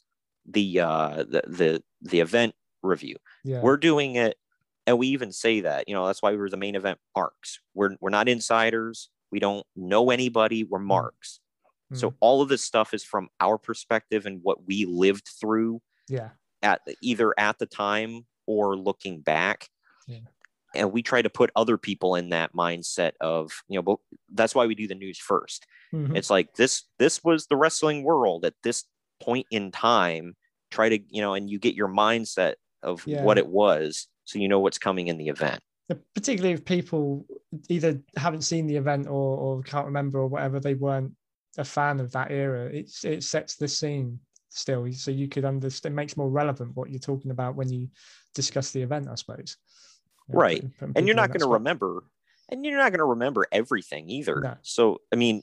the 0.48 0.80
uh 0.80 1.24
the 1.28 1.42
the, 1.46 1.82
the 2.02 2.20
event 2.20 2.54
review 2.82 3.16
Yeah. 3.44 3.62
we're 3.62 3.76
doing 3.78 4.14
it 4.16 4.36
and 4.86 4.98
we 4.98 5.08
even 5.08 5.32
say 5.32 5.60
that 5.60 5.88
you 5.88 5.94
know 5.94 6.06
that's 6.06 6.22
why 6.22 6.30
we 6.30 6.36
were 6.36 6.50
the 6.50 6.56
main 6.56 6.74
event 6.76 6.98
marks. 7.16 7.60
We're, 7.74 7.96
we're 8.00 8.10
not 8.10 8.28
insiders. 8.28 9.10
We 9.30 9.40
don't 9.40 9.66
know 9.74 10.10
anybody. 10.10 10.64
We're 10.64 10.78
marks. 10.78 11.40
So 11.92 12.14
all 12.18 12.42
of 12.42 12.48
this 12.48 12.64
stuff 12.64 12.92
is 12.94 13.04
from 13.04 13.28
our 13.38 13.58
perspective 13.58 14.26
and 14.26 14.40
what 14.42 14.66
we 14.66 14.86
lived 14.86 15.28
through 15.40 15.80
yeah. 16.08 16.30
at 16.60 16.80
either 17.00 17.32
at 17.38 17.60
the 17.60 17.66
time 17.66 18.26
or 18.46 18.76
looking 18.76 19.20
back. 19.20 19.68
Yeah. 20.08 20.18
and 20.74 20.90
we 20.92 21.02
try 21.02 21.22
to 21.22 21.30
put 21.30 21.50
other 21.54 21.78
people 21.78 22.16
in 22.16 22.30
that 22.30 22.52
mindset 22.54 23.12
of 23.20 23.52
you 23.68 23.76
know 23.78 23.82
but 23.82 23.98
that's 24.32 24.52
why 24.54 24.66
we 24.66 24.74
do 24.74 24.88
the 24.88 24.94
news 24.96 25.18
first. 25.18 25.64
Mhm. 25.94 26.16
it's 26.16 26.28
like 26.28 26.54
this 26.54 26.84
this 26.98 27.22
was 27.22 27.46
the 27.46 27.56
wrestling 27.56 28.02
world 28.02 28.44
at 28.44 28.54
this 28.64 28.84
point 29.20 29.46
in 29.52 29.70
time. 29.70 30.34
Try 30.72 30.88
to 30.88 30.98
you 31.08 31.22
know 31.22 31.34
and 31.34 31.48
you 31.48 31.60
get 31.60 31.76
your 31.76 31.88
mindset 31.88 32.54
of 32.82 33.06
Yeah. 33.06 33.22
what 33.22 33.38
it 33.38 33.46
was 33.46 34.08
so 34.26 34.38
you 34.38 34.48
know 34.48 34.60
what's 34.60 34.78
coming 34.78 35.06
in 35.08 35.16
the 35.16 35.28
event. 35.28 35.60
Particularly 36.14 36.52
if 36.52 36.64
people 36.64 37.24
either 37.68 38.00
haven't 38.16 38.42
seen 38.42 38.66
the 38.66 38.76
event 38.76 39.06
or, 39.06 39.38
or 39.38 39.62
can't 39.62 39.86
remember 39.86 40.18
or 40.18 40.26
whatever 40.26 40.60
they 40.60 40.74
weren't 40.74 41.12
a 41.58 41.64
fan 41.64 42.00
of 42.00 42.12
that 42.12 42.30
era 42.30 42.66
it's 42.66 43.02
it 43.04 43.22
sets 43.22 43.54
the 43.56 43.68
scene 43.68 44.18
still. 44.50 44.90
So 44.92 45.10
you 45.10 45.28
could 45.28 45.44
understand 45.44 45.92
it 45.94 45.96
makes 45.96 46.16
more 46.16 46.28
relevant 46.28 46.74
what 46.74 46.90
you're 46.90 46.98
talking 46.98 47.30
about 47.30 47.54
when 47.54 47.70
you 47.72 47.88
discuss 48.34 48.72
the 48.72 48.82
event 48.82 49.08
i 49.08 49.14
suppose. 49.14 49.56
You 50.28 50.34
know, 50.34 50.40
Right. 50.40 50.64
and 50.96 51.06
you're 51.06 51.16
not 51.16 51.28
going 51.28 51.40
to 51.40 51.48
remember 51.48 52.02
and 52.48 52.64
you're 52.64 52.76
not 52.76 52.90
going 52.92 52.98
to 52.98 53.04
remember 53.04 53.46
everything 53.52 54.08
either. 54.10 54.40
No. 54.42 54.54
so 54.62 54.98
i 55.12 55.16
mean 55.16 55.42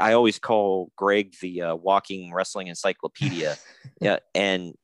i 0.00 0.14
always 0.14 0.38
call 0.38 0.90
greg 0.96 1.34
the 1.42 1.60
uh, 1.62 1.74
walking 1.74 2.32
wrestling 2.32 2.68
encyclopedia. 2.68 3.56
Yeah 4.00 4.18
and 4.34 4.74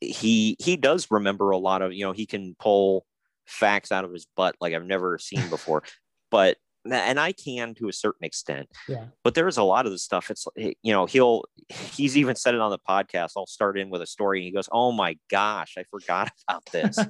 he- 0.00 0.56
he 0.58 0.76
does 0.76 1.06
remember 1.10 1.50
a 1.50 1.58
lot 1.58 1.82
of 1.82 1.92
you 1.92 2.04
know 2.04 2.12
he 2.12 2.26
can 2.26 2.54
pull 2.58 3.04
facts 3.46 3.90
out 3.92 4.04
of 4.04 4.12
his 4.12 4.26
butt 4.36 4.54
like 4.60 4.74
i've 4.74 4.86
never 4.86 5.18
seen 5.18 5.48
before. 5.50 5.82
But 6.30 6.56
and 6.90 7.20
i 7.20 7.32
can 7.32 7.74
to 7.74 7.88
a 7.88 7.92
certain 7.92 8.24
extent. 8.24 8.66
Yeah. 8.88 9.06
But 9.22 9.34
there's 9.34 9.58
a 9.58 9.62
lot 9.62 9.84
of 9.84 9.92
the 9.92 9.98
stuff. 9.98 10.30
It's 10.30 10.46
you 10.56 10.92
know 10.92 11.04
he'll 11.06 11.44
he's 11.68 12.16
even 12.16 12.36
said 12.36 12.54
it 12.54 12.60
on 12.60 12.70
the 12.70 12.78
podcast. 12.78 13.32
I'll 13.36 13.46
start 13.46 13.78
in 13.78 13.90
with 13.90 14.00
a 14.02 14.06
story 14.06 14.38
and 14.40 14.44
he 14.46 14.50
goes 14.52 14.68
oh 14.72 14.90
my 14.92 15.18
gosh 15.30 15.74
i 15.78 15.84
forgot 15.84 16.30
about 16.48 16.64
this. 16.72 16.98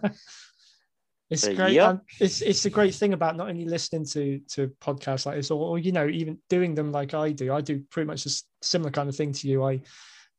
It's 1.31 1.47
Uh, 1.47 1.53
great 1.53 1.75
yep. 1.75 1.89
um, 1.89 2.01
it's 2.19 2.43
it's 2.43 2.65
the 2.65 2.71
great 2.71 2.93
thing 2.93 3.13
about 3.13 3.37
not 3.37 3.49
only 3.49 3.65
listening 3.65 4.05
to 4.07 4.41
to 4.49 4.69
podcasts 4.83 5.27
like 5.27 5.37
this 5.37 5.53
or, 5.53 5.61
or 5.65 5.79
you 5.79 5.93
know 5.93 6.09
even 6.09 6.39
doing 6.49 6.75
them 6.75 6.91
like 6.91 7.15
i 7.15 7.31
do. 7.31 7.53
I 7.53 7.61
do 7.61 7.85
pretty 7.91 8.09
much 8.09 8.27
a 8.27 8.31
similar 8.63 8.91
kind 8.91 9.09
of 9.09 9.15
thing 9.15 9.33
to 9.35 9.49
you. 9.49 9.63
I 9.65 9.81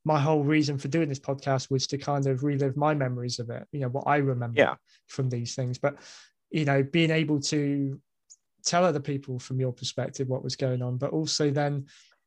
my 0.03 0.19
whole 0.19 0.43
reason 0.43 0.77
for 0.77 0.87
doing 0.87 1.09
this 1.09 1.19
podcast 1.19 1.69
was 1.69 1.87
to 1.87 1.97
kind 1.97 2.25
of 2.27 2.43
relive 2.43 2.75
my 2.75 2.93
memories 2.93 3.39
of 3.39 3.49
it 3.49 3.67
you 3.71 3.79
know 3.79 3.89
what 3.89 4.07
i 4.07 4.17
remember 4.17 4.59
Yeah. 4.59 4.75
from 5.07 5.29
these 5.29 5.55
things 5.55 5.77
but 5.77 5.97
you 6.49 6.65
know 6.65 6.83
being 6.83 7.11
able 7.11 7.39
to 7.41 7.99
tell 8.63 8.85
other 8.85 8.99
people 8.99 9.39
from 9.39 9.59
your 9.59 9.73
perspective 9.73 10.27
what 10.27 10.43
was 10.43 10.55
going 10.55 10.81
on 10.81 10.97
but 10.97 11.11
also 11.11 11.49
then 11.51 11.85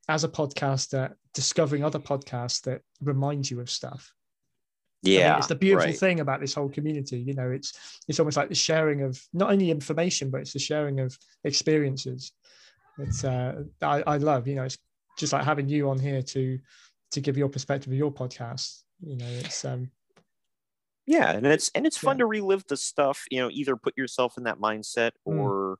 as 0.08 0.24
a 0.24 0.28
podcaster 0.28 1.12
discovering 1.32 1.84
other 1.84 1.98
podcasts 1.98 2.62
that 2.62 2.82
remind 3.00 3.50
you 3.50 3.60
of 3.60 3.70
stuff 3.70 4.12
I 5.02 5.06
think 5.06 5.18
yeah 5.20 5.36
it's 5.36 5.48
the 5.48 5.54
beautiful 5.54 5.90
right. 5.90 5.98
thing 5.98 6.20
about 6.20 6.40
this 6.40 6.54
whole 6.54 6.70
community. 6.70 7.18
You 7.18 7.34
know, 7.34 7.50
it's 7.50 7.74
it's 8.08 8.18
almost 8.20 8.38
like 8.38 8.48
the 8.48 8.54
sharing 8.54 9.02
of 9.02 9.20
not 9.34 9.50
only 9.50 9.70
information, 9.70 10.30
but 10.30 10.40
it's 10.40 10.54
the 10.54 10.58
sharing 10.58 10.98
of 11.00 11.18
experiences. 11.44 12.32
It's 12.98 13.22
uh, 13.22 13.64
I, 13.82 14.02
I 14.06 14.16
love. 14.16 14.48
You 14.48 14.54
know, 14.54 14.62
it's 14.62 14.78
just 15.18 15.34
like 15.34 15.44
having 15.44 15.68
you 15.68 15.90
on 15.90 15.98
here 15.98 16.22
to 16.22 16.58
to 17.14 17.20
give 17.20 17.36
your 17.36 17.48
perspective 17.48 17.92
of 17.92 17.98
your 17.98 18.12
podcast. 18.12 18.82
You 19.00 19.16
know, 19.16 19.26
it's 19.26 19.64
um 19.64 19.90
yeah 21.06 21.32
and 21.32 21.46
it's 21.46 21.70
and 21.74 21.86
it's 21.86 21.98
fun 21.98 22.16
Yeah. 22.16 22.20
to 22.20 22.26
relive 22.26 22.64
the 22.66 22.76
stuff 22.78 23.24
you 23.30 23.38
know 23.38 23.50
either 23.52 23.76
put 23.76 23.96
yourself 23.96 24.38
in 24.38 24.44
that 24.44 24.58
mindset 24.58 25.10
Mm. 25.28 25.38
or 25.38 25.78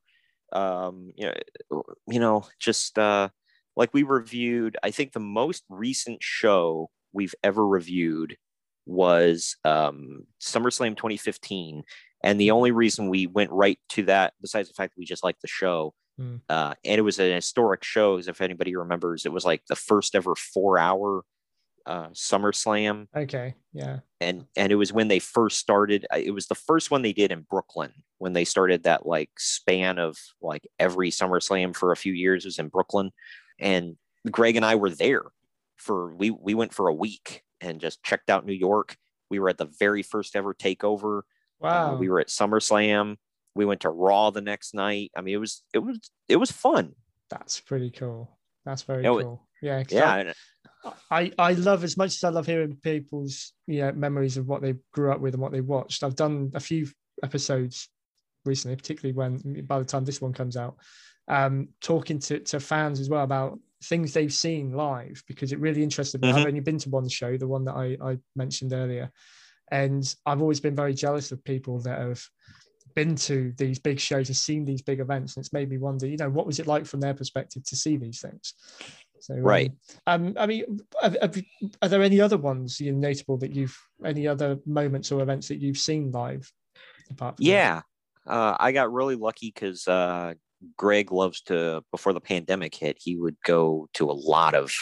um 0.52 1.12
you 1.16 1.26
know 1.70 1.82
you 2.06 2.20
know 2.20 2.44
just 2.60 2.98
uh 2.98 3.30
like 3.74 3.94
we 3.94 4.02
reviewed 4.02 4.76
i 4.82 4.90
think 4.90 5.12
the 5.12 5.20
most 5.20 5.64
recent 5.70 6.22
show 6.22 6.90
we've 7.14 7.34
ever 7.42 7.66
reviewed 7.66 8.36
was 8.84 9.56
um 9.64 10.26
SummerSlam 10.42 10.90
2015 10.94 11.84
and 12.22 12.38
the 12.38 12.50
only 12.50 12.70
reason 12.70 13.08
we 13.08 13.26
went 13.26 13.50
right 13.50 13.78
to 13.90 14.02
that 14.02 14.34
besides 14.42 14.68
the 14.68 14.74
fact 14.74 14.92
that 14.94 14.98
we 15.00 15.06
just 15.06 15.24
liked 15.24 15.40
the 15.40 15.48
show 15.48 15.94
Mm. 16.20 16.42
uh 16.48 16.74
and 16.84 16.98
it 16.98 17.02
was 17.02 17.18
an 17.18 17.34
historic 17.34 17.82
show 17.82 18.18
if 18.18 18.40
anybody 18.40 18.76
remembers 18.76 19.26
it 19.26 19.32
was 19.32 19.44
like 19.44 19.62
the 19.68 19.74
first 19.74 20.14
ever 20.14 20.36
4 20.36 20.78
hour 20.78 21.24
uh 21.86 22.08
SummerSlam. 22.10 23.08
Okay, 23.16 23.54
yeah, 23.72 23.98
and 24.20 24.46
and 24.56 24.72
it 24.72 24.76
was 24.76 24.92
when 24.92 25.08
they 25.08 25.18
first 25.18 25.58
started 25.58 26.06
uh, 26.14 26.18
it 26.18 26.30
was 26.30 26.46
the 26.46 26.54
first 26.54 26.90
one 26.90 27.02
they 27.02 27.12
did 27.12 27.32
in 27.32 27.44
brooklyn 27.50 27.92
when 28.18 28.32
they 28.32 28.44
started 28.44 28.84
that 28.84 29.06
like 29.06 29.30
span 29.38 29.98
of 29.98 30.16
like 30.40 30.66
every 30.78 31.10
SummerSlam 31.10 31.76
for 31.76 31.92
a 31.92 31.96
few 31.96 32.12
years 32.12 32.44
was 32.44 32.58
in 32.58 32.68
brooklyn. 32.68 33.10
And 33.58 33.96
greg 34.30 34.56
and 34.56 34.64
i 34.64 34.74
were 34.76 34.90
there 34.90 35.24
for 35.76 36.14
we 36.14 36.30
we 36.30 36.54
went 36.54 36.72
for 36.72 36.88
a 36.88 36.94
week 36.94 37.42
and 37.60 37.80
just 37.80 38.02
checked 38.02 38.30
out 38.30 38.46
new 38.46 38.52
york. 38.52 38.96
We 39.30 39.38
were 39.38 39.48
at 39.48 39.58
the 39.58 39.66
very 39.78 40.02
first 40.02 40.36
ever 40.36 40.54
takeover. 40.54 41.18
Uh, 41.18 41.22
wow, 41.60 41.96
we 41.96 42.08
were 42.08 42.20
at 42.20 42.28
SummerSlam 42.28 43.16
we 43.54 43.64
went 43.64 43.80
to 43.80 43.90
raw 43.90 44.30
the 44.30 44.40
next 44.40 44.74
night 44.74 45.10
i 45.16 45.20
mean 45.20 45.34
it 45.34 45.38
was 45.38 45.62
it 45.72 45.78
was 45.78 45.98
it 46.28 46.36
was 46.36 46.50
fun 46.50 46.94
that's 47.30 47.58
pretty 47.60 47.90
cool. 47.90 48.38
That's 48.66 48.82
very 48.82 49.04
it- 49.04 49.08
cool. 49.08 49.48
Yeah, 49.62 49.82
'cause 49.82 49.92
yeah 49.92 50.34
I- 50.84 50.94
I, 51.10 51.32
I 51.38 51.52
love 51.54 51.82
as 51.82 51.96
much 51.96 52.14
as 52.14 52.22
I 52.22 52.28
love 52.28 52.46
hearing 52.46 52.76
people's 52.76 53.52
you 53.66 53.80
know, 53.80 53.92
memories 53.92 54.36
of 54.36 54.46
what 54.46 54.60
they 54.62 54.74
grew 54.92 55.10
up 55.10 55.20
with 55.20 55.34
and 55.34 55.42
what 55.42 55.50
they 55.52 55.62
watched. 55.62 56.02
I've 56.04 56.14
done 56.14 56.50
a 56.54 56.60
few 56.60 56.86
episodes 57.22 57.88
recently, 58.44 58.76
particularly 58.76 59.14
when 59.16 59.64
by 59.66 59.78
the 59.78 59.84
time 59.86 60.04
this 60.04 60.20
one 60.20 60.34
comes 60.34 60.56
out, 60.56 60.76
um, 61.28 61.68
talking 61.80 62.18
to, 62.20 62.40
to 62.40 62.60
fans 62.60 63.00
as 63.00 63.08
well 63.08 63.24
about 63.24 63.58
things 63.84 64.12
they've 64.12 64.32
seen 64.32 64.72
live 64.72 65.22
because 65.26 65.52
it 65.52 65.58
really 65.60 65.82
interested 65.82 66.20
me. 66.20 66.28
I've 66.30 66.42
Mhm. 66.42 66.46
only 66.48 66.60
been 66.60 66.78
to 66.78 66.90
one 66.90 67.08
show, 67.08 67.36
the 67.38 67.48
one 67.48 67.64
that 67.64 67.74
I, 67.74 67.96
I 68.00 68.18
mentioned 68.36 68.72
earlier, 68.74 69.10
and 69.72 70.14
I've 70.26 70.42
always 70.42 70.60
been 70.60 70.76
very 70.76 70.94
jealous 70.94 71.32
of 71.32 71.42
people 71.42 71.80
that 71.80 71.98
have 71.98 72.22
been 72.94 73.16
to 73.16 73.52
these 73.56 73.78
big 73.78 74.00
shows 74.00 74.28
and 74.28 74.36
seen 74.36 74.64
these 74.64 74.82
big 74.82 75.00
events, 75.00 75.36
and 75.36 75.44
it's 75.44 75.52
made 75.52 75.68
me 75.68 75.78
wonder, 75.78 76.06
you 76.06 76.16
know, 76.16 76.30
what 76.30 76.46
was 76.46 76.60
it 76.60 76.66
like 76.66 76.86
from 76.86 77.00
their 77.00 77.14
perspective 77.14 77.64
to 77.64 77.76
see 77.76 77.96
these 77.96 78.20
things? 78.20 78.54
So, 79.20 79.34
um, 79.34 79.40
Right. 79.40 79.72
um, 80.06 80.34
I 80.38 80.46
mean, 80.46 80.80
have, 81.00 81.16
have, 81.20 81.42
are 81.82 81.88
there 81.88 82.02
any 82.02 82.20
other 82.20 82.36
ones 82.36 82.80
you 82.80 82.92
know, 82.92 83.08
notable 83.08 83.38
that 83.38 83.54
you've, 83.54 83.76
any 84.04 84.28
other 84.28 84.58
moments 84.66 85.10
or 85.10 85.22
events 85.22 85.48
that 85.48 85.60
you've 85.60 85.78
seen 85.78 86.12
live? 86.12 86.50
Apart 87.10 87.36
from 87.36 87.44
that? 87.44 87.50
Yeah, 87.50 87.80
uh, 88.26 88.56
I 88.58 88.72
got 88.72 88.92
really 88.92 89.16
lucky 89.16 89.52
because 89.54 89.86
uh, 89.88 90.34
Greg 90.76 91.12
loves 91.12 91.42
to. 91.42 91.82
Before 91.90 92.12
the 92.12 92.20
pandemic 92.20 92.74
hit, 92.74 92.98
he 93.00 93.16
would 93.16 93.36
go 93.44 93.88
to 93.94 94.10
a 94.10 94.12
lot 94.12 94.54
of 94.54 94.72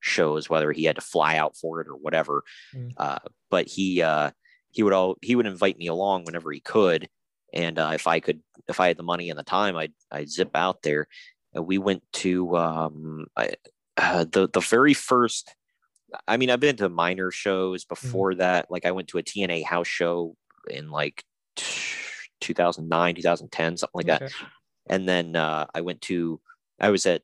shows, 0.00 0.48
whether 0.48 0.72
he 0.72 0.84
had 0.84 0.96
to 0.96 1.02
fly 1.02 1.36
out 1.36 1.56
for 1.56 1.80
it 1.80 1.88
or 1.88 1.96
whatever. 1.96 2.42
Mm. 2.74 2.92
Uh, 2.96 3.18
but 3.50 3.66
he 3.66 4.02
uh, 4.02 4.30
he 4.70 4.82
would 4.82 4.92
all 4.92 5.16
he 5.22 5.36
would 5.36 5.46
invite 5.46 5.78
me 5.78 5.86
along 5.86 6.24
whenever 6.24 6.50
he 6.50 6.60
could, 6.60 7.08
and 7.52 7.78
uh, 7.78 7.92
if 7.94 8.06
I 8.06 8.20
could, 8.20 8.40
if 8.68 8.80
I 8.80 8.88
had 8.88 8.96
the 8.96 9.02
money 9.02 9.30
and 9.30 9.38
the 9.38 9.44
time, 9.44 9.76
I'd 9.76 9.92
I'd 10.10 10.30
zip 10.30 10.50
out 10.54 10.82
there. 10.82 11.08
And 11.54 11.66
we 11.66 11.78
went 11.78 12.02
to 12.14 12.56
um, 12.56 13.26
I, 13.36 13.54
uh, 13.96 14.24
the 14.30 14.48
the 14.52 14.60
very 14.60 14.94
first. 14.94 15.54
I 16.26 16.36
mean, 16.36 16.50
I've 16.50 16.60
been 16.60 16.76
to 16.76 16.88
minor 16.88 17.30
shows 17.30 17.84
before 17.84 18.34
that. 18.36 18.68
Like 18.68 18.84
I 18.84 18.90
went 18.90 19.08
to 19.08 19.18
a 19.18 19.22
TNA 19.22 19.64
house 19.64 19.86
show 19.86 20.34
in 20.68 20.90
like 20.90 21.24
2009 22.40 23.14
2010 23.14 23.76
something 23.76 23.90
like 23.94 24.06
that 24.06 24.32
and 24.88 25.08
then 25.08 25.36
uh, 25.36 25.66
i 25.74 25.80
went 25.80 26.00
to 26.00 26.40
i 26.80 26.90
was 26.90 27.06
at 27.06 27.22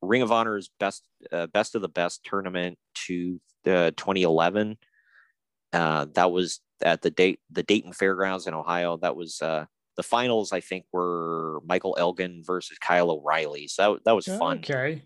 ring 0.00 0.22
of 0.22 0.32
honor's 0.32 0.70
best 0.80 1.02
uh, 1.32 1.46
best 1.48 1.74
of 1.74 1.82
the 1.82 1.88
best 1.88 2.24
tournament 2.24 2.78
to 2.94 3.40
uh, 3.66 3.90
2011 3.96 4.76
uh, 5.72 6.06
that 6.14 6.30
was 6.30 6.60
at 6.82 7.02
the 7.02 7.10
date 7.10 7.40
the 7.50 7.62
dayton 7.62 7.92
fairgrounds 7.92 8.46
in 8.46 8.54
ohio. 8.54 8.96
That 8.96 9.16
was 9.16 9.40
uh, 9.40 9.66
the 9.96 10.02
finals 10.02 10.52
i 10.52 10.60
think 10.60 10.86
were 10.92 11.60
michael 11.66 11.96
elgin 11.98 12.42
versus 12.44 12.78
kyle 12.78 13.10
o'reilly. 13.10 13.68
So 13.68 13.94
that, 13.94 14.04
that 14.04 14.14
was 14.14 14.26
fun. 14.26 14.58
Okay. 14.58 15.02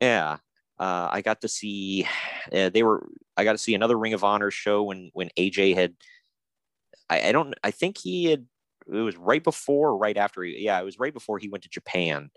yeah. 0.00 0.38
Uh, 0.78 1.08
i 1.12 1.20
got 1.22 1.40
to 1.42 1.48
see 1.48 2.06
uh, 2.52 2.68
they 2.70 2.82
were 2.82 3.06
i 3.36 3.44
got 3.44 3.52
to 3.52 3.58
see 3.58 3.74
another 3.74 3.96
ring 3.96 4.14
of 4.14 4.24
honor 4.24 4.50
show 4.50 4.82
when 4.82 5.10
when 5.12 5.28
aj 5.38 5.74
had 5.74 5.94
I, 7.08 7.28
I 7.28 7.32
don't 7.32 7.54
i 7.62 7.70
think 7.70 7.98
he 7.98 8.24
had 8.24 8.46
it 8.92 9.00
was 9.00 9.16
right 9.16 9.44
before 9.44 9.90
or 9.90 9.96
right 9.96 10.16
after 10.16 10.42
he, 10.42 10.64
yeah 10.64 10.80
it 10.80 10.84
was 10.84 10.98
right 10.98 11.12
before 11.14 11.38
he 11.38 11.48
went 11.48 11.62
to 11.64 11.70
japan 11.70 12.30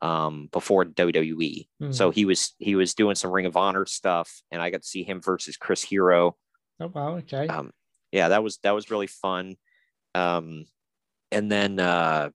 um 0.00 0.48
before 0.50 0.86
wwe 0.86 1.66
so 1.92 2.10
he 2.10 2.24
was 2.24 2.54
he 2.58 2.74
was 2.74 2.94
doing 2.94 3.16
some 3.16 3.30
ring 3.30 3.44
of 3.44 3.56
honor 3.56 3.84
stuff 3.84 4.42
and 4.50 4.62
i 4.62 4.70
got 4.70 4.80
to 4.82 4.88
see 4.88 5.02
him 5.02 5.20
versus 5.20 5.58
chris 5.58 5.82
hero 5.82 6.36
Oh 6.80 6.88
wow. 6.88 7.16
Okay. 7.16 7.46
um 7.48 7.70
yeah 8.12 8.28
that 8.28 8.42
was 8.42 8.58
that 8.62 8.72
was 8.72 8.90
really 8.90 9.06
fun 9.06 9.56
um 10.14 10.64
and 11.32 11.50
then 11.50 11.80
uh 11.80 12.30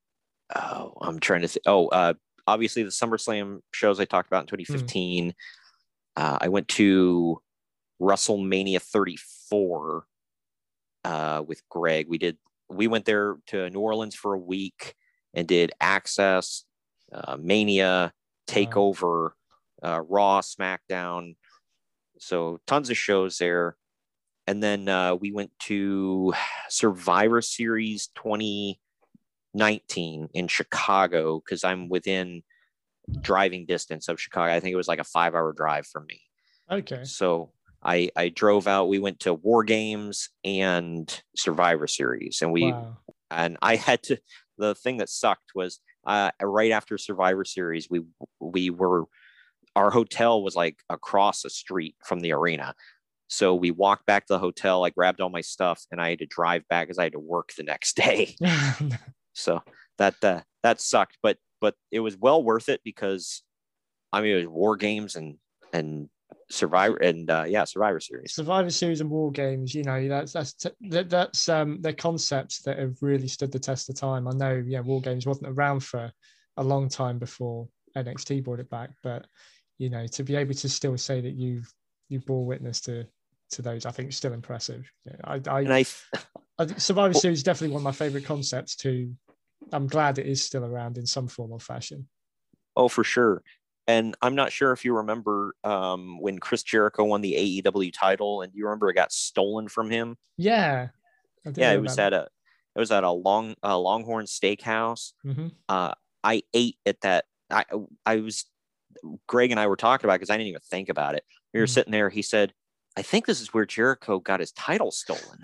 oh 0.55 0.93
i'm 1.01 1.19
trying 1.19 1.41
to 1.41 1.47
think 1.47 1.63
oh 1.65 1.87
uh 1.87 2.13
obviously 2.49 2.83
the 2.83 2.89
SummerSlam 2.89 3.59
shows 3.71 3.99
I 3.99 4.05
talked 4.05 4.27
about 4.27 4.43
in 4.43 4.47
2015. 4.47 5.33
Uh, 6.15 6.37
I 6.41 6.47
went 6.49 6.67
to 6.69 7.39
WrestleMania 8.01 8.81
34 8.81 10.05
uh, 11.05 11.43
with 11.45 11.61
Greg. 11.69 12.07
We 12.09 12.17
did 12.17 12.37
we 12.69 12.87
went 12.87 13.05
there 13.05 13.37
to 13.47 13.69
New 13.69 13.79
Orleans 13.79 14.15
for 14.15 14.33
a 14.33 14.39
week 14.39 14.93
and 15.33 15.47
did 15.47 15.71
Access, 15.81 16.65
uh, 17.11 17.37
Mania, 17.39 18.13
Takeover, 18.47 19.31
uh, 19.83 20.01
Raw, 20.01 20.41
SmackDown. 20.41 21.35
So 22.19 22.59
tons 22.67 22.89
of 22.89 22.97
shows 22.97 23.37
there. 23.37 23.75
And 24.49 24.61
then 24.63 24.89
uh, 24.89 25.13
we 25.13 25.31
went 25.31 25.51
to 25.65 26.33
Survivor 26.69 27.39
Series 27.39 28.09
2019 28.15 30.29
in 30.33 30.47
Chicago 30.47 31.39
because 31.39 31.63
I'm 31.63 31.87
within 31.87 32.41
driving 33.21 33.67
distance 33.67 34.07
of 34.07 34.19
Chicago. 34.19 34.51
I 34.51 34.59
think 34.59 34.73
it 34.73 34.77
was 34.77 34.87
like 34.87 34.97
a 34.97 35.03
five 35.03 35.35
hour 35.35 35.53
drive 35.53 35.85
from 35.85 36.07
me. 36.07 36.21
Okay. 36.71 37.03
So 37.03 37.51
I 37.83 38.09
I 38.15 38.29
drove 38.29 38.67
out. 38.67 38.89
We 38.89 38.97
went 38.97 39.19
to 39.19 39.35
War 39.35 39.63
Games 39.63 40.29
and 40.43 41.21
Survivor 41.35 41.85
Series, 41.85 42.41
and 42.41 42.51
we 42.51 42.71
wow. 42.71 42.97
and 43.29 43.55
I 43.61 43.75
had 43.75 44.01
to. 44.05 44.17
The 44.57 44.73
thing 44.73 44.97
that 44.97 45.09
sucked 45.09 45.51
was 45.53 45.79
uh, 46.07 46.31
right 46.41 46.71
after 46.71 46.97
Survivor 46.97 47.45
Series, 47.45 47.87
we 47.87 48.01
we 48.39 48.71
were 48.71 49.05
our 49.75 49.91
hotel 49.91 50.41
was 50.41 50.55
like 50.55 50.79
across 50.89 51.43
the 51.43 51.51
street 51.51 51.95
from 52.03 52.21
the 52.21 52.33
arena. 52.33 52.73
So 53.29 53.53
we 53.53 53.69
walked 53.69 54.07
back 54.07 54.25
to 54.25 54.33
the 54.33 54.39
hotel. 54.39 54.83
I 54.83 54.89
grabbed 54.89 55.21
all 55.21 55.29
my 55.29 55.41
stuff, 55.41 55.85
and 55.91 56.01
I 56.01 56.09
had 56.09 56.19
to 56.19 56.25
drive 56.25 56.67
back 56.67 56.87
because 56.87 56.97
I 56.97 57.03
had 57.03 57.13
to 57.13 57.19
work 57.19 57.53
the 57.55 57.63
next 57.63 57.95
day. 57.95 58.35
so 59.33 59.61
that 59.99 60.15
uh, 60.23 60.41
that 60.63 60.81
sucked, 60.81 61.17
but 61.21 61.37
but 61.61 61.75
it 61.91 61.99
was 61.99 62.17
well 62.17 62.43
worth 62.43 62.69
it 62.69 62.81
because 62.83 63.43
I 64.11 64.21
mean 64.21 64.33
it 64.33 64.37
was 64.37 64.47
War 64.47 64.75
Games 64.75 65.15
and 65.15 65.37
and 65.71 66.09
Survivor 66.49 66.97
and 66.97 67.29
uh, 67.29 67.45
yeah 67.47 67.65
Survivor 67.65 67.99
Series. 67.99 68.33
Survivor 68.33 68.71
Series 68.71 69.01
and 69.01 69.11
War 69.11 69.31
Games, 69.31 69.75
you 69.75 69.83
know, 69.83 70.07
that's 70.07 70.33
that's 70.33 70.53
that, 70.89 71.09
that's 71.09 71.47
um 71.49 71.77
they're 71.81 71.93
concepts 71.93 72.63
that 72.63 72.79
have 72.79 72.97
really 73.01 73.27
stood 73.27 73.51
the 73.51 73.59
test 73.59 73.89
of 73.89 73.95
time. 73.95 74.27
I 74.27 74.31
know, 74.31 74.63
yeah, 74.65 74.79
War 74.79 75.01
Games 75.01 75.27
wasn't 75.27 75.49
around 75.49 75.81
for 75.81 76.11
a 76.57 76.63
long 76.63 76.89
time 76.89 77.19
before 77.19 77.67
NXT 77.95 78.43
brought 78.43 78.59
it 78.59 78.69
back, 78.71 78.89
but 79.03 79.27
you 79.77 79.91
know, 79.91 80.07
to 80.07 80.23
be 80.23 80.35
able 80.35 80.55
to 80.55 80.67
still 80.69 80.97
say 80.97 81.21
that 81.21 81.35
you've 81.35 81.71
you 82.09 82.19
bore 82.19 82.45
witness 82.45 82.81
to 82.81 83.05
to 83.51 83.61
those, 83.61 83.85
I 83.85 83.91
think 83.91 84.13
still 84.13 84.33
impressive. 84.33 84.91
I, 85.23 85.41
I, 85.47 85.59
I 85.61 85.85
I 86.59 86.65
Survivor 86.77 87.13
Series 87.13 87.39
is 87.39 87.43
definitely 87.43 87.73
one 87.73 87.81
of 87.81 87.85
my 87.85 87.91
favorite 87.91 88.25
concepts. 88.25 88.75
To 88.77 89.13
I'm 89.71 89.87
glad 89.87 90.17
it 90.17 90.25
is 90.25 90.43
still 90.43 90.65
around 90.65 90.97
in 90.97 91.05
some 91.05 91.27
form 91.27 91.51
or 91.51 91.59
fashion. 91.59 92.07
Oh, 92.75 92.87
for 92.87 93.03
sure. 93.03 93.43
And 93.87 94.15
I'm 94.21 94.35
not 94.35 94.51
sure 94.51 94.71
if 94.71 94.85
you 94.85 94.95
remember 94.97 95.55
um, 95.63 96.19
when 96.21 96.37
Chris 96.37 96.61
Jericho 96.63 97.03
won 97.05 97.21
the 97.21 97.61
AEW 97.63 97.91
title, 97.91 98.41
and 98.41 98.53
you 98.53 98.65
remember 98.65 98.89
it 98.89 98.93
got 98.93 99.11
stolen 99.11 99.67
from 99.67 99.89
him. 99.89 100.17
Yeah, 100.37 100.89
Yeah, 101.55 101.71
it 101.73 101.81
was 101.81 101.97
at 101.97 102.13
a 102.13 102.27
it 102.75 102.79
was 102.79 102.91
at 102.91 103.03
a 103.03 103.11
long 103.11 103.55
uh, 103.63 103.77
Longhorn 103.77 104.25
Steakhouse. 104.25 105.13
Mhm. 105.25 105.51
Uh, 105.67 105.93
I 106.23 106.43
ate 106.53 106.77
at 106.85 107.01
that. 107.01 107.25
I 107.49 107.65
I 108.05 108.17
was 108.17 108.45
Greg 109.27 109.51
and 109.51 109.59
I 109.59 109.67
were 109.67 109.75
talking 109.77 110.05
about 110.05 110.15
because 110.19 110.29
I 110.29 110.37
didn't 110.37 110.49
even 110.49 110.61
think 110.69 110.89
about 110.89 111.15
it. 111.15 111.23
We 111.53 111.61
were 111.61 111.65
Mhm. 111.65 111.69
sitting 111.69 111.91
there. 111.91 112.09
He 112.09 112.21
said, 112.21 112.53
"I 112.97 113.01
think 113.01 113.25
this 113.25 113.41
is 113.41 113.53
where 113.53 113.65
Jericho 113.65 114.19
got 114.19 114.39
his 114.39 114.51
title 114.51 114.91
stolen 114.91 115.39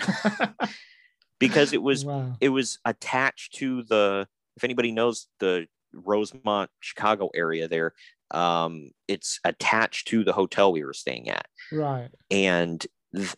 because 1.39 1.74
it 1.74 1.82
was 1.82 2.06
wow. 2.06 2.36
it 2.39 2.50
was 2.50 2.80
attached 2.86 3.56
to 3.56 3.84
the 3.84 4.28
if 4.58 4.64
anybody 4.64 4.91
knows 4.91 5.28
the 5.39 5.68
rosemont 5.93 6.70
chicago 6.82 7.30
area 7.34 7.68
there 7.68 7.93
um 8.32 8.89
it's 9.08 9.39
attached 9.46 10.08
to 10.08 10.24
the 10.24 10.34
hotel 10.34 10.72
we 10.72 10.84
were 10.84 10.93
staying 10.93 11.30
at 11.30 11.46
Right. 11.72 12.10
and 12.30 12.86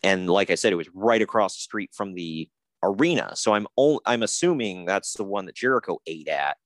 and 0.02 0.28
like 0.28 0.50
i 0.50 0.54
said 0.56 0.72
it 0.72 0.76
was 0.76 0.88
right 0.92 1.22
across 1.22 1.54
the 1.56 1.60
street 1.60 1.90
from 1.94 2.14
the 2.14 2.48
arena 2.82 3.34
so 3.36 3.54
i'm 3.54 3.66
only 3.76 4.00
i'm 4.06 4.22
assuming 4.22 4.86
that's 4.86 5.12
the 5.14 5.24
one 5.24 5.46
that 5.46 5.54
jericho 5.54 5.98
ate 6.06 6.28
at 6.28 6.56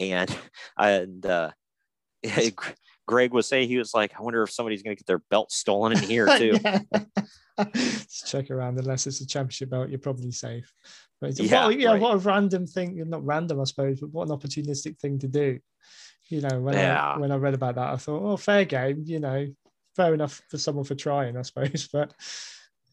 and 0.00 0.34
and 0.78 1.26
uh 1.26 1.50
greg 3.06 3.32
was 3.32 3.46
saying 3.46 3.68
he 3.68 3.78
was 3.78 3.94
like 3.94 4.12
i 4.18 4.22
wonder 4.22 4.42
if 4.42 4.50
somebody's 4.50 4.82
going 4.82 4.96
to 4.96 5.00
get 5.00 5.06
their 5.06 5.22
belt 5.30 5.50
stolen 5.52 5.92
in 5.92 5.98
here 6.02 6.26
too 6.38 6.58
Just 7.72 8.26
check 8.26 8.50
around. 8.50 8.78
Unless 8.78 9.06
it's 9.06 9.20
a 9.22 9.26
championship 9.26 9.70
belt, 9.70 9.88
you're 9.88 9.98
probably 9.98 10.30
safe. 10.30 10.70
But 11.20 11.30
it's- 11.30 11.50
Yeah, 11.50 11.66
what, 11.66 11.78
yeah, 11.80 11.92
right. 11.92 12.00
what 12.02 12.14
a 12.14 12.18
random 12.18 12.66
thing. 12.66 13.02
Not 13.08 13.24
random, 13.24 13.60
I 13.60 13.64
suppose, 13.64 14.00
but 14.00 14.10
what 14.10 14.28
an 14.28 14.36
opportunistic 14.36 14.98
thing 14.98 15.18
to 15.20 15.28
do. 15.28 15.58
You 16.28 16.42
know, 16.42 16.60
when 16.60 16.74
Yeah. 16.74 17.12
I 17.14 17.18
when 17.18 17.32
I 17.32 17.36
read 17.36 17.54
about 17.54 17.76
that, 17.76 17.92
I 17.94 17.96
thought, 17.96 18.22
oh, 18.22 18.36
fair 18.36 18.66
game. 18.66 19.04
You 19.06 19.20
know, 19.20 19.46
fair 19.94 20.12
enough 20.12 20.42
for 20.50 20.58
someone 20.58 20.84
for 20.84 20.94
trying, 20.94 21.36
I 21.38 21.42
suppose. 21.42 21.88
But 21.92 22.12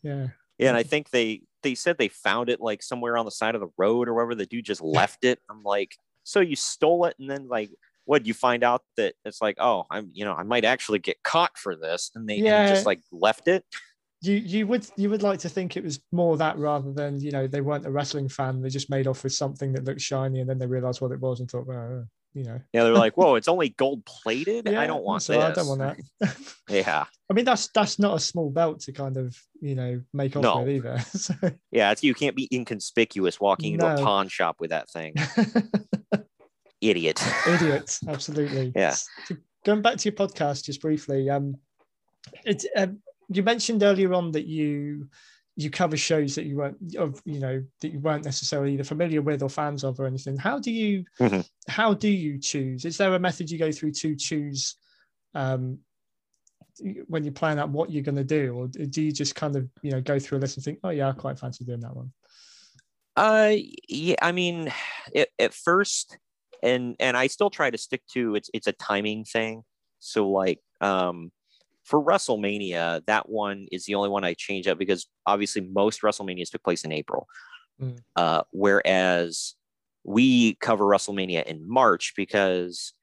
yeah, 0.01 0.27
Yeah, 0.57 0.69
and 0.69 0.77
I 0.77 0.83
think 0.83 1.09
they 1.09 1.41
they 1.61 1.75
said 1.75 1.97
they 1.97 2.07
found 2.07 2.47
it 2.49 2.61
like 2.61 2.83
somewhere 2.83 3.17
on 3.17 3.25
the 3.25 3.31
side 3.31 3.55
of 3.55 3.61
the 3.61 3.71
road 3.77 4.07
or 4.07 4.13
wherever 4.13 4.35
the 4.35 4.45
dude 4.45 4.63
just 4.65 4.81
left 4.81 5.25
it. 5.25 5.39
I'm 5.49 5.63
like, 5.63 5.97
so 6.23 6.39
you 6.39 6.55
stole 6.55 7.03
it 7.05 7.15
and 7.19 7.29
then 7.29 7.49
like 7.49 7.69
what 8.05 8.25
you 8.25 8.33
find 8.33 8.63
out 8.63 8.81
that 8.97 9.13
it's 9.25 9.41
like, 9.41 9.55
oh, 9.59 9.85
I'm 9.89 10.09
you 10.13 10.25
know, 10.25 10.33
I 10.33 10.43
might 10.43 10.65
actually 10.65 10.99
get 10.99 11.21
caught 11.23 11.57
for 11.57 11.75
this. 11.75 12.11
And 12.15 12.27
they 12.27 12.37
and 12.45 12.67
just 12.67 12.85
like 12.85 13.01
left 13.11 13.47
it. 13.47 13.63
you 14.21 14.35
you 14.35 14.67
would 14.67 14.85
you 14.95 15.09
would 15.09 15.23
like 15.23 15.39
to 15.39 15.49
think 15.49 15.75
it 15.77 15.83
was 15.83 15.99
more 16.11 16.37
that 16.37 16.57
rather 16.57 16.91
than 16.93 17.19
you 17.19 17.31
know 17.31 17.47
they 17.47 17.61
weren't 17.61 17.85
a 17.85 17.91
wrestling 17.91 18.29
fan. 18.29 18.61
They 18.61 18.69
just 18.69 18.89
made 18.89 19.07
off 19.07 19.23
with 19.23 19.33
something 19.33 19.73
that 19.73 19.83
looked 19.85 20.01
shiny, 20.01 20.39
and 20.41 20.49
then 20.49 20.59
they 20.59 20.67
realized 20.67 21.01
what 21.01 21.11
it 21.11 21.19
was 21.19 21.39
and 21.39 21.49
thought, 21.49 21.65
well, 21.67 22.05
you 22.33 22.43
know, 22.45 22.59
Yeah, 22.73 22.83
they're 22.83 22.93
like, 22.93 23.15
whoa, 23.15 23.35
it's 23.39 23.47
only 23.47 23.69
gold 23.69 24.03
plated. 24.05 24.67
yeah, 24.69 24.81
I 24.81 24.87
don't 24.87 25.03
want 25.03 25.23
so 25.23 25.33
this. 25.33 25.43
I 25.43 25.51
don't 25.53 25.67
want 25.67 25.97
that. 26.19 26.37
Yeah. 26.69 27.05
I 27.29 27.33
mean, 27.33 27.45
that's 27.45 27.67
that's 27.75 27.99
not 27.99 28.15
a 28.15 28.19
small 28.19 28.49
belt 28.49 28.79
to 28.81 28.91
kind 28.91 29.17
of 29.17 29.37
you 29.61 29.75
know 29.75 30.01
make 30.13 30.35
off 30.35 30.43
No. 30.43 30.61
with 30.61 30.69
either. 30.69 30.99
So, 31.11 31.33
Yeah, 31.71 31.91
it's 31.91 32.03
you 32.03 32.13
can't 32.13 32.35
be 32.35 32.47
inconspicuous 32.51 33.39
walking 33.39 33.73
into 33.73 33.87
a 33.93 33.97
pawn 33.97 34.27
shop 34.29 34.57
with 34.59 34.69
that 34.71 34.89
thing. 34.89 35.13
Idiot. 36.89 37.21
idiot, 37.47 37.99
absolutely. 38.07 38.71
Yeah. 38.75 38.91
So 39.25 39.35
going 39.65 39.81
back 39.81 39.97
to 39.97 40.09
your 40.09 40.15
podcast 40.15 40.65
just 40.65 40.81
briefly, 40.81 41.29
um, 41.29 41.55
it's 42.45 42.65
um, 42.75 42.99
you 43.29 43.43
mentioned 43.43 43.83
earlier 43.83 44.13
on 44.13 44.31
that 44.31 44.45
you 44.45 45.07
you 45.55 45.69
cover 45.69 45.95
shows 45.95 46.33
that 46.35 46.45
you 46.45 46.57
weren't 46.57 46.95
of 46.95 47.21
you 47.25 47.39
know 47.39 47.63
that 47.81 47.89
you 47.89 47.99
weren't 47.99 48.25
necessarily 48.25 48.73
either 48.73 48.83
familiar 48.83 49.21
with 49.21 49.43
or 49.43 49.49
fans 49.49 49.83
of 49.83 49.99
or 49.99 50.05
anything. 50.07 50.35
How 50.37 50.59
do 50.59 50.71
you 50.71 51.05
Mhm. 51.19 51.47
how 51.67 51.93
do 51.93 52.09
you 52.09 52.39
choose? 52.39 52.85
Is 52.85 52.97
there 52.97 53.13
a 53.13 53.19
method 53.19 53.49
you 53.51 53.57
go 53.59 53.71
through 53.71 53.91
to 53.91 54.15
choose? 54.15 54.75
Um, 55.35 55.79
when 57.07 57.23
you 57.23 57.31
plan 57.31 57.59
out 57.59 57.69
what 57.69 57.91
you're 57.91 58.03
going 58.03 58.15
to 58.15 58.23
do, 58.23 58.55
or 58.55 58.67
do 58.67 59.01
you 59.03 59.11
just 59.11 59.35
kind 59.35 59.55
of 59.55 59.69
you 59.83 59.91
know 59.91 60.01
go 60.01 60.17
through 60.17 60.39
a 60.39 60.41
list 60.41 60.57
and 60.57 60.63
think, 60.63 60.79
oh 60.83 60.89
yeah, 60.89 61.09
I 61.09 61.11
quite 61.11 61.37
fancy 61.39 61.63
doing 61.63 61.81
that 61.81 61.95
one? 61.95 62.11
Uh, 63.15 63.53
yeah. 63.87 64.15
I 64.21 64.31
mean, 64.31 64.73
at, 65.15 65.29
at 65.37 65.53
first, 65.53 66.17
and 66.63 66.95
and 66.99 67.15
I 67.15 67.27
still 67.27 67.49
try 67.51 67.69
to 67.69 67.77
stick 67.77 68.01
to 68.13 68.35
it's 68.35 68.49
it's 68.53 68.67
a 68.67 68.73
timing 68.73 69.25
thing. 69.25 69.63
So 69.99 70.29
like, 70.29 70.59
um, 70.81 71.31
for 71.83 72.03
WrestleMania, 72.03 73.05
that 73.05 73.29
one 73.29 73.67
is 73.71 73.85
the 73.85 73.95
only 73.95 74.09
one 74.09 74.23
I 74.23 74.33
change 74.33 74.67
up 74.67 74.77
because 74.77 75.07
obviously 75.27 75.61
most 75.61 76.01
WrestleManias 76.01 76.49
took 76.49 76.63
place 76.63 76.83
in 76.83 76.91
April, 76.91 77.27
Mm. 77.81 77.99
uh, 78.15 78.43
whereas 78.51 79.55
we 80.03 80.55
cover 80.55 80.85
WrestleMania 80.85 81.43
in 81.43 81.67
March 81.67 82.13
because 82.15 82.93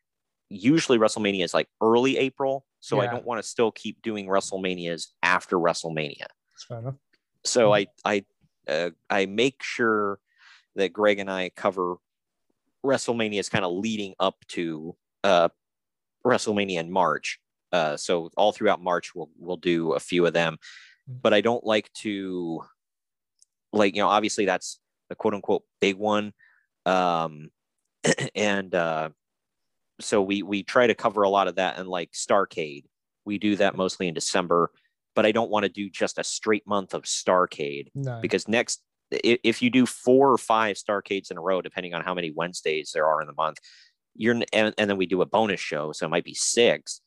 usually 0.48 0.98
WrestleMania 0.98 1.44
is 1.44 1.54
like 1.54 1.68
early 1.80 2.18
April. 2.18 2.66
So 2.80 3.00
I 3.00 3.08
don't 3.08 3.26
want 3.26 3.42
to 3.42 3.48
still 3.48 3.70
keep 3.72 4.00
doing 4.00 4.26
WrestleManias 4.26 5.08
after 5.22 5.58
WrestleMania 5.58 6.26
That's 6.52 6.64
fair 6.66 6.78
enough. 6.78 6.94
so 7.44 7.70
Mhm. 7.70 7.86
I 8.04 8.14
I 8.14 8.24
uh, 8.72 8.90
I 9.10 9.26
make 9.26 9.62
sure 9.62 10.18
that 10.76 10.92
Greg 10.92 11.18
and 11.18 11.30
I 11.30 11.50
cover 11.50 11.96
WrestleMania 12.84 13.38
is 13.38 13.48
kind 13.48 13.64
of 13.64 13.72
leading 13.72 14.14
up 14.18 14.36
to 14.48 14.96
uh, 15.24 15.48
WrestleMania 16.24 16.78
in 16.80 16.90
March. 16.90 17.38
Uh, 17.72 17.96
so 17.96 18.30
all 18.36 18.52
throughout 18.52 18.82
March 18.82 19.14
we'll 19.14 19.30
we'll 19.38 19.56
do 19.56 19.92
a 19.92 20.00
few 20.00 20.26
of 20.26 20.32
them, 20.32 20.58
Mhm. 21.08 21.22
but 21.22 21.32
I 21.32 21.40
don't 21.40 21.64
like 21.64 21.92
to 21.94 22.62
like 23.72 23.94
you 23.94 24.02
know 24.02 24.08
obviously 24.08 24.44
that's 24.44 24.80
the 25.08 25.14
quote 25.14 25.34
unquote 25.34 25.62
big 25.80 25.96
one, 25.96 26.32
um, 26.86 27.50
and 28.34 28.74
uh, 28.74 29.10
so 30.00 30.20
we 30.22 30.42
we 30.42 30.62
try 30.62 30.86
to 30.86 30.94
cover 30.94 31.22
a 31.22 31.28
lot 31.28 31.46
of 31.48 31.56
that 31.56 31.78
and 31.78 31.88
like 31.88 32.10
Starcade 32.12 32.84
we 33.26 33.38
do 33.38 33.54
that 33.56 33.76
mostly 33.76 34.08
in 34.08 34.14
December 34.14 34.70
but 35.14 35.26
I 35.26 35.32
don't 35.32 35.50
want 35.50 35.64
to 35.64 35.68
do 35.68 35.90
just 35.90 36.18
a 36.18 36.24
straight 36.24 36.66
month 36.66 36.94
of 36.94 37.02
Starcade 37.02 37.88
No. 37.94 38.18
because 38.22 38.48
next 38.48 38.80
if 39.10 39.60
you 39.62 39.70
do 39.70 39.86
four 39.86 40.32
or 40.32 40.38
five 40.38 40.76
Starcades 40.76 41.30
in 41.30 41.36
a 41.38 41.40
row, 41.40 41.60
depending 41.62 41.94
on 41.94 42.02
how 42.02 42.14
many 42.14 42.30
Wednesdays 42.34 42.92
there 42.94 43.06
are 43.06 43.20
in 43.20 43.26
the 43.26 43.32
month, 43.34 43.58
you're 44.14 44.34
and, 44.52 44.74
and 44.76 44.90
then 44.90 44.96
we 44.96 45.06
do 45.06 45.22
a 45.22 45.26
bonus 45.26 45.60
show, 45.60 45.92
so 45.92 46.06
it 46.06 46.10
might 46.10 46.24
be 46.24 46.34
six. 46.34 47.00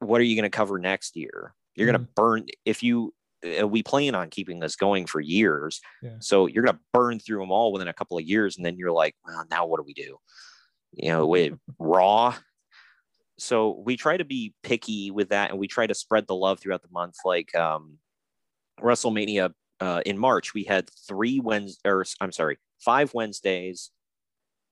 What 0.00 0.20
are 0.20 0.24
you 0.24 0.36
going 0.36 0.50
to 0.50 0.56
cover 0.56 0.78
next 0.78 1.16
year? 1.16 1.54
You're 1.74 1.86
going 1.86 1.98
to 2.00 2.12
burn 2.14 2.46
if 2.64 2.82
you. 2.82 3.14
uh, 3.60 3.66
We 3.68 3.82
plan 3.82 4.14
on 4.14 4.30
keeping 4.30 4.60
this 4.60 4.76
going 4.76 5.06
for 5.06 5.20
years, 5.20 5.80
Yeah. 6.02 6.16
so 6.20 6.46
you're 6.46 6.64
going 6.64 6.76
to 6.76 6.82
burn 6.92 7.18
through 7.18 7.40
them 7.40 7.50
all 7.50 7.72
within 7.72 7.88
a 7.88 7.92
couple 7.94 8.16
of 8.18 8.24
years, 8.24 8.56
and 8.56 8.64
then 8.64 8.76
you're 8.76 8.92
like, 8.92 9.14
well, 9.24 9.44
now 9.50 9.66
what 9.66 9.78
do 9.78 9.84
we 9.84 9.94
do? 9.94 10.18
You 10.92 11.08
know, 11.10 11.26
with 11.26 11.54
Raw, 11.78 12.34
so 13.38 13.82
we 13.84 13.96
try 13.96 14.16
to 14.16 14.24
be 14.24 14.54
picky 14.62 15.10
with 15.10 15.30
that 15.30 15.50
and 15.50 15.58
we 15.58 15.66
try 15.66 15.86
to 15.86 15.94
spread 15.94 16.26
the 16.28 16.36
love 16.36 16.60
throughout 16.60 16.82
the 16.82 16.88
month 16.92 17.16
like 17.24 17.52
um 17.56 17.98
wrestlemania 18.80 19.52
uh, 19.80 20.00
in 20.06 20.16
march 20.18 20.54
we 20.54 20.64
had 20.64 20.88
three 21.08 21.40
wednesdays 21.40 21.80
or 21.84 22.04
i'm 22.20 22.32
sorry 22.32 22.56
five 22.78 23.12
wednesdays 23.14 23.90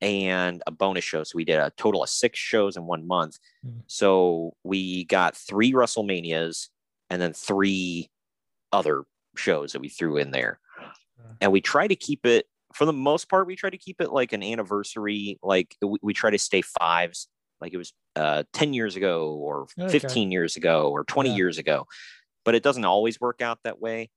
and 0.00 0.62
a 0.66 0.70
bonus 0.70 1.04
show 1.04 1.22
so 1.24 1.32
we 1.36 1.44
did 1.44 1.58
a 1.58 1.72
total 1.76 2.02
of 2.02 2.08
six 2.08 2.38
shows 2.38 2.76
in 2.76 2.86
one 2.86 3.06
month 3.06 3.38
Mm. 3.64 3.82
so 3.86 4.54
we 4.64 5.04
got 5.04 5.36
three 5.36 5.72
wrestlemanias 5.72 6.68
and 7.10 7.22
then 7.22 7.32
three 7.32 8.10
other 8.72 9.04
shows 9.36 9.72
that 9.72 9.80
we 9.80 9.88
threw 9.88 10.16
in 10.16 10.32
there 10.32 10.58
and 11.40 11.52
we 11.52 11.60
try 11.60 11.86
to 11.86 11.94
keep 11.94 12.26
it 12.26 12.46
for 12.74 12.84
the 12.86 12.92
most 12.92 13.28
part 13.28 13.46
we 13.46 13.54
try 13.54 13.70
to 13.70 13.78
keep 13.78 14.00
it 14.00 14.10
like 14.12 14.32
an 14.32 14.42
anniversary 14.42 15.38
like 15.44 15.76
we, 15.80 15.96
we 16.02 16.12
try 16.12 16.30
to 16.30 16.38
stay 16.38 16.60
fives 16.62 17.28
like 17.60 17.72
it 17.72 17.76
was 17.76 17.92
uh 18.16 18.42
10 18.52 18.72
years 18.72 18.96
ago 18.96 19.34
or 19.34 19.66
Okay. 19.78 19.92
15 19.92 20.32
years 20.32 20.56
ago 20.56 20.90
or 20.90 21.04
20 21.04 21.30
Yeah. 21.30 21.36
years 21.36 21.58
ago 21.58 21.86
but 22.44 22.56
it 22.56 22.64
doesn't 22.64 22.84
always 22.84 23.20
work 23.20 23.40
out 23.40 23.60
that 23.62 23.80
way. 23.80 24.10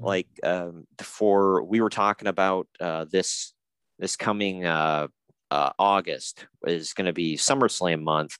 Like 0.00 0.28
um, 0.42 0.86
for 0.98 1.62
we 1.62 1.80
were 1.80 1.90
talking 1.90 2.28
about 2.28 2.66
uh, 2.80 3.04
this 3.10 3.52
this 3.98 4.16
coming 4.16 4.64
uh, 4.64 5.08
uh, 5.50 5.70
August 5.78 6.46
is 6.66 6.94
going 6.94 7.06
to 7.06 7.12
be 7.12 7.36
SummerSlam 7.36 8.02
month, 8.02 8.36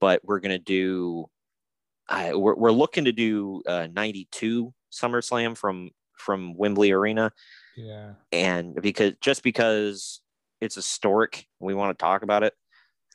but 0.00 0.20
we're 0.24 0.40
going 0.40 0.50
to 0.50 0.58
do 0.58 1.26
I, 2.08 2.34
we're, 2.34 2.54
we're 2.54 2.70
looking 2.70 3.06
to 3.06 3.12
do 3.12 3.62
uh, 3.66 3.88
92 3.92 4.74
SummerSlam 4.92 5.56
from 5.56 5.90
from 6.18 6.54
Wembley 6.56 6.92
Arena, 6.92 7.32
Yeah. 7.76 8.12
and 8.30 8.74
because 8.80 9.14
just 9.20 9.42
because 9.42 10.20
it's 10.60 10.74
historic, 10.74 11.46
we 11.60 11.74
want 11.74 11.98
to 11.98 12.02
talk 12.02 12.22
about 12.22 12.42
it. 12.42 12.52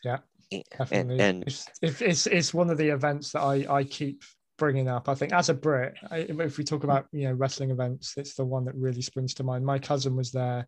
Yeah, 0.04 0.18
and, 0.52 0.64
Definitely. 0.78 1.20
and 1.20 1.44
it's, 1.44 1.68
it's 1.82 2.28
it's 2.28 2.54
one 2.54 2.70
of 2.70 2.78
the 2.78 2.90
events 2.90 3.32
that 3.34 3.42
I 3.42 3.66
I 3.70 3.84
keep 3.84 4.24
bringing 4.60 4.88
up. 4.88 5.10
I 5.10 5.16
think 5.16 5.34
as 5.34 5.50
a 5.50 5.54
Brit, 5.56 5.96
I, 6.12 6.18
if 6.18 6.58
we 6.60 6.64
talk 6.64 6.84
about 6.84 7.08
you 7.12 7.24
know 7.28 7.34
wrestling 7.34 7.72
events, 7.72 8.14
it's 8.18 8.36
the 8.36 8.46
one 8.46 8.66
that 8.66 8.76
really 8.76 9.02
springs 9.02 9.34
to 9.36 9.44
mind. 9.44 9.66
My 9.66 9.80
cousin 9.80 10.16
was 10.16 10.32
there. 10.32 10.68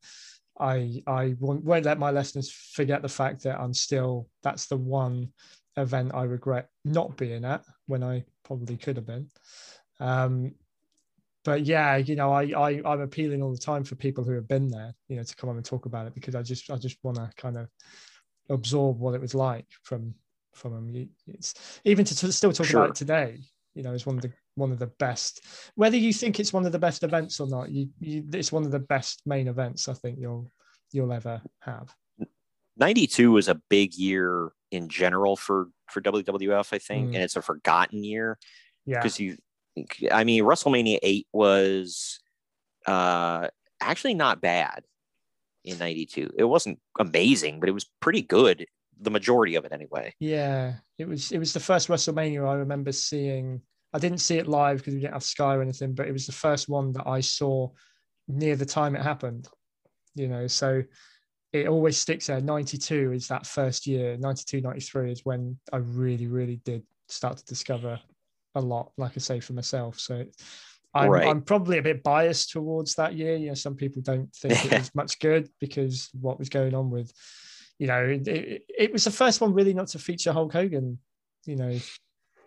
I 0.59 1.03
I 1.05 1.35
won't, 1.39 1.63
won't 1.63 1.85
let 1.85 1.99
my 1.99 2.11
listeners 2.11 2.51
forget 2.51 3.01
the 3.03 3.09
fact 3.09 3.43
that 3.43 3.59
I'm 3.59 3.73
still 3.73 4.27
that's 4.41 4.65
the 4.65 4.77
one 4.77 5.29
event 5.77 6.11
I 6.13 6.23
regret 6.23 6.69
not 6.83 7.15
being 7.17 7.45
at 7.45 7.63
when 7.85 8.03
I 8.03 8.25
probably 8.43 8.77
could 8.77 8.95
have 8.97 9.05
been. 9.05 9.27
Um, 9.99 10.55
but 11.43 11.65
yeah, 11.65 11.97
you 11.97 12.15
know, 12.15 12.31
I, 12.31 12.43
I 12.55 12.81
I'm 12.85 13.01
appealing 13.01 13.41
all 13.41 13.51
the 13.51 13.57
time 13.57 13.83
for 13.83 13.95
people 13.95 14.23
who 14.23 14.33
have 14.33 14.47
been 14.47 14.67
there, 14.69 14.93
you 15.07 15.15
know, 15.15 15.23
to 15.23 15.35
come 15.35 15.49
on 15.49 15.57
and 15.57 15.65
talk 15.65 15.85
about 15.85 16.07
it 16.07 16.13
because 16.13 16.35
I 16.35 16.41
just 16.43 16.69
I 16.69 16.77
just 16.77 16.97
want 17.03 17.17
to 17.17 17.29
kind 17.37 17.57
of 17.57 17.67
absorb 18.49 18.99
what 18.99 19.15
it 19.15 19.21
was 19.21 19.33
like 19.33 19.65
from 19.83 20.13
from 20.53 20.73
them. 20.73 21.09
It's 21.27 21.53
even 21.85 22.05
to, 22.05 22.15
to 22.15 22.31
still 22.31 22.51
talk 22.53 22.67
Sure. 22.67 22.81
about 22.81 22.89
it 22.91 22.95
today. 22.95 23.39
You 23.75 23.83
know, 23.83 23.93
it's 23.93 24.05
one 24.05 24.17
of 24.17 24.21
the 24.21 24.31
one 24.55 24.71
of 24.71 24.79
the 24.79 24.91
best. 24.99 25.45
Whether 25.75 25.97
you 25.97 26.11
think 26.13 26.39
it's 26.39 26.53
one 26.53 26.65
of 26.65 26.71
the 26.71 26.79
best 26.79 27.03
events 27.03 27.39
or 27.39 27.47
not, 27.47 27.71
you, 27.71 27.89
you 27.99 28.23
it's 28.33 28.51
one 28.51 28.65
of 28.65 28.71
the 28.71 28.79
best 28.79 29.21
main 29.25 29.47
events 29.47 29.87
I 29.87 29.93
think 29.93 30.19
you'll 30.19 30.51
you'll 30.91 31.13
ever 31.13 31.41
have. 31.61 31.93
92 32.77 33.31
was 33.31 33.47
a 33.47 33.61
big 33.69 33.93
year 33.95 34.51
in 34.71 34.89
general 34.89 35.35
for 35.35 35.69
for 35.87 36.01
WWF, 36.01 36.73
I 36.73 36.77
think, 36.77 37.09
Mm. 37.11 37.15
and 37.15 37.23
it's 37.23 37.35
a 37.35 37.41
forgotten 37.41 38.03
year 38.03 38.37
Yeah, 38.85 38.99
because 38.99 39.19
you, 39.19 39.37
I 40.11 40.23
mean, 40.23 40.43
WrestleMania 40.43 40.99
8 41.01 41.27
was 41.33 42.19
uh 42.87 43.47
actually 43.79 44.13
not 44.15 44.41
bad 44.41 44.83
in 45.63 45.77
92. 45.77 46.31
It 46.37 46.43
wasn't 46.43 46.79
amazing, 46.99 47.59
but 47.59 47.69
it 47.69 47.73
was 47.73 47.89
pretty 47.99 48.21
good. 48.21 48.65
The 49.01 49.09
majority 49.11 49.55
of 49.55 49.65
it, 49.65 49.71
anyway. 49.71 50.13
yeah. 50.19 50.75
It 50.97 51.07
was 51.07 51.31
it 51.31 51.39
was 51.39 51.53
the 51.53 51.59
first 51.59 51.87
WrestleMania 51.87 52.47
I 52.47 52.53
remember 52.53 52.91
seeing. 52.91 53.61
I 53.93 53.99
didn't 53.99 54.19
see 54.19 54.37
it 54.37 54.47
live 54.47 54.77
because 54.77 54.93
we 54.93 55.01
didn't 55.01 55.13
have 55.13 55.23
Sky 55.23 55.55
or 55.55 55.61
anything, 55.61 55.93
but 55.93 56.07
it 56.07 56.13
was 56.13 56.25
the 56.25 56.31
first 56.31 56.69
one 56.69 56.93
that 56.93 57.07
I 57.07 57.19
saw 57.19 57.69
near 58.27 58.55
the 58.55 58.65
time 58.65 58.95
it 58.95 59.01
happened. 59.01 59.47
You 60.15 60.27
know, 60.27 60.47
so 60.47 60.83
it 61.51 61.67
always 61.67 61.97
sticks 61.97 62.27
there. 62.27 62.39
92 62.39 63.11
is 63.13 63.27
that 63.27 63.45
first 63.45 63.87
year. 63.87 64.17
92, 64.17 64.61
93 64.61 65.11
is 65.11 65.25
when 65.25 65.57
I 65.73 65.77
really, 65.77 66.27
really 66.27 66.61
did 66.63 66.83
start 67.09 67.37
to 67.37 67.45
discover 67.45 67.99
a 68.55 68.61
lot, 68.61 68.91
like 68.97 69.13
I 69.15 69.19
say, 69.19 69.39
for 69.39 69.53
myself. 69.53 69.99
So 69.99 70.25
I'm, 70.93 71.09
Right. 71.09 71.27
I'm 71.27 71.41
probably 71.41 71.77
a 71.77 71.83
bit 71.83 72.03
biased 72.03 72.51
towards 72.51 72.95
that 72.95 73.15
year. 73.15 73.35
You 73.35 73.49
know, 73.49 73.53
some 73.53 73.75
people 73.75 74.01
don't 74.01 74.33
think 74.35 74.65
it 74.65 74.71
was 74.79 74.95
much 74.95 75.19
good 75.19 75.49
because 75.59 76.09
what 76.13 76.39
was 76.39 76.49
going 76.49 76.73
on 76.73 76.89
with, 76.89 77.11
you 77.81 77.87
know, 77.87 78.05
it, 78.05 78.63
it, 78.69 78.93
was 78.93 79.05
the 79.05 79.11
first 79.11 79.41
one 79.41 79.55
really 79.55 79.73
not 79.73 79.87
to 79.87 79.97
feature 79.97 80.31
Hulk 80.31 80.53
Hogan, 80.53 80.99
you 81.47 81.55
know, 81.55 81.79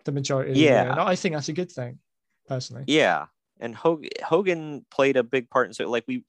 the 0.05 0.13
majority 0.13 0.53
the 0.53 0.59
Yeah. 0.59 0.83
year. 0.83 0.93
I 0.97 1.17
think 1.17 1.35
that's 1.35 1.49
a 1.49 1.53
good 1.53 1.69
thing, 1.69 1.99
personally. 2.47 2.85
Yeah, 2.87 3.25
and 3.59 3.75
Hogan, 3.75 4.11
Hogan 4.23 4.85
played 4.89 5.17
a 5.17 5.23
big 5.23 5.49
part 5.49 5.67
in 5.67 5.73
so 5.73 5.89
like 5.89 6.05
we, 6.07 6.23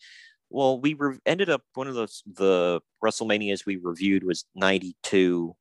well, 0.50 0.80
we 0.80 0.94
re- 0.94 1.20
ended 1.24 1.48
up 1.50 1.62
one 1.74 1.86
of 1.86 1.94
those 1.94 2.24
the 2.26 2.80
WrestleManias 3.00 3.64
we 3.64 3.76
reviewed 3.76 4.24
was 4.24 4.44
'92. 4.56 5.54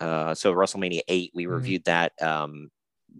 Uh, 0.00 0.34
so 0.34 0.52
WrestleMania 0.52 1.02
eight, 1.06 1.30
we 1.34 1.44
Mhm. 1.44 1.50
reviewed 1.50 1.84
that 1.84 2.20
um, 2.20 2.68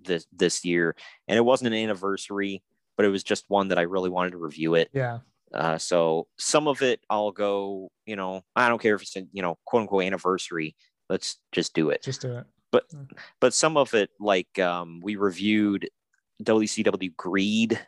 this 0.03 0.27
this 0.33 0.65
year, 0.65 0.97
and 1.29 1.39
it 1.39 1.43
wasn't 1.43 1.69
an 1.69 1.75
anniversary, 1.75 2.65
but 2.97 3.07
it 3.07 3.11
was 3.11 3.23
just 3.23 3.45
one 3.47 3.69
that 3.69 3.79
I 3.79 3.83
really 3.83 4.11
wanted 4.11 4.33
to 4.33 4.39
review 4.39 4.75
it. 4.75 4.91
Yeah. 4.93 5.21
Uh, 5.55 5.79
so 5.79 6.27
some 6.37 6.67
of 6.67 6.83
it 6.83 7.01
I'll 7.09 7.31
go, 7.31 7.93
you 8.09 8.17
know, 8.17 8.43
I 8.57 8.69
don't 8.69 8.81
care 8.81 8.95
if 8.97 9.03
it's 9.03 9.17
a, 9.17 9.23
you 9.33 9.43
know, 9.43 9.59
quote 9.67 9.83
unquote 9.83 10.05
anniversary. 10.05 10.75
Let's 11.11 11.39
just 11.53 11.75
do 11.75 11.91
it 11.91 12.03
Just 12.03 12.21
do 12.23 12.37
it. 12.39 12.47
but 12.73 12.85
but 13.41 13.55
some 13.55 13.77
of 13.77 13.95
it 13.95 14.11
like 14.21 14.59
um, 14.59 15.01
we 15.03 15.17
reviewed 15.17 15.89
WCW 16.43 17.15
Greed 17.17 17.79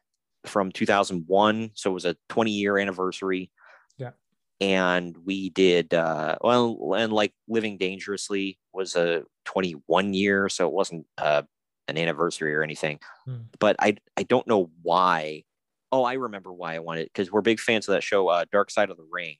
from 0.47 0.73
2001 0.73 1.71
so 1.75 1.91
it 1.91 1.95
was 1.95 2.07
a 2.07 2.17
20 2.31 2.51
year 2.51 2.79
anniversary 2.79 3.51
Yeah. 3.99 4.13
and 4.59 5.15
we 5.27 5.51
did 5.51 5.93
uh 5.93 6.37
well 6.41 6.95
and 6.97 7.13
like 7.13 7.35
living 7.47 7.77
dangerously 7.77 8.59
was 8.73 8.97
a 8.97 9.25
21 9.45 10.15
year 10.15 10.49
so 10.49 10.67
it 10.67 10.73
wasn't 10.73 11.05
uh 11.19 11.43
an 11.89 11.99
anniversary 11.99 12.55
or 12.55 12.63
anything 12.63 12.99
Hmm. 13.27 13.43
but 13.59 13.77
i 13.81 13.97
i 14.17 14.23
don't 14.23 14.47
know 14.47 14.71
why 14.81 15.45
oh 15.93 16.05
i 16.05 16.15
remember 16.15 16.53
why 16.55 16.75
i 16.75 16.79
wanted 16.79 17.05
because 17.13 17.31
we're 17.31 17.43
big 17.43 17.61
fans 17.61 17.87
of 17.87 17.93
that 17.93 18.03
show 18.03 18.29
uh 18.29 18.47
dark 18.51 18.71
side 18.71 18.89
of 18.89 18.97
the 18.97 19.07
ring 19.11 19.37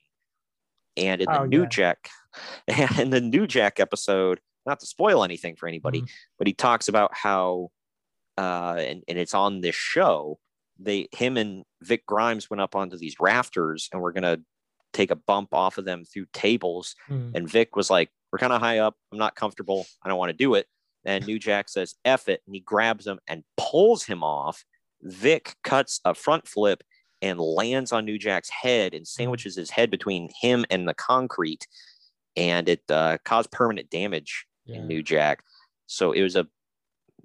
and 0.97 1.21
in 1.21 1.25
the 1.29 1.41
Oh, 1.41 1.45
new 1.45 1.61
yeah. 1.61 1.67
jack 1.69 2.09
and 2.67 3.11
the 3.11 3.21
new 3.21 3.47
jack 3.47 3.79
episode 3.79 4.39
not 4.65 4.79
to 4.79 4.85
spoil 4.85 5.23
anything 5.23 5.55
for 5.55 5.67
anybody 5.67 6.01
Mhm. 6.01 6.09
but 6.37 6.47
he 6.47 6.53
talks 6.53 6.87
about 6.87 7.11
how 7.13 7.69
uh 8.37 8.75
and, 8.79 9.03
and 9.07 9.17
it's 9.17 9.33
on 9.33 9.61
this 9.61 9.75
show 9.75 10.39
they 10.79 11.07
him 11.11 11.37
and 11.37 11.63
vic 11.81 12.05
grimes 12.05 12.49
went 12.49 12.61
up 12.61 12.75
onto 12.75 12.97
these 12.97 13.15
rafters 13.19 13.89
and 13.91 14.01
we're 14.01 14.11
gonna 14.13 14.37
take 14.93 15.11
a 15.11 15.15
bump 15.15 15.53
off 15.53 15.77
of 15.77 15.85
them 15.85 16.03
through 16.05 16.25
tables 16.33 16.95
Mm. 17.09 17.31
and 17.35 17.49
vic 17.49 17.75
was 17.75 17.89
like 17.89 18.09
we're 18.31 18.39
kind 18.39 18.53
of 18.53 18.61
high 18.61 18.79
up 18.79 18.95
i'm 19.11 19.17
not 19.17 19.35
comfortable 19.35 19.85
i 20.03 20.09
don't 20.09 20.17
want 20.17 20.29
to 20.29 20.37
do 20.37 20.53
it 20.55 20.67
and 21.05 21.25
new 21.25 21.39
jack 21.39 21.67
says 21.69 21.95
F 22.05 22.29
it 22.29 22.41
and 22.45 22.55
he 22.55 22.61
grabs 22.61 23.05
him 23.07 23.19
and 23.27 23.43
pulls 23.57 24.03
him 24.05 24.23
off 24.23 24.63
vic 25.01 25.55
cuts 25.63 25.99
a 26.05 26.13
front 26.13 26.47
flip 26.47 26.83
and 27.21 27.39
lands 27.39 27.91
on 27.91 28.05
new 28.05 28.17
jack's 28.17 28.49
head 28.49 28.93
and 28.93 29.07
sandwiches 29.07 29.55
his 29.55 29.69
head 29.69 29.91
between 29.91 30.29
him 30.41 30.65
and 30.69 30.87
the 30.87 30.93
concrete 30.93 31.67
and 32.35 32.69
it 32.69 32.81
uh, 32.89 33.17
caused 33.25 33.51
permanent 33.51 33.89
damage 33.89 34.45
Yeah. 34.65 34.77
in 34.77 34.87
New 34.87 35.03
Jack. 35.03 35.43
So 35.87 36.13
it 36.13 36.21
was 36.21 36.35
a 36.37 36.47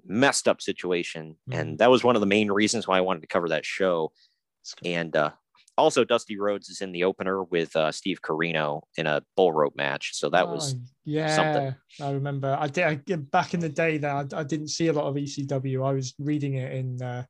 messed 0.05 0.47
up 0.47 0.61
situation. 0.61 1.37
Mhm. 1.49 1.59
And 1.59 1.79
that 1.79 1.89
was 1.89 2.03
one 2.03 2.15
of 2.15 2.19
the 2.19 2.25
main 2.27 2.51
reasons 2.51 2.87
why 2.87 2.97
I 2.97 3.01
wanted 3.01 3.21
to 3.21 3.27
cover 3.27 3.47
that 3.49 3.65
show. 3.65 4.11
And 4.83 5.15
uh, 5.15 5.31
also, 5.77 6.03
Dusty 6.03 6.37
Rhodes 6.37 6.67
is 6.69 6.81
in 6.81 6.91
the 6.91 7.05
opener 7.05 7.43
with 7.43 7.73
uh, 7.75 7.91
Steve 7.93 8.21
Corino 8.21 8.81
in 8.97 9.07
a 9.07 9.21
bull 9.37 9.53
rope 9.53 9.75
match. 9.77 10.11
So 10.13 10.29
that 10.31 10.49
was, 10.49 10.73
Oh, 10.73 10.79
yeah 11.05 11.71
i 12.01 12.11
remember 12.11 12.57
i 12.59 12.67
did 12.67 12.83
I, 12.83 13.15
back 13.15 13.53
in 13.53 13.61
the 13.61 13.69
day 13.69 13.97
that 13.97 14.33
I, 14.33 14.39
I 14.39 14.43
didn't 14.43 14.67
see 14.67 14.87
a 14.87 14.93
lot 14.93 15.05
of 15.05 15.15
ecw 15.15 15.85
i 15.87 15.93
was 15.93 16.13
reading 16.19 16.55
it 16.55 16.73
in 16.73 17.01
uh 17.01 17.23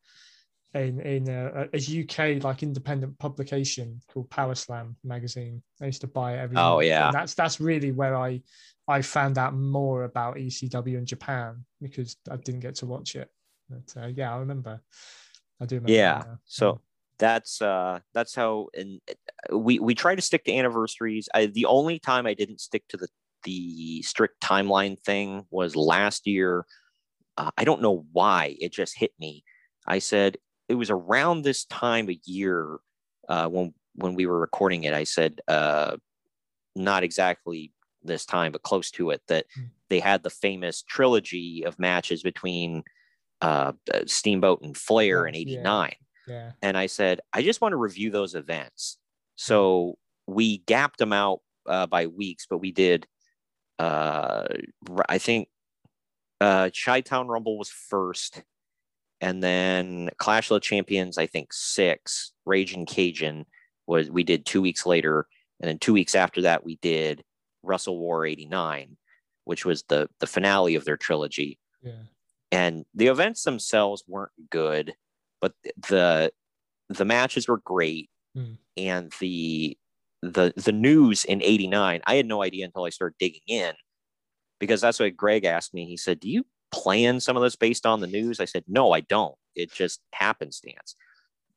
in 0.74 1.00
in 1.00 1.30
a, 1.30 1.68
a 1.74 2.04
uk 2.04 2.44
like 2.44 2.62
independent 2.62 3.18
publication 3.20 4.02
called 4.12 4.30
power 4.30 4.56
slam 4.56 4.96
magazine. 5.04 5.62
I 5.82 5.86
used 5.86 6.02
to 6.02 6.08
buy 6.08 6.34
it 6.34 6.40
every 6.40 6.58
Oh, 6.58 6.76
month, 6.76 6.86
yeah. 6.86 7.06
and 7.08 7.16
that's 7.16 7.34
that's 7.34 7.60
really 7.60 7.92
where 7.92 8.16
i 8.16 8.42
i 8.88 9.02
found 9.02 9.38
out 9.38 9.54
more 9.54 10.04
about 10.04 10.36
ecw 10.36 10.98
in 10.98 11.06
japan 11.06 11.66
because 11.82 12.18
i 12.30 12.36
didn't 12.36 12.62
get 12.62 12.76
to 12.76 12.86
watch 12.86 13.16
it. 13.16 13.30
But 13.70 14.02
uh, 14.02 14.08
yeah 14.08 14.34
i 14.34 14.38
remember. 14.38 14.82
I 15.60 15.66
do 15.66 15.76
remember 15.76 15.92
yeah. 15.92 16.24
now. 16.26 16.40
So 16.46 16.82
that's 17.18 17.62
uh 17.64 18.00
that's 18.14 18.36
how 18.36 18.68
and 18.76 19.02
uh, 19.10 19.58
we 19.58 19.80
we 19.80 19.96
try 19.96 20.14
to 20.16 20.22
stick 20.22 20.44
to 20.46 20.54
anniversaries. 20.54 21.30
I, 21.34 21.48
the 21.48 21.66
only 21.66 21.98
time 21.98 22.28
i 22.28 22.34
didn't 22.34 22.62
stick 22.62 22.84
to 22.90 22.98
the 22.98 23.08
the 23.44 24.02
strict 24.02 24.42
timeline 24.42 25.00
thing 25.00 25.46
was 25.50 25.76
last 25.76 26.28
year. 26.28 26.66
Uh, 27.38 27.52
i 27.58 27.64
don't 27.64 27.82
know 27.82 28.06
why. 28.12 28.58
It 28.60 28.74
just 28.74 28.98
hit 28.98 29.14
me. 29.20 29.44
I 29.88 30.00
said 30.00 30.38
it 30.70 30.76
was 30.76 30.90
around 30.90 31.42
this 31.44 31.66
time 31.66 32.10
of 32.10 32.16
year 32.26 32.78
uh 33.30 33.48
when 33.48 33.74
when 33.96 34.14
we 34.16 34.26
were 34.26 34.40
recording 34.40 34.84
it 34.84 34.94
i 34.94 35.04
said 35.04 35.40
uh 35.48 35.96
not 36.76 37.04
exactly 37.04 37.72
this 38.04 38.26
time 38.26 38.52
but 38.52 38.64
close 38.64 38.92
to 38.92 39.10
it 39.12 39.22
that 39.28 39.46
Hmm. 39.56 39.64
they 39.90 40.00
had 40.00 40.24
the 40.24 40.30
famous 40.30 40.84
trilogy 40.84 41.64
of 41.66 41.80
matches 41.80 42.22
between 42.24 42.84
uh 43.42 43.74
steamboat 44.06 44.62
and 44.64 44.76
flair 44.78 45.26
in 45.26 45.34
Yeah, 45.36 45.40
yeah. 45.40 45.50
89 45.52 45.96
yeah 46.28 46.52
and 46.62 46.78
I 46.78 46.88
said, 46.88 47.22
I 47.32 47.42
just 47.42 47.62
want 47.62 47.72
to 47.72 47.78
review 47.78 48.12
those 48.12 48.36
events. 48.36 48.98
So 49.36 49.98
we 50.26 50.58
gapped 50.58 50.98
them 51.00 51.14
out 51.14 51.40
uh, 51.66 51.86
by 51.88 52.08
weeks, 52.08 52.46
but 52.50 52.58
we 52.58 52.72
did, 52.74 53.08
uh, 53.80 54.46
I 55.08 55.20
think 55.20 55.48
uh, 56.42 56.70
Chi 56.72 57.02
Town 57.02 57.28
Rumble 57.30 57.58
was 57.58 57.70
first, 57.70 58.42
and 59.22 59.42
then 59.44 60.10
Clash 60.18 60.50
of 60.50 60.56
the 60.56 60.60
Champions, 60.60 61.18
I 61.18 61.28
think 61.28 61.54
six. 61.54 62.32
Raging 62.46 62.86
Cajun 62.86 63.46
was 63.88 64.10
we 64.10 64.24
did 64.24 64.46
two 64.46 64.62
weeks 64.62 64.86
later, 64.86 65.28
and 65.60 65.68
then 65.70 65.80
two 65.80 65.94
weeks 65.94 66.16
after 66.16 66.42
that 66.42 66.64
we 66.64 66.78
did 66.82 67.24
WrestleWar 67.66 68.30
'89, 68.30 68.98
which 69.46 69.66
was 69.66 69.84
the 69.84 70.10
the 70.20 70.28
finale 70.28 70.76
of 70.76 70.86
their 70.86 70.98
trilogy 70.98 71.60
yeah 71.84 72.04
and 72.52 72.86
the 72.94 73.08
events 73.08 73.44
themselves 73.44 74.04
weren't 74.08 74.32
good, 74.50 74.94
but 75.42 75.54
the 75.90 76.32
the 76.90 77.06
matches 77.06 77.48
were 77.48 77.58
great, 77.60 78.10
Mm. 78.36 78.58
and 78.78 79.12
the 79.20 79.78
the 80.22 80.54
the 80.56 80.72
news 80.72 81.26
in 81.26 81.42
'89. 81.44 82.02
I 82.06 82.16
had 82.16 82.26
no 82.26 82.44
idea 82.44 82.66
until 82.66 82.86
I 82.86 82.90
started 82.90 83.18
digging 83.20 83.42
in, 83.48 83.74
because 84.60 84.80
that's 84.82 85.00
what 85.00 85.18
Greg 85.18 85.44
asked 85.44 85.74
me. 85.74 85.86
He 85.86 85.98
said, 85.98 86.20
"Do 86.20 86.30
you 86.30 86.46
plan 86.72 87.20
some 87.20 87.38
of 87.38 87.44
this 87.44 87.56
based 87.56 87.86
on 87.86 88.00
the 88.02 88.08
news?" 88.08 88.40
I 88.40 88.46
said, 88.46 88.64
"No, 88.68 88.92
I 88.92 89.02
don't. 89.02 89.36
It 89.56 89.72
just 89.72 90.02
happenstance." 90.14 90.96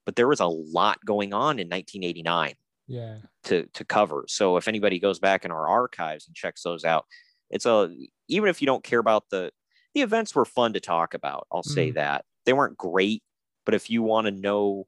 But 0.07 0.17
there 0.17 0.29
was 0.29 0.41
a 0.41 0.47
lot 0.47 1.05
going 1.05 1.33
on 1.35 1.59
in 1.59 1.69
1989 1.69 2.55
Yeah. 2.89 3.19
to 3.45 3.67
to 3.67 3.85
cover. 3.85 4.25
So 4.29 4.57
if 4.57 4.67
anybody 4.69 4.99
goes 4.99 5.19
back 5.19 5.45
in 5.45 5.51
our 5.51 5.69
archives 5.69 6.27
and 6.27 6.35
checks 6.35 6.63
those 6.63 6.85
out, 6.85 7.07
it's 7.51 7.67
a 7.67 7.95
even 8.29 8.49
if 8.49 8.61
you 8.63 8.67
don't 8.67 8.85
care 8.85 8.99
about 9.01 9.29
the 9.31 9.53
the 9.95 10.03
events 10.03 10.35
were 10.35 10.45
fun 10.45 10.73
to 10.75 10.81
talk 10.81 11.15
about. 11.15 11.47
I'll 11.53 11.63
say 11.63 11.91
Mm. 11.91 11.95
that 11.95 12.25
they 12.47 12.53
weren't 12.53 12.79
great, 12.79 13.23
but 13.65 13.75
if 13.75 13.91
you 13.91 14.03
want 14.03 14.27
to 14.27 14.31
know, 14.31 14.87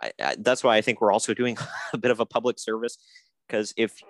I, 0.00 0.12
I, 0.20 0.36
that's 0.38 0.62
why 0.62 0.76
I 0.76 0.82
think 0.82 1.00
we're 1.00 1.12
also 1.12 1.34
doing 1.42 1.56
a 1.92 1.98
bit 1.98 2.10
of 2.10 2.20
a 2.20 2.26
public 2.26 2.58
service 2.58 2.96
because 3.46 3.72
if 3.76 4.00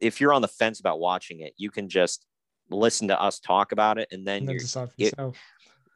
if 0.00 0.20
you're 0.20 0.32
on 0.32 0.42
the 0.42 0.48
fence 0.48 0.80
about 0.80 1.00
watching 1.00 1.40
it, 1.40 1.52
you 1.56 1.70
can 1.70 1.88
just 1.88 2.26
listen 2.70 3.08
to 3.08 3.20
us 3.20 3.38
talk 3.40 3.72
about 3.72 3.98
it 3.98 4.08
and 4.10 4.26
then 4.26 4.38
And 4.38 4.48
then 4.48 4.52
you're 4.54 4.60
decide 4.60 4.88
for 4.90 4.94
it- 4.98 5.14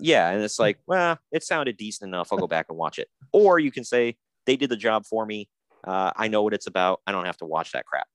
yeah, 0.01 0.31
and 0.31 0.43
it's 0.43 0.59
like, 0.59 0.79
well, 0.87 1.19
it 1.33 1.43
sounded 1.43 1.77
decent 1.77 2.09
enough. 2.09 2.33
I'll 2.33 2.39
go 2.39 2.47
back 2.47 2.67
and 2.69 2.79
watch 2.79 2.99
it. 2.99 3.09
Or 3.33 3.59
you 3.59 3.73
can 3.73 3.85
say 3.85 4.17
they 4.47 4.57
did 4.57 4.71
the 4.71 4.77
job 4.77 5.05
for 5.07 5.27
me. 5.27 5.49
Uh, 5.85 6.13
I 6.15 6.29
know 6.29 6.43
what 6.43 6.55
it's 6.55 6.67
about. 6.69 7.01
I 7.07 7.13
don't 7.13 7.25
have 7.25 7.37
to 7.39 7.47
watch 7.47 7.73
that 7.73 7.85
crap. 7.85 8.07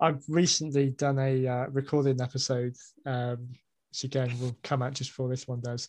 I've 0.00 0.22
recently 0.28 0.90
done 0.90 1.18
a 1.18 1.46
uh, 1.46 1.66
recording 1.68 2.20
episode, 2.20 2.74
um, 3.06 3.48
which 3.90 4.04
again 4.04 4.36
will 4.40 4.56
come 4.64 4.82
out 4.82 4.94
just 4.94 5.10
before 5.10 5.28
this 5.28 5.46
one 5.46 5.60
does, 5.60 5.88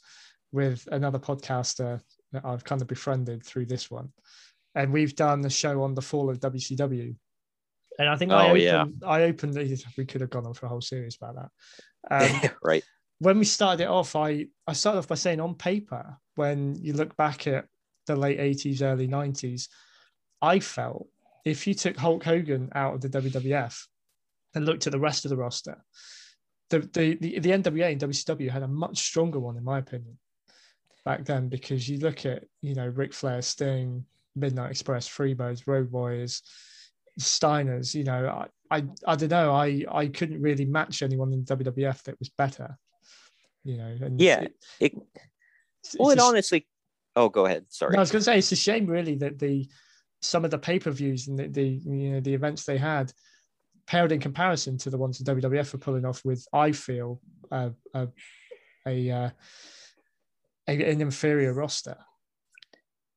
with 0.52 0.88
another 0.92 1.20
podcaster 1.20 2.00
that 2.32 2.46
I've 2.46 2.64
kind 2.64 2.82
of 2.82 2.88
befriended 2.88 3.44
through 3.44 3.66
this 3.66 3.90
one, 3.90 4.10
and 4.76 4.94
we've 4.94 5.16
done 5.16 5.42
the 5.42 5.50
show 5.50 5.82
on 5.82 5.96
the 5.96 6.02
fall 6.02 6.30
of 6.30 6.40
WCW. 6.40 7.16
And 8.00 8.10
I 8.10 8.16
think 8.18 8.32
I 8.32 8.48
Oh, 8.48 8.50
opened, 8.50 8.62
yeah. 8.62 8.86
I 9.08 9.24
opened. 9.24 9.56
We 9.98 10.06
could 10.06 10.22
have 10.22 10.30
gone 10.30 10.46
on 10.46 10.54
for 10.54 10.66
a 10.66 10.70
whole 10.70 10.82
series 10.82 11.18
about 11.22 11.36
that. 11.36 11.50
Um, 12.12 12.52
right. 12.64 12.84
when 13.20 13.40
we 13.40 13.46
started 13.46 13.84
it 13.84 13.90
off, 13.90 14.16
I 14.16 14.48
I 14.68 14.74
started 14.74 15.00
off 15.00 15.08
by 15.08 15.16
saying 15.16 15.40
on 15.40 15.56
paper, 15.56 16.18
when 16.36 16.76
you 16.76 16.94
look 16.94 17.16
back 17.16 17.48
at 17.48 17.66
the 18.08 18.16
late 18.16 18.40
80s, 18.40 18.82
early 18.82 19.08
90s, 19.08 19.68
I 20.42 20.60
felt 20.60 21.08
if 21.46 21.66
you 21.68 21.74
took 21.74 21.98
Hulk 21.98 22.24
Hogan 22.24 22.70
out 22.76 22.94
of 22.96 23.02
the 23.02 23.10
WWF 23.10 23.76
and 24.54 24.66
looked 24.66 24.86
at 24.88 24.92
the 24.92 25.00
rest 25.00 25.26
of 25.26 25.30
the 25.30 25.38
roster, 25.38 25.84
the 26.70 26.80
the 26.80 27.16
the, 27.16 27.40
the 27.40 27.50
NWA 27.52 27.92
and 27.94 28.02
WCW 28.02 28.50
had 28.50 28.64
a 28.64 28.68
much 28.68 28.98
stronger 28.98 29.40
one, 29.40 29.58
in 29.58 29.64
my 29.64 29.80
opinion, 29.80 30.18
back 31.06 31.24
then, 31.26 31.48
because 31.50 31.88
you 31.88 32.00
look 32.00 32.26
at, 32.26 32.44
you 32.62 32.76
know, 32.76 32.88
Ric 32.88 33.14
Flair, 33.14 33.42
Sting, 33.42 34.06
Midnight 34.36 34.72
Express, 34.72 35.08
Freebirds, 35.08 35.66
Road 35.66 35.92
Warriors, 35.92 36.42
Steiners, 37.20 37.94
you 37.96 38.04
know, 38.04 38.48
I, 38.72 38.78
I 38.78 38.84
I 39.08 39.16
don't 39.16 39.30
know, 39.30 39.52
I 39.54 39.86
I 39.92 40.08
couldn't 40.08 40.42
really 40.42 40.66
match 40.66 41.02
anyone 41.02 41.32
in 41.34 41.44
WWF 41.46 42.04
that 42.04 42.20
was 42.20 42.30
better. 42.30 42.78
You 43.64 43.78
know, 43.78 43.98
and 44.02 44.20
Yeah, 44.22 44.42
it- 44.42 44.56
it- 44.80 44.94
Well, 45.98 46.12
it 46.12 46.20
honestly. 46.20 46.68
Oh, 47.16 47.30
go 47.30 47.46
ahead. 47.46 47.66
Sorry. 47.70 47.94
no, 47.94 48.00
I 48.00 48.02
was 48.02 48.12
going 48.12 48.20
to 48.20 48.26
say 48.26 48.38
it's 48.38 48.52
a 48.52 48.56
shame, 48.58 48.86
really, 48.88 49.16
that 49.16 49.40
the 49.40 49.68
some 50.22 50.44
of 50.44 50.52
the 50.52 50.58
pay 50.58 50.80
per 50.80 50.92
views 50.92 51.28
and 51.28 51.38
the, 51.40 51.48
the 51.48 51.64
you 51.64 52.12
know 52.12 52.20
the 52.20 52.34
events 52.34 52.66
they 52.66 52.78
had 52.78 53.14
paled 53.88 54.12
in 54.12 54.20
comparison 54.20 54.78
to 54.80 54.90
the 54.90 54.98
ones 54.98 55.18
the 55.20 55.36
WWF 55.36 55.72
were 55.74 55.80
pulling 55.80 56.06
off 56.06 56.26
with. 56.26 56.46
I 56.52 56.72
feel 56.74 57.22
uh, 57.52 57.70
a 57.94 58.08
a, 58.88 59.12
uh, 59.12 59.30
a 60.68 60.92
an 60.92 61.02
inferior 61.02 61.54
roster. 61.54 61.98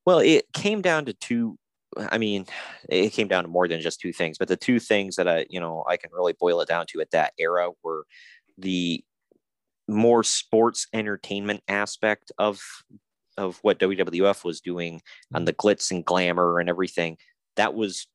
Well, 0.07 0.21
it 0.21 0.53
came 0.53 0.81
down 0.81 1.07
to 1.07 1.13
two. 1.15 1.59
I 1.97 2.19
mean, 2.19 2.47
it 2.89 3.11
came 3.11 3.29
down 3.29 3.45
to 3.45 3.49
more 3.49 3.67
than 3.67 3.81
just 3.81 4.01
two 4.01 4.13
things, 4.13 4.39
but 4.39 4.49
the 4.49 4.57
two 4.57 4.79
things 4.79 5.17
that 5.17 5.27
I, 5.27 5.47
you 5.49 5.59
know, 5.59 5.85
I 5.89 5.97
can 5.97 6.11
really 6.13 6.35
boil 6.39 6.61
it 6.61 6.69
down 6.69 6.87
to 6.91 7.01
at 7.01 7.11
that 7.13 7.33
era 7.39 7.71
were 7.83 8.05
the 8.59 9.03
more 9.89 10.23
sports 10.23 10.87
entertainment 10.93 11.63
aspect 11.69 12.31
of 12.39 12.61
of 13.39 13.59
what 13.63 13.79
WWF 13.79 14.45
was 14.45 14.61
doing 14.61 15.01
and 15.33 15.41
mm-hmm. 15.41 15.45
the 15.45 15.53
glitz 15.53 15.91
and 15.91 16.05
glamour 16.05 16.59
and 16.59 16.69
everything. 16.69 17.17
That 17.57 17.73
was 17.73 18.07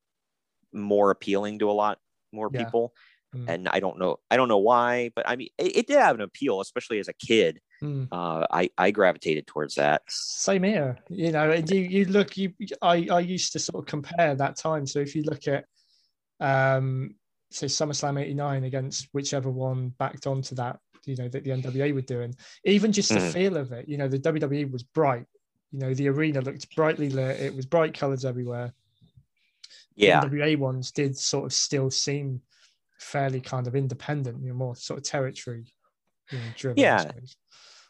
more 0.74 1.12
appealing 1.12 1.60
to 1.60 1.70
a 1.70 1.72
lot 1.72 2.00
more 2.32 2.50
Yeah. 2.52 2.66
people. 2.66 2.94
Mm. 3.34 3.50
And 3.50 3.68
I 3.70 3.80
don't 3.80 3.98
know, 3.98 4.18
I 4.30 4.38
don't 4.38 4.48
know 4.48 4.60
why, 4.60 5.10
but 5.16 5.28
I 5.28 5.36
mean, 5.36 5.50
it, 5.58 5.78
it 5.78 5.88
did 5.88 5.98
have 5.98 6.16
an 6.16 6.22
appeal, 6.22 6.62
especially 6.62 7.00
as 7.00 7.08
a 7.08 7.14
kid. 7.14 7.60
Mm. 7.82 8.08
Uh, 8.12 8.46
I 8.52 8.70
I 8.78 8.92
gravitated 8.92 9.48
towards 9.48 9.76
that. 9.76 10.04
Same 10.08 10.64
here, 10.64 11.00
you 11.10 11.32
know, 11.32 11.50
and 11.52 11.70
you 11.70 11.82
you 11.82 12.06
look 12.06 12.38
you 12.38 12.54
I 12.82 13.08
I 13.12 13.20
used 13.20 13.52
to 13.54 13.60
sort 13.60 13.84
of 13.84 13.88
compare 13.88 14.36
that 14.36 14.56
time. 14.58 14.86
So 14.86 15.00
if 15.00 15.16
you 15.16 15.24
look 15.24 15.48
at 15.48 15.66
um 16.40 17.16
say 17.52 17.68
SummerSlam 17.68 18.20
89 18.22 18.64
against 18.64 19.08
whichever 19.12 19.50
one 19.50 19.90
backed 20.00 20.26
onto 20.28 20.56
that, 20.56 20.80
you 21.06 21.16
know, 21.16 21.28
that 21.28 21.44
the 21.44 21.52
NWA 21.52 21.94
were 21.94 22.02
doing, 22.02 22.34
even 22.66 22.92
just 22.92 23.10
the 23.10 23.20
Mhm. 23.20 23.34
feel 23.34 23.58
of 23.58 23.72
it, 23.72 23.88
you 23.88 23.98
know, 23.98 24.08
the 24.08 24.18
WWE 24.20 24.72
was 24.72 24.84
bright. 24.84 25.26
You 25.72 25.80
know, 25.80 25.94
the 25.94 26.08
arena 26.10 26.42
looked 26.42 26.76
brightly 26.76 27.10
lit, 27.10 27.40
it 27.40 27.56
was 27.56 27.66
bright 27.66 27.94
colors 27.94 28.26
everywhere. 28.26 28.74
The 29.98 30.06
Yeah. 30.08 30.22
NWA 30.22 30.56
ones 30.58 30.92
did 30.92 31.16
sort 31.18 31.46
of 31.46 31.54
still 31.54 31.92
seem 31.92 32.42
fairly 33.04 33.42
kind 33.42 33.68
of 33.68 33.76
independent, 33.76 34.42
you 34.42 34.50
know, 34.50 34.56
more 34.56 34.76
sort 34.76 35.00
of 35.00 35.06
territory 35.06 35.74
you 36.32 36.38
know, 36.38 36.46
driven. 36.56 36.78
Yeah. 36.78 37.12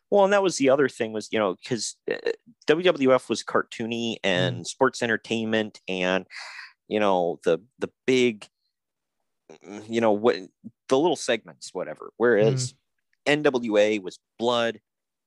Well, 0.09 0.26
and 0.26 0.34
that 0.34 0.43
was 0.43 0.57
the 0.57 0.70
other 0.70 0.89
thing 0.89 1.11
was, 1.11 1.30
you 1.32 1.39
know, 1.39 1.55
because 1.55 1.95
uh, 2.11 2.32
WWF 2.68 3.30
was 3.30 3.43
cartoony 3.43 4.18
and 4.24 4.61
mm. 4.61 4.68
sports 4.68 5.01
entertainment 5.01 5.80
and, 5.88 6.26
you 6.88 6.99
know, 6.99 7.39
the 7.45 7.59
the 7.80 7.89
big, 8.05 8.47
mm, 9.66 9.84
you 9.89 10.01
know, 10.01 10.11
what 10.11 10.36
the 10.89 10.99
little 10.99 11.16
segments, 11.16 11.74
whatever. 11.74 12.11
Whereas 12.18 12.76
mm. 13.26 13.43
NWA 13.43 14.03
was 14.03 14.20
blood, 14.38 14.82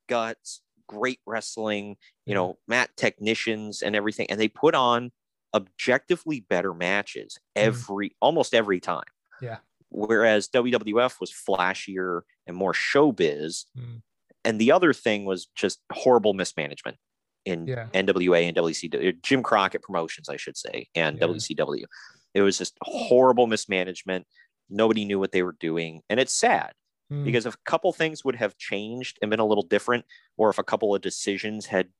guts, 0.09 0.61
great 0.89 1.20
wrestling, 1.26 1.97
you 2.24 2.34
know, 2.34 2.59
mat 2.68 2.91
technicians 2.97 3.82
and 3.82 3.97
everything, 3.97 4.30
and 4.30 4.41
they 4.41 4.49
put 4.49 4.76
on 4.76 5.11
objectively 5.53 6.41
better 6.41 6.72
matches 6.72 7.39
mm. 7.57 7.62
every 7.62 8.14
almost 8.20 8.55
every 8.55 8.78
time. 8.78 9.05
Yeah. 9.41 9.59
Whereas 9.91 10.49
WWF 10.49 11.20
was 11.20 11.32
flashier 11.32 12.22
and 12.47 12.57
more 12.57 12.72
showbiz 12.72 13.64
Mm. 13.76 14.03
and 14.45 14.61
the 14.61 14.72
other 14.72 14.93
thing 14.93 15.24
was 15.24 15.47
just 15.55 15.80
horrible 15.93 16.34
mismanagement 16.34 16.97
in 17.45 17.66
Yeah. 17.66 17.89
NWA 17.95 18.47
and 18.49 18.57
WCW, 18.57 19.12
Jim 19.22 19.43
Crockett 19.43 19.82
Promotions, 19.82 20.28
I 20.28 20.37
should 20.37 20.57
say, 20.57 20.89
and 20.95 21.16
Yeah. 21.16 21.26
WCW. 21.26 21.87
It 22.34 22.43
was 22.43 22.59
just 22.59 22.76
horrible 22.82 23.47
mismanagement. 23.47 24.26
Nobody 24.68 25.05
knew 25.05 25.18
what 25.18 25.32
they 25.32 25.43
were 25.43 25.57
doing, 25.61 26.03
and 26.11 26.18
it's 26.18 26.32
sad 26.34 26.72
Mm. 27.12 27.24
because 27.24 27.47
if 27.47 27.55
a 27.55 27.59
couple 27.64 27.93
things 27.93 28.24
would 28.24 28.34
have 28.37 28.59
changed 28.59 29.18
and 29.22 29.30
been 29.30 29.39
a 29.41 29.47
little 29.47 29.62
different, 29.62 30.05
or 30.37 30.51
if 30.51 30.59
a 30.59 30.64
couple 30.64 30.93
of 30.95 31.01
decisions 31.03 31.66
had 31.66 31.93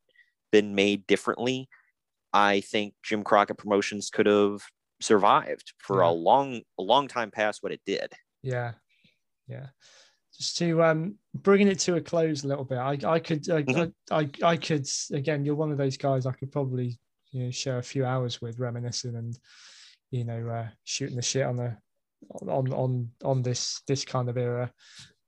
been 0.51 0.75
made 0.75 1.07
differently, 1.07 1.69
I 2.33 2.61
think 2.61 2.95
Jim 3.05 3.23
Crockett 3.23 3.57
Promotions 3.59 4.11
could 4.11 4.27
have 4.27 4.63
survived 5.01 5.73
for 5.79 6.03
Yeah. 6.03 6.11
a 6.11 6.13
long, 6.13 6.61
a 6.79 6.83
long 6.83 7.09
time 7.09 7.31
past 7.31 7.63
what 7.63 7.73
it 7.73 7.81
did. 7.87 8.13
Yeah, 8.43 8.73
yeah. 9.47 9.67
Just 10.37 10.59
to 10.59 10.83
um, 10.83 11.15
bringing 11.35 11.69
it 11.69 11.79
to 11.81 11.97
a 11.97 12.01
close 12.01 12.45
a 12.45 12.49
little 12.49 12.65
bit, 12.65 12.79
I, 12.79 12.99
I 13.07 13.19
could, 13.21 13.49
I, 13.51 13.63
Mhm. 13.63 13.93
I, 14.11 14.21
I, 14.21 14.31
I 14.53 14.57
could 14.57 14.87
again. 15.13 15.45
You're 15.45 15.55
one 15.55 15.73
of 15.73 15.79
those 15.79 15.97
guys 15.97 16.27
I 16.27 16.33
could 16.33 16.53
probably, 16.53 16.99
you 17.33 17.45
know, 17.45 17.51
share 17.51 17.79
a 17.79 17.83
few 17.83 18.05
hours 18.05 18.41
with, 18.43 18.59
reminiscing 18.59 19.17
and, 19.17 19.37
you 20.11 20.25
know, 20.25 20.47
uh, 20.49 20.69
shooting 20.85 21.17
the 21.17 21.23
shit 21.23 21.47
on 21.47 21.57
the, 21.57 21.77
on 22.49 22.73
on 22.73 23.11
on 23.25 23.43
this 23.43 23.83
this 23.87 24.05
kind 24.05 24.29
of 24.29 24.37
era. 24.37 24.71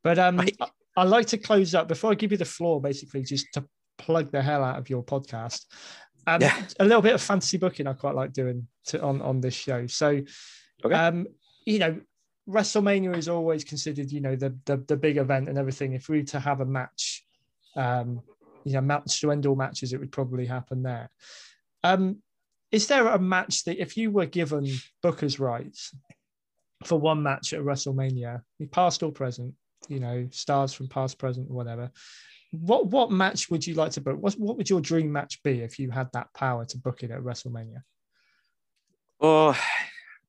But 0.05 0.19
um, 0.19 0.41
I, 0.41 0.49
I 0.97 1.05
like 1.05 1.27
to 1.29 1.39
close 1.39 1.75
up 1.75 1.89
before 1.89 2.11
I 2.11 2.14
give 2.14 2.33
you 2.33 2.39
the 2.39 2.45
floor, 2.45 2.81
basically, 2.81 3.23
just 3.23 3.47
to 3.55 3.64
plug 3.97 4.31
the 4.31 4.43
hell 4.43 4.62
out 4.62 4.79
of 4.79 4.91
your 4.91 5.03
podcast. 5.05 5.64
Um, 6.27 6.43
Yeah. 6.43 6.66
a 6.81 6.85
little 6.85 7.03
bit 7.03 7.14
of 7.14 7.23
fantasy 7.23 7.57
booking 7.57 7.87
I 7.87 7.95
quite 7.95 8.14
like 8.14 8.33
doing 8.33 8.69
to, 8.87 9.01
on 9.03 9.23
on 9.23 9.41
this 9.41 9.55
show. 9.55 9.87
So, 9.87 10.23
Okay. 10.85 10.95
um, 10.95 11.27
you 11.64 11.79
know, 11.79 12.01
WrestleMania 12.49 13.16
is 13.16 13.29
always 13.29 13.64
considered, 13.64 14.11
you 14.11 14.21
know, 14.21 14.37
the 14.37 14.57
the, 14.64 14.77
the 14.89 14.97
big 14.97 15.16
event 15.16 15.49
and 15.49 15.59
everything. 15.59 15.93
If 15.95 16.09
we 16.09 16.19
were 16.19 16.25
to 16.25 16.41
have 16.41 16.61
a 16.61 16.66
match, 16.66 17.25
um, 17.77 18.21
you 18.64 18.73
know, 18.75 18.81
match 18.81 19.21
to 19.21 19.33
end 19.33 19.47
all 19.47 19.57
matches, 19.57 19.93
it 19.93 20.01
would 20.01 20.12
probably 20.12 20.47
happen 20.47 20.83
there. 20.83 21.11
Um, 21.85 22.23
is 22.71 22.87
there 22.87 23.07
a 23.09 23.19
match 23.19 23.64
that 23.64 23.81
if 23.81 23.97
you 23.97 24.11
were 24.11 24.27
given 24.27 24.66
Booker's 25.03 25.41
rights 25.41 25.95
for 26.85 26.99
one 26.99 27.23
match 27.23 27.53
at 27.53 27.61
WrestleMania, 27.61 28.43
past 28.71 29.03
or 29.03 29.11
present, 29.12 29.55
you 29.89 30.01
know, 30.01 30.29
stars 30.31 30.73
from 30.73 30.89
past, 30.89 31.19
present, 31.19 31.51
whatever. 31.51 31.91
What 32.51 32.86
what 32.86 33.11
match 33.11 33.51
would 33.51 33.66
you 33.66 33.74
like 33.74 33.92
to 33.92 34.01
book? 34.01 34.16
What 34.20 34.34
what 34.34 34.57
would 34.57 34.70
your 34.70 34.80
dream 34.80 35.12
match 35.12 35.42
be 35.42 35.61
if 35.61 35.78
you 35.78 35.90
had 35.90 36.09
that 36.12 36.32
power 36.34 36.64
to 36.64 36.78
book 36.78 37.03
it 37.03 37.11
at 37.11 37.20
WrestleMania? 37.20 37.82
Oh 39.20 39.59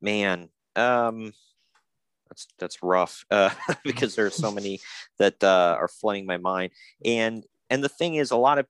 man, 0.01 0.49
um, 0.75 1.33
that's 2.29 2.47
that's 2.57 2.83
rough 2.83 3.25
uh, 3.31 3.51
because 3.83 4.15
there 4.15 4.25
are 4.25 4.31
so 4.31 4.51
many 4.51 4.79
that 5.17 5.43
uh, 5.43 5.77
are 5.79 5.87
flooding 5.87 6.25
my 6.25 6.37
mind. 6.37 6.71
And 7.05 7.43
and 7.69 7.83
the 7.83 7.89
thing 7.89 8.15
is, 8.15 8.31
a 8.31 8.37
lot 8.37 8.59
of 8.59 8.67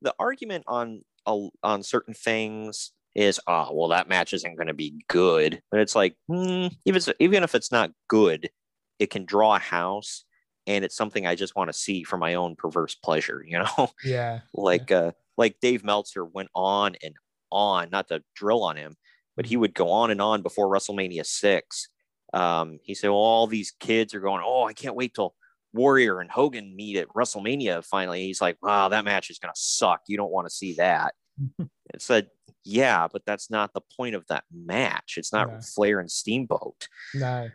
the 0.00 0.14
argument 0.18 0.64
on 0.66 1.02
on 1.26 1.82
certain 1.82 2.14
things 2.14 2.92
is, 3.14 3.40
oh, 3.46 3.68
well, 3.72 3.88
that 3.88 4.08
match 4.08 4.32
isn't 4.32 4.56
going 4.56 4.66
to 4.66 4.74
be 4.74 5.04
good. 5.08 5.60
But 5.70 5.80
it's 5.80 5.94
like, 5.94 6.16
hmm, 6.28 6.68
even 6.84 7.02
even 7.20 7.44
if 7.44 7.54
it's 7.54 7.72
not 7.72 7.92
good, 8.08 8.50
it 8.98 9.10
can 9.10 9.24
draw 9.24 9.56
a 9.56 9.60
house, 9.60 10.24
and 10.66 10.84
it's 10.84 10.96
something 10.96 11.26
I 11.26 11.34
just 11.34 11.56
want 11.56 11.68
to 11.68 11.78
see 11.78 12.04
for 12.04 12.16
my 12.16 12.34
own 12.34 12.56
perverse 12.56 12.94
pleasure. 12.94 13.44
You 13.46 13.60
know? 13.60 13.90
Yeah. 14.04 14.40
like 14.54 14.90
yeah. 14.90 14.98
uh, 14.98 15.10
like 15.36 15.56
Dave 15.60 15.84
Meltzer 15.84 16.24
went 16.24 16.50
on 16.54 16.96
and 17.02 17.14
on, 17.50 17.90
not 17.90 18.08
to 18.08 18.22
drill 18.34 18.62
on 18.62 18.76
him, 18.76 18.96
but 19.36 19.46
he 19.46 19.56
would 19.56 19.74
go 19.74 19.90
on 19.90 20.10
and 20.10 20.20
on 20.20 20.42
before 20.42 20.68
WrestleMania 20.68 21.24
six. 21.26 21.88
Um, 22.32 22.78
he 22.82 22.94
said, 22.94 23.08
well, 23.08 23.18
all 23.18 23.46
these 23.46 23.72
kids 23.78 24.14
are 24.14 24.20
going, 24.20 24.42
oh, 24.44 24.64
I 24.64 24.72
can't 24.72 24.96
wait 24.96 25.14
till 25.14 25.34
Warrior 25.72 26.20
and 26.20 26.30
Hogan 26.30 26.74
meet 26.74 26.96
at 26.96 27.08
WrestleMania 27.08 27.84
finally. 27.84 28.22
He's 28.22 28.40
like, 28.40 28.56
wow, 28.62 28.88
that 28.88 29.04
match 29.04 29.30
is 29.30 29.38
going 29.38 29.52
to 29.52 29.60
suck. 29.60 30.02
You 30.06 30.16
don't 30.16 30.32
want 30.32 30.46
to 30.46 30.54
see 30.54 30.74
that. 30.74 31.14
it 31.58 32.00
said, 32.00 32.28
yeah, 32.64 33.08
but 33.12 33.22
that's 33.26 33.50
not 33.50 33.72
the 33.74 33.80
point 33.96 34.14
of 34.14 34.26
that 34.28 34.44
match. 34.52 35.14
It's 35.16 35.32
not 35.32 35.50
No. 35.50 35.60
Flair 35.60 36.00
and 36.00 36.10
Steamboat. 36.10 36.88
No. 37.14 37.50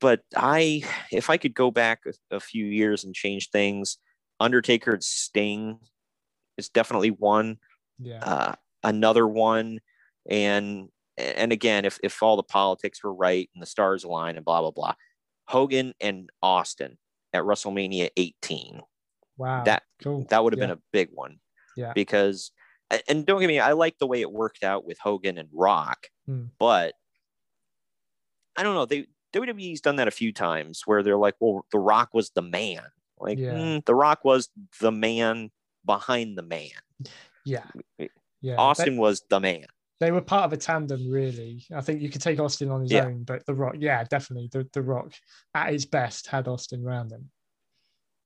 But 0.00 0.22
I, 0.36 0.82
if 1.12 1.30
I 1.30 1.36
could 1.36 1.54
go 1.54 1.70
back 1.70 2.00
a, 2.06 2.36
a 2.36 2.40
few 2.40 2.66
years 2.66 3.04
and 3.04 3.14
change 3.14 3.50
things, 3.50 3.98
Undertaker 4.40 4.94
and 4.94 5.04
Sting 5.04 5.78
is 6.58 6.68
definitely 6.68 7.10
one. 7.10 7.58
Yeah. 7.98 8.18
Uh, 8.22 8.54
another 8.82 9.26
one, 9.26 9.80
and 10.28 10.88
and 11.16 11.52
again, 11.52 11.84
if 11.84 11.98
if 12.02 12.22
all 12.22 12.36
the 12.36 12.42
politics 12.42 13.02
were 13.02 13.14
right 13.14 13.48
and 13.54 13.62
the 13.62 13.66
stars 13.66 14.04
align 14.04 14.36
and 14.36 14.44
blah 14.44 14.60
blah 14.60 14.72
blah, 14.72 14.94
Hogan 15.46 15.94
and 16.00 16.28
Austin 16.42 16.98
at 17.32 17.44
WrestleMania 17.44 18.10
18. 18.16 18.80
wow. 19.36 19.62
that- 19.64 19.82
cool. 20.02 20.26
That 20.30 20.42
would 20.42 20.52
have 20.52 20.58
Yeah. 20.58 20.66
been 20.66 20.78
a 20.78 20.82
big 20.92 21.08
one. 21.12 21.38
Yeah. 21.76 21.92
Because 21.94 22.50
and 23.08 23.24
don't 23.26 23.40
get 23.40 23.48
me, 23.48 23.58
I 23.60 23.72
like 23.72 23.98
the 23.98 24.06
way 24.06 24.20
it 24.20 24.30
worked 24.32 24.62
out 24.64 24.84
with 24.84 24.98
Hogan 24.98 25.38
and 25.38 25.48
Rock, 25.52 26.08
Hmm. 26.26 26.46
but 26.58 26.94
I 28.56 28.62
don't 28.62 28.74
know. 28.74 28.86
They 28.86 29.06
WWE's 29.40 29.80
done 29.80 29.96
that 29.96 30.08
a 30.08 30.12
few 30.12 30.32
times 30.32 30.82
where 30.86 31.02
they're 31.02 31.16
like, 31.16 31.34
well, 31.40 31.64
The 31.70 31.78
Rock 31.78 32.10
was 32.12 32.30
the 32.30 32.42
man. 32.42 32.82
Like 33.18 33.38
Yeah. 33.38 33.52
mm, 33.54 33.84
The 33.84 33.94
Rock 33.94 34.24
was 34.24 34.48
the 34.80 34.92
man 34.92 35.50
behind 35.84 36.36
the 36.38 36.42
man. 36.42 36.70
Yeah. 37.44 37.64
Yeah. 38.40 38.56
Austin 38.56 38.96
was 38.96 39.22
the 39.30 39.40
man. 39.40 39.66
They, 39.98 40.10
were 40.10 40.20
part 40.20 40.44
of 40.44 40.52
a 40.52 40.56
tandem, 40.58 41.10
really. 41.10 41.64
I 41.74 41.80
think 41.80 42.02
you 42.02 42.10
could 42.10 42.20
take 42.20 42.38
Austin 42.38 42.70
on 42.70 42.82
his 42.82 42.92
Yeah. 42.92 43.06
own, 43.06 43.24
but 43.24 43.46
The 43.46 43.54
Rock, 43.54 43.76
yeah, 43.78 44.04
definitely. 44.04 44.48
The, 44.52 44.68
the 44.72 44.82
Rock 44.82 45.12
at 45.54 45.72
his 45.72 45.86
best 45.86 46.26
had 46.26 46.46
Austin 46.48 46.84
around 46.84 47.12
him. 47.12 47.30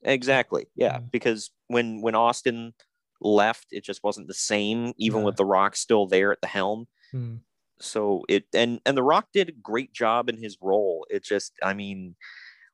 Exactly. 0.02 0.66
Yeah, 0.74 0.98
Mm. 0.98 1.10
because 1.12 1.50
when 1.68 2.00
when 2.00 2.14
Austin 2.14 2.74
left, 3.20 3.66
it 3.70 3.84
just 3.84 4.02
wasn't 4.02 4.26
the 4.28 4.34
same, 4.34 4.94
even 4.96 5.20
No. 5.20 5.26
with 5.26 5.36
The 5.36 5.44
Rock 5.44 5.76
still 5.76 6.06
there 6.06 6.32
at 6.32 6.40
the 6.40 6.48
helm. 6.48 6.88
Hmm. 7.12 7.36
So 7.80 8.24
it 8.28 8.44
and 8.54 8.80
and 8.84 8.96
The 8.96 9.02
Rock 9.02 9.28
did 9.32 9.48
a 9.48 9.52
great 9.52 9.92
job 9.92 10.28
in 10.28 10.36
his 10.36 10.58
role. 10.60 11.06
It 11.10 11.24
just, 11.24 11.52
I 11.62 11.72
mean, 11.74 12.16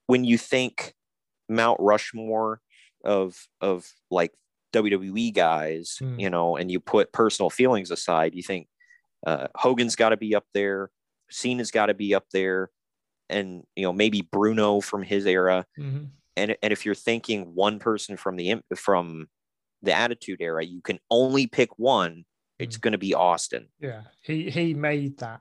when 0.07 0.25
you 0.25 0.37
think 0.39 0.95
Mount 1.49 1.79
Rushmore 1.81 2.61
of 3.05 3.37
of 3.61 3.87
like 4.11 4.33
WWE 4.73 5.33
guys, 5.33 5.99
Mm. 6.03 6.21
you 6.21 6.31
know, 6.31 6.57
and 6.57 6.71
you 6.71 6.81
put 6.81 7.13
personal 7.13 7.51
feelings 7.51 7.91
aside, 7.91 8.35
you 8.35 8.43
think 8.43 8.69
uh, 9.27 9.47
Hogan's 9.55 9.97
got 9.97 10.11
to 10.11 10.17
be 10.17 10.35
up 10.35 10.45
there, 10.55 10.91
Cena's 11.31 11.71
got 11.71 11.87
to 11.87 11.95
be 11.95 12.15
up 12.15 12.25
there, 12.33 12.71
and 13.29 13.63
you 13.77 13.83
know 13.85 13.93
maybe 13.93 14.23
Bruno 14.23 14.81
from 14.81 15.03
his 15.03 15.27
era 15.27 15.67
Mhm. 15.79 16.11
and 16.37 16.57
and 16.63 16.73
if 16.73 16.85
you're 16.85 16.95
thinking 16.95 17.55
one 17.55 17.79
person 17.79 18.17
from 18.17 18.37
the 18.37 18.57
from 18.77 19.29
the 19.83 19.93
attitude 19.93 20.41
era 20.41 20.65
you 20.65 20.81
can 20.81 20.99
only 21.11 21.47
pick 21.47 21.79
one 21.79 22.25
it's 22.59 22.77
Mm. 22.79 22.81
going 22.81 22.93
to 22.93 22.99
be 22.99 23.15
austin 23.15 23.69
Yeah. 23.81 24.03
He 24.23 24.51
he 24.51 24.75
made 24.75 25.19
that 25.19 25.41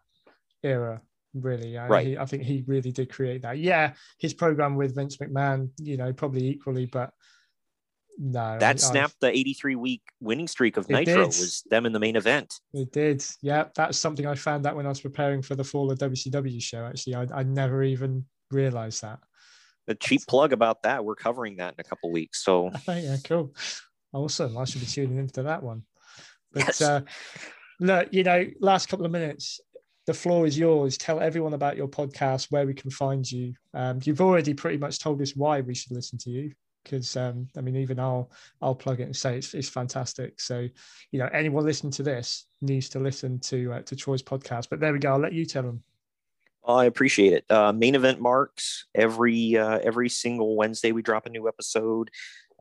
era, 0.64 1.02
really. 1.34 1.78
I, 1.78 1.88
Right. 1.88 2.08
he, 2.08 2.18
I 2.18 2.26
think 2.26 2.44
he 2.44 2.64
really 2.68 2.92
did 2.92 3.12
create 3.12 3.42
that. 3.44 3.58
Yeah. 3.60 3.94
His 4.20 4.34
program 4.34 4.76
with 4.76 4.96
Vince 4.96 5.18
McMahon, 5.18 5.70
you 5.80 5.98
know, 5.98 6.12
probably 6.14 6.48
equally, 6.48 6.86
but 6.88 7.12
no. 8.18 8.58
that 8.60 8.76
I- 8.76 8.80
snapped 8.80 9.20
the 9.20 9.30
83 9.30 9.76
week 9.76 10.02
winning 10.20 10.48
streak 10.48 10.78
of 10.78 10.86
It 10.90 10.94
nitro 10.94 11.16
did. 11.16 11.26
was 11.28 11.64
them 11.70 11.86
in 11.86 11.92
the 11.94 12.00
main 12.00 12.16
event 12.16 12.54
It 12.74 12.92
did. 12.92 13.24
Yeah, 13.42 13.66
that's 13.76 13.98
something 13.98 14.26
I 14.26 14.36
found 14.36 14.66
out 14.66 14.76
when 14.76 14.86
I 14.86 14.90
was 14.90 15.02
preparing 15.02 15.42
for 15.42 15.56
the 15.56 15.64
Fall 15.64 15.92
of 15.92 16.00
WCW 16.00 16.62
show. 16.62 16.86
Actually, 16.86 17.16
I, 17.16 17.28
I 17.34 17.44
never 17.44 17.84
even 17.84 18.26
realized 18.52 19.02
that. 19.02 19.20
a 19.88 19.96
cheap 19.96 20.22
plug 20.28 20.52
about 20.54 20.82
that 20.84 21.04
we're 21.06 21.16
covering 21.16 21.58
that 21.58 21.74
in 21.76 21.80
a 21.80 21.84
couple 21.84 22.12
weeks 22.12 22.44
so 22.44 22.72
Oh, 22.88 22.94
yeah, 22.96 23.18
cool. 23.24 23.54
Awesome. 24.14 24.58
I 24.58 24.64
should 24.66 24.82
be 24.82 24.88
tuning 24.88 25.18
into 25.18 25.44
that 25.44 25.62
one. 25.62 25.84
But 26.56 26.68
Yes. 26.68 26.82
uh, 26.82 27.02
look, 27.80 28.10
you 28.12 28.24
know, 28.24 28.46
last 28.60 28.90
couple 28.90 29.06
of 29.06 29.12
minutes, 29.12 29.60
the 30.08 30.14
floor 30.14 30.46
is 30.48 30.58
yours. 30.58 30.98
Tell 30.98 31.20
everyone 31.20 31.54
about 31.54 31.78
your 31.78 31.88
podcast, 31.88 32.52
where 32.52 32.66
we 32.66 32.74
can 32.74 32.92
find 32.92 33.30
you. 33.30 33.54
Um, 33.74 34.00
you've 34.04 34.22
already 34.22 34.54
pretty 34.54 34.78
much 34.78 35.00
told 35.00 35.22
us 35.22 35.36
why 35.36 35.62
we 35.62 35.76
should 35.76 35.92
listen 35.92 36.18
to 36.20 36.30
you. 36.30 36.54
Because 36.84 37.18
um, 37.18 37.48
I 37.58 37.62
mean, 37.62 37.76
even 37.78 38.00
I'll 38.00 38.32
I'll 38.62 38.76
plug 38.76 39.00
it 39.00 39.06
and 39.06 39.16
say 39.16 39.38
it's, 39.38 39.54
it's 39.56 39.70
fantastic. 39.70 40.40
So, 40.40 40.68
you 41.12 41.20
know, 41.20 41.28
anyone 41.34 41.66
listening 41.66 41.92
to 41.94 42.04
this 42.04 42.46
needs 42.62 42.90
to 42.90 43.00
listen 43.00 43.40
to 43.40 43.74
uh, 43.74 43.82
to 43.82 43.96
Troy's 43.96 44.22
podcast. 44.24 44.68
But 44.70 44.80
there 44.80 44.94
we 44.94 45.00
go. 45.00 45.14
I'll 45.14 45.20
let 45.20 45.34
you 45.34 45.46
tell 45.46 45.64
them. 45.64 45.84
i 46.68 46.86
appreciate 46.86 47.34
it 47.34 47.46
uh, 47.52 47.72
main 47.74 47.96
event 47.96 48.20
marks 48.22 48.86
every 48.96 49.58
uh, 49.58 49.80
every 49.84 50.10
single 50.10 50.56
wednesday 50.56 50.92
we 50.92 51.02
drop 51.02 51.26
a 51.26 51.30
new 51.30 51.48
episode 51.48 52.10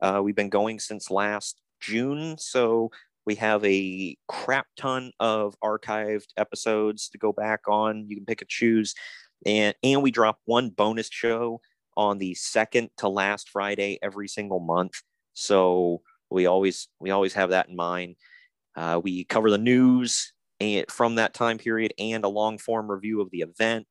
uh, 0.01 0.19
we've 0.23 0.35
been 0.35 0.49
going 0.49 0.79
since 0.79 1.09
last 1.09 1.59
june 1.79 2.37
so 2.37 2.91
we 3.25 3.35
have 3.35 3.63
a 3.65 4.17
crap 4.27 4.67
ton 4.77 5.11
of 5.19 5.55
archived 5.63 6.27
episodes 6.37 7.09
to 7.09 7.17
go 7.17 7.33
back 7.33 7.61
on. 7.67 8.05
You 8.07 8.17
can 8.17 8.25
pick 8.25 8.41
and 8.41 8.49
choose. 8.49 8.93
And 9.45 9.75
and 9.83 10.01
we 10.01 10.11
drop 10.11 10.39
one 10.45 10.69
bonus 10.69 11.09
show 11.11 11.61
on 11.97 12.17
the 12.17 12.33
second 12.35 12.89
to 12.97 13.07
last 13.07 13.49
friday 13.49 13.97
every 14.01 14.27
single 14.27 14.59
month. 14.59 14.93
So 15.33 16.01
we 16.29 16.45
always 16.45 16.87
we 16.99 17.11
always 17.11 17.33
have 17.33 17.49
that 17.49 17.69
in 17.69 17.75
mind. 17.75 18.15
Uh, 18.75 18.99
we 19.03 19.23
cover 19.23 19.49
the 19.49 19.57
news 19.57 20.33
and 20.59 20.89
from 20.89 21.15
that 21.15 21.33
time 21.33 21.57
period 21.57 21.93
and 21.97 22.23
a 22.23 22.29
long 22.29 22.57
form 22.57 22.89
review 22.89 23.21
of 23.21 23.31
the 23.31 23.41
event. 23.41 23.87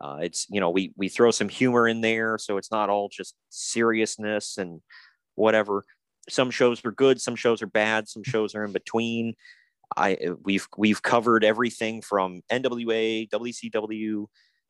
Uh, 0.00 0.18
it's 0.20 0.46
you 0.50 0.60
know 0.60 0.70
we 0.70 0.92
we 0.96 1.08
throw 1.08 1.30
some 1.30 1.48
humor 1.48 1.88
in 1.88 2.00
there. 2.00 2.38
So 2.38 2.58
it's 2.58 2.70
not 2.70 2.90
all 2.90 3.08
just 3.08 3.34
seriousness 3.48 4.58
and 4.58 4.80
whatever 5.34 5.84
some 6.28 6.50
shows 6.50 6.84
are 6.84 6.92
good 6.92 7.20
some 7.20 7.36
shows 7.36 7.62
are 7.62 7.66
bad 7.66 8.08
some 8.08 8.22
shows 8.24 8.54
are 8.54 8.64
in 8.64 8.72
between. 8.72 9.34
I 9.96 10.18
we've 10.42 10.66
we've 10.76 11.00
covered 11.02 11.44
everything 11.44 12.02
from 12.02 12.42
nwa 12.50 13.28
wcw 13.30 14.26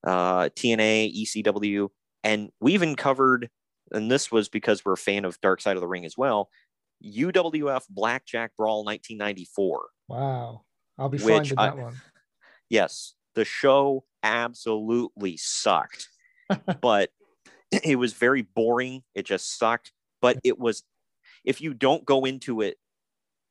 uh, 0.07 0.49
tna 0.51 1.23
ecw 1.23 1.89
and 2.23 2.51
we 2.61 2.75
even 2.75 2.95
covered 2.97 3.49
and 3.93 4.11
this 4.11 4.31
was 4.31 4.49
because 4.51 4.85
we're 4.85 4.93
a 4.93 4.97
fan 4.99 5.25
of 5.25 5.41
dark 5.41 5.61
side 5.63 5.77
of 5.77 5.81
the 5.81 5.89
ring 5.89 6.05
as 6.05 6.19
well 6.19 6.51
uwf 7.05 7.83
blackjack 7.89 8.53
brawl 8.59 8.85
1994 8.85 9.87
Wow, 10.09 10.63
I'll 10.99 11.09
be 11.09 11.19
Which 11.19 11.25
finding 11.51 11.59
I- 11.59 11.67
that 11.67 11.79
one. 11.79 11.95
yes 12.69 13.15
the 13.35 13.45
show 13.47 14.05
absolutely 14.23 15.37
sucked 15.39 16.09
but 16.83 17.11
it 17.73 17.97
was 17.97 18.13
very 18.13 18.43
boring. 18.43 19.03
It 19.15 19.25
just 19.27 19.59
sucked 19.59 19.93
but 20.23 20.39
it 20.45 20.59
was 20.59 20.83
if 21.47 21.61
you 21.63 21.73
don't 21.73 22.05
go 22.05 22.25
into 22.27 22.61
it 22.61 22.77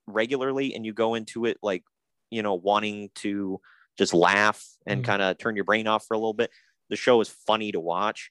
regularly 0.08 0.76
and 0.76 0.86
you 0.86 0.93
go 0.93 1.16
into 1.16 1.46
it 1.46 1.58
like 1.64 1.84
you 2.30 2.43
know 2.43 2.54
wanting 2.54 3.10
to 3.16 3.60
just 3.98 4.14
laugh 4.14 4.64
and 4.86 5.02
Mm. 5.02 5.06
kind 5.06 5.22
of 5.22 5.38
turn 5.39 5.56
your 5.56 5.66
brain 5.66 5.88
off 5.88 6.06
for 6.06 6.14
a 6.14 6.18
little 6.18 6.34
bit 6.34 6.52
the 6.89 6.96
show 6.96 7.20
is 7.22 7.30
funny 7.48 7.72
to 7.72 7.80
watch 7.80 8.30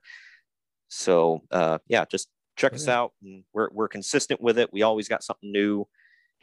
So 0.88 1.42
uh, 1.52 1.80
yeah, 1.88 2.06
just 2.06 2.30
check 2.56 2.74
us 2.74 2.88
out. 2.88 3.14
And 3.22 3.44
we're 3.54 3.70
we're 3.72 3.88
consistent 3.88 4.42
with 4.42 4.58
it. 4.58 4.74
We 4.74 4.82
always 4.82 5.08
got 5.08 5.24
something 5.24 5.52
new, 5.52 5.88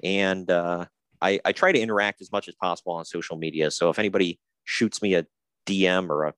and 0.05 0.49
uh, 0.51 0.87
I 1.21 1.41
I 1.45 1.53
try 1.53 1.73
to 1.73 1.79
interact 1.79 2.21
as 2.21 2.33
much 2.33 2.49
as 2.49 2.55
possible 2.55 2.93
on 2.93 3.05
social 3.05 3.37
media. 3.37 3.71
So 3.71 3.91
if 3.91 3.99
anybody 3.99 4.39
shoots 4.65 5.03
me 5.03 5.15
a 5.15 5.27
DM 5.67 6.09
or 6.11 6.25
a 6.25 6.35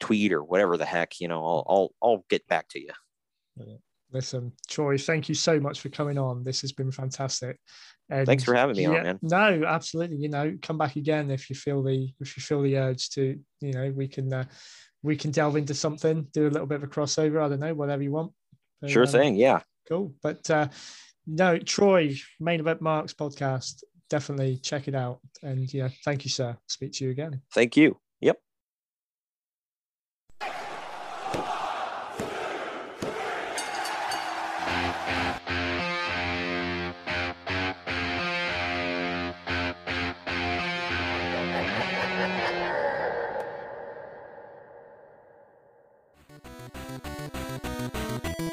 tweet 0.00 0.32
or 0.32 0.42
whatever 0.42 0.76
the 0.76 0.84
heck, 0.84 1.20
you 1.20 1.28
know, 1.28 1.44
I'll 1.44 1.64
I'll, 1.68 1.94
I'll 2.02 2.24
get 2.28 2.46
back 2.46 2.68
to 2.70 2.80
you. 2.80 2.90
Listen, 4.12 4.52
Troy, 4.68 4.98
thank 4.98 5.28
you 5.28 5.34
so 5.34 5.58
much 5.58 5.80
for 5.80 5.88
coming 5.88 6.16
on. 6.16 6.44
This 6.44 6.60
has 6.60 6.72
been 6.72 6.92
fantastic. 6.92 7.58
And 8.08 8.24
Thanks 8.24 8.44
for 8.44 8.54
having 8.54 8.76
me 8.76 8.82
yeah, 8.82 8.90
on, 8.90 9.02
man. 9.02 9.18
No, 9.20 9.64
absolutely. 9.66 10.18
You 10.18 10.28
know, 10.28 10.56
come 10.62 10.78
back 10.78 10.94
again 10.94 11.30
if 11.30 11.50
you 11.50 11.56
feel 11.56 11.82
the 11.82 12.08
if 12.20 12.36
you 12.36 12.42
feel 12.42 12.62
the 12.62 12.76
urge 12.76 13.10
to. 13.10 13.38
You 13.60 13.72
know, 13.72 13.92
we 13.94 14.06
can 14.06 14.32
uh, 14.32 14.44
we 15.02 15.16
can 15.16 15.32
delve 15.32 15.56
into 15.56 15.74
something, 15.74 16.28
do 16.32 16.46
a 16.46 16.50
little 16.50 16.66
bit 16.66 16.76
of 16.76 16.84
a 16.84 16.86
crossover. 16.86 17.44
I 17.44 17.48
don't 17.48 17.60
know, 17.60 17.74
whatever 17.74 18.02
you 18.02 18.12
want. 18.12 18.32
But, 18.80 18.90
sure 18.90 19.04
um, 19.04 19.08
thing. 19.08 19.36
Yeah. 19.36 19.60
Cool. 19.88 20.14
But 20.22 20.48
uh, 20.50 20.68
no, 21.26 21.58
Troy, 21.58 22.14
main 22.38 22.60
event 22.60 22.80
marks 22.80 23.12
podcast. 23.12 23.82
Definitely 24.08 24.58
check 24.58 24.88
it 24.88 24.94
out. 24.94 25.20
And 25.42 25.72
yeah, 25.72 25.88
thank 26.04 26.24
you, 26.24 26.30
sir. 26.30 26.56
Speak 26.68 26.92
to 26.94 27.04
you 27.04 27.10
again. 27.10 27.42
Thank 27.52 27.76
you. 27.76 27.98
Yep. 28.20 28.38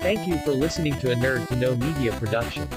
Thank 0.01 0.27
you 0.27 0.37
for 0.39 0.51
listening 0.51 0.99
to 0.99 1.11
a 1.11 1.15
Nerd 1.15 1.47
to 1.47 1.55
Know 1.55 1.75
Media 1.75 2.11
production. 2.11 2.67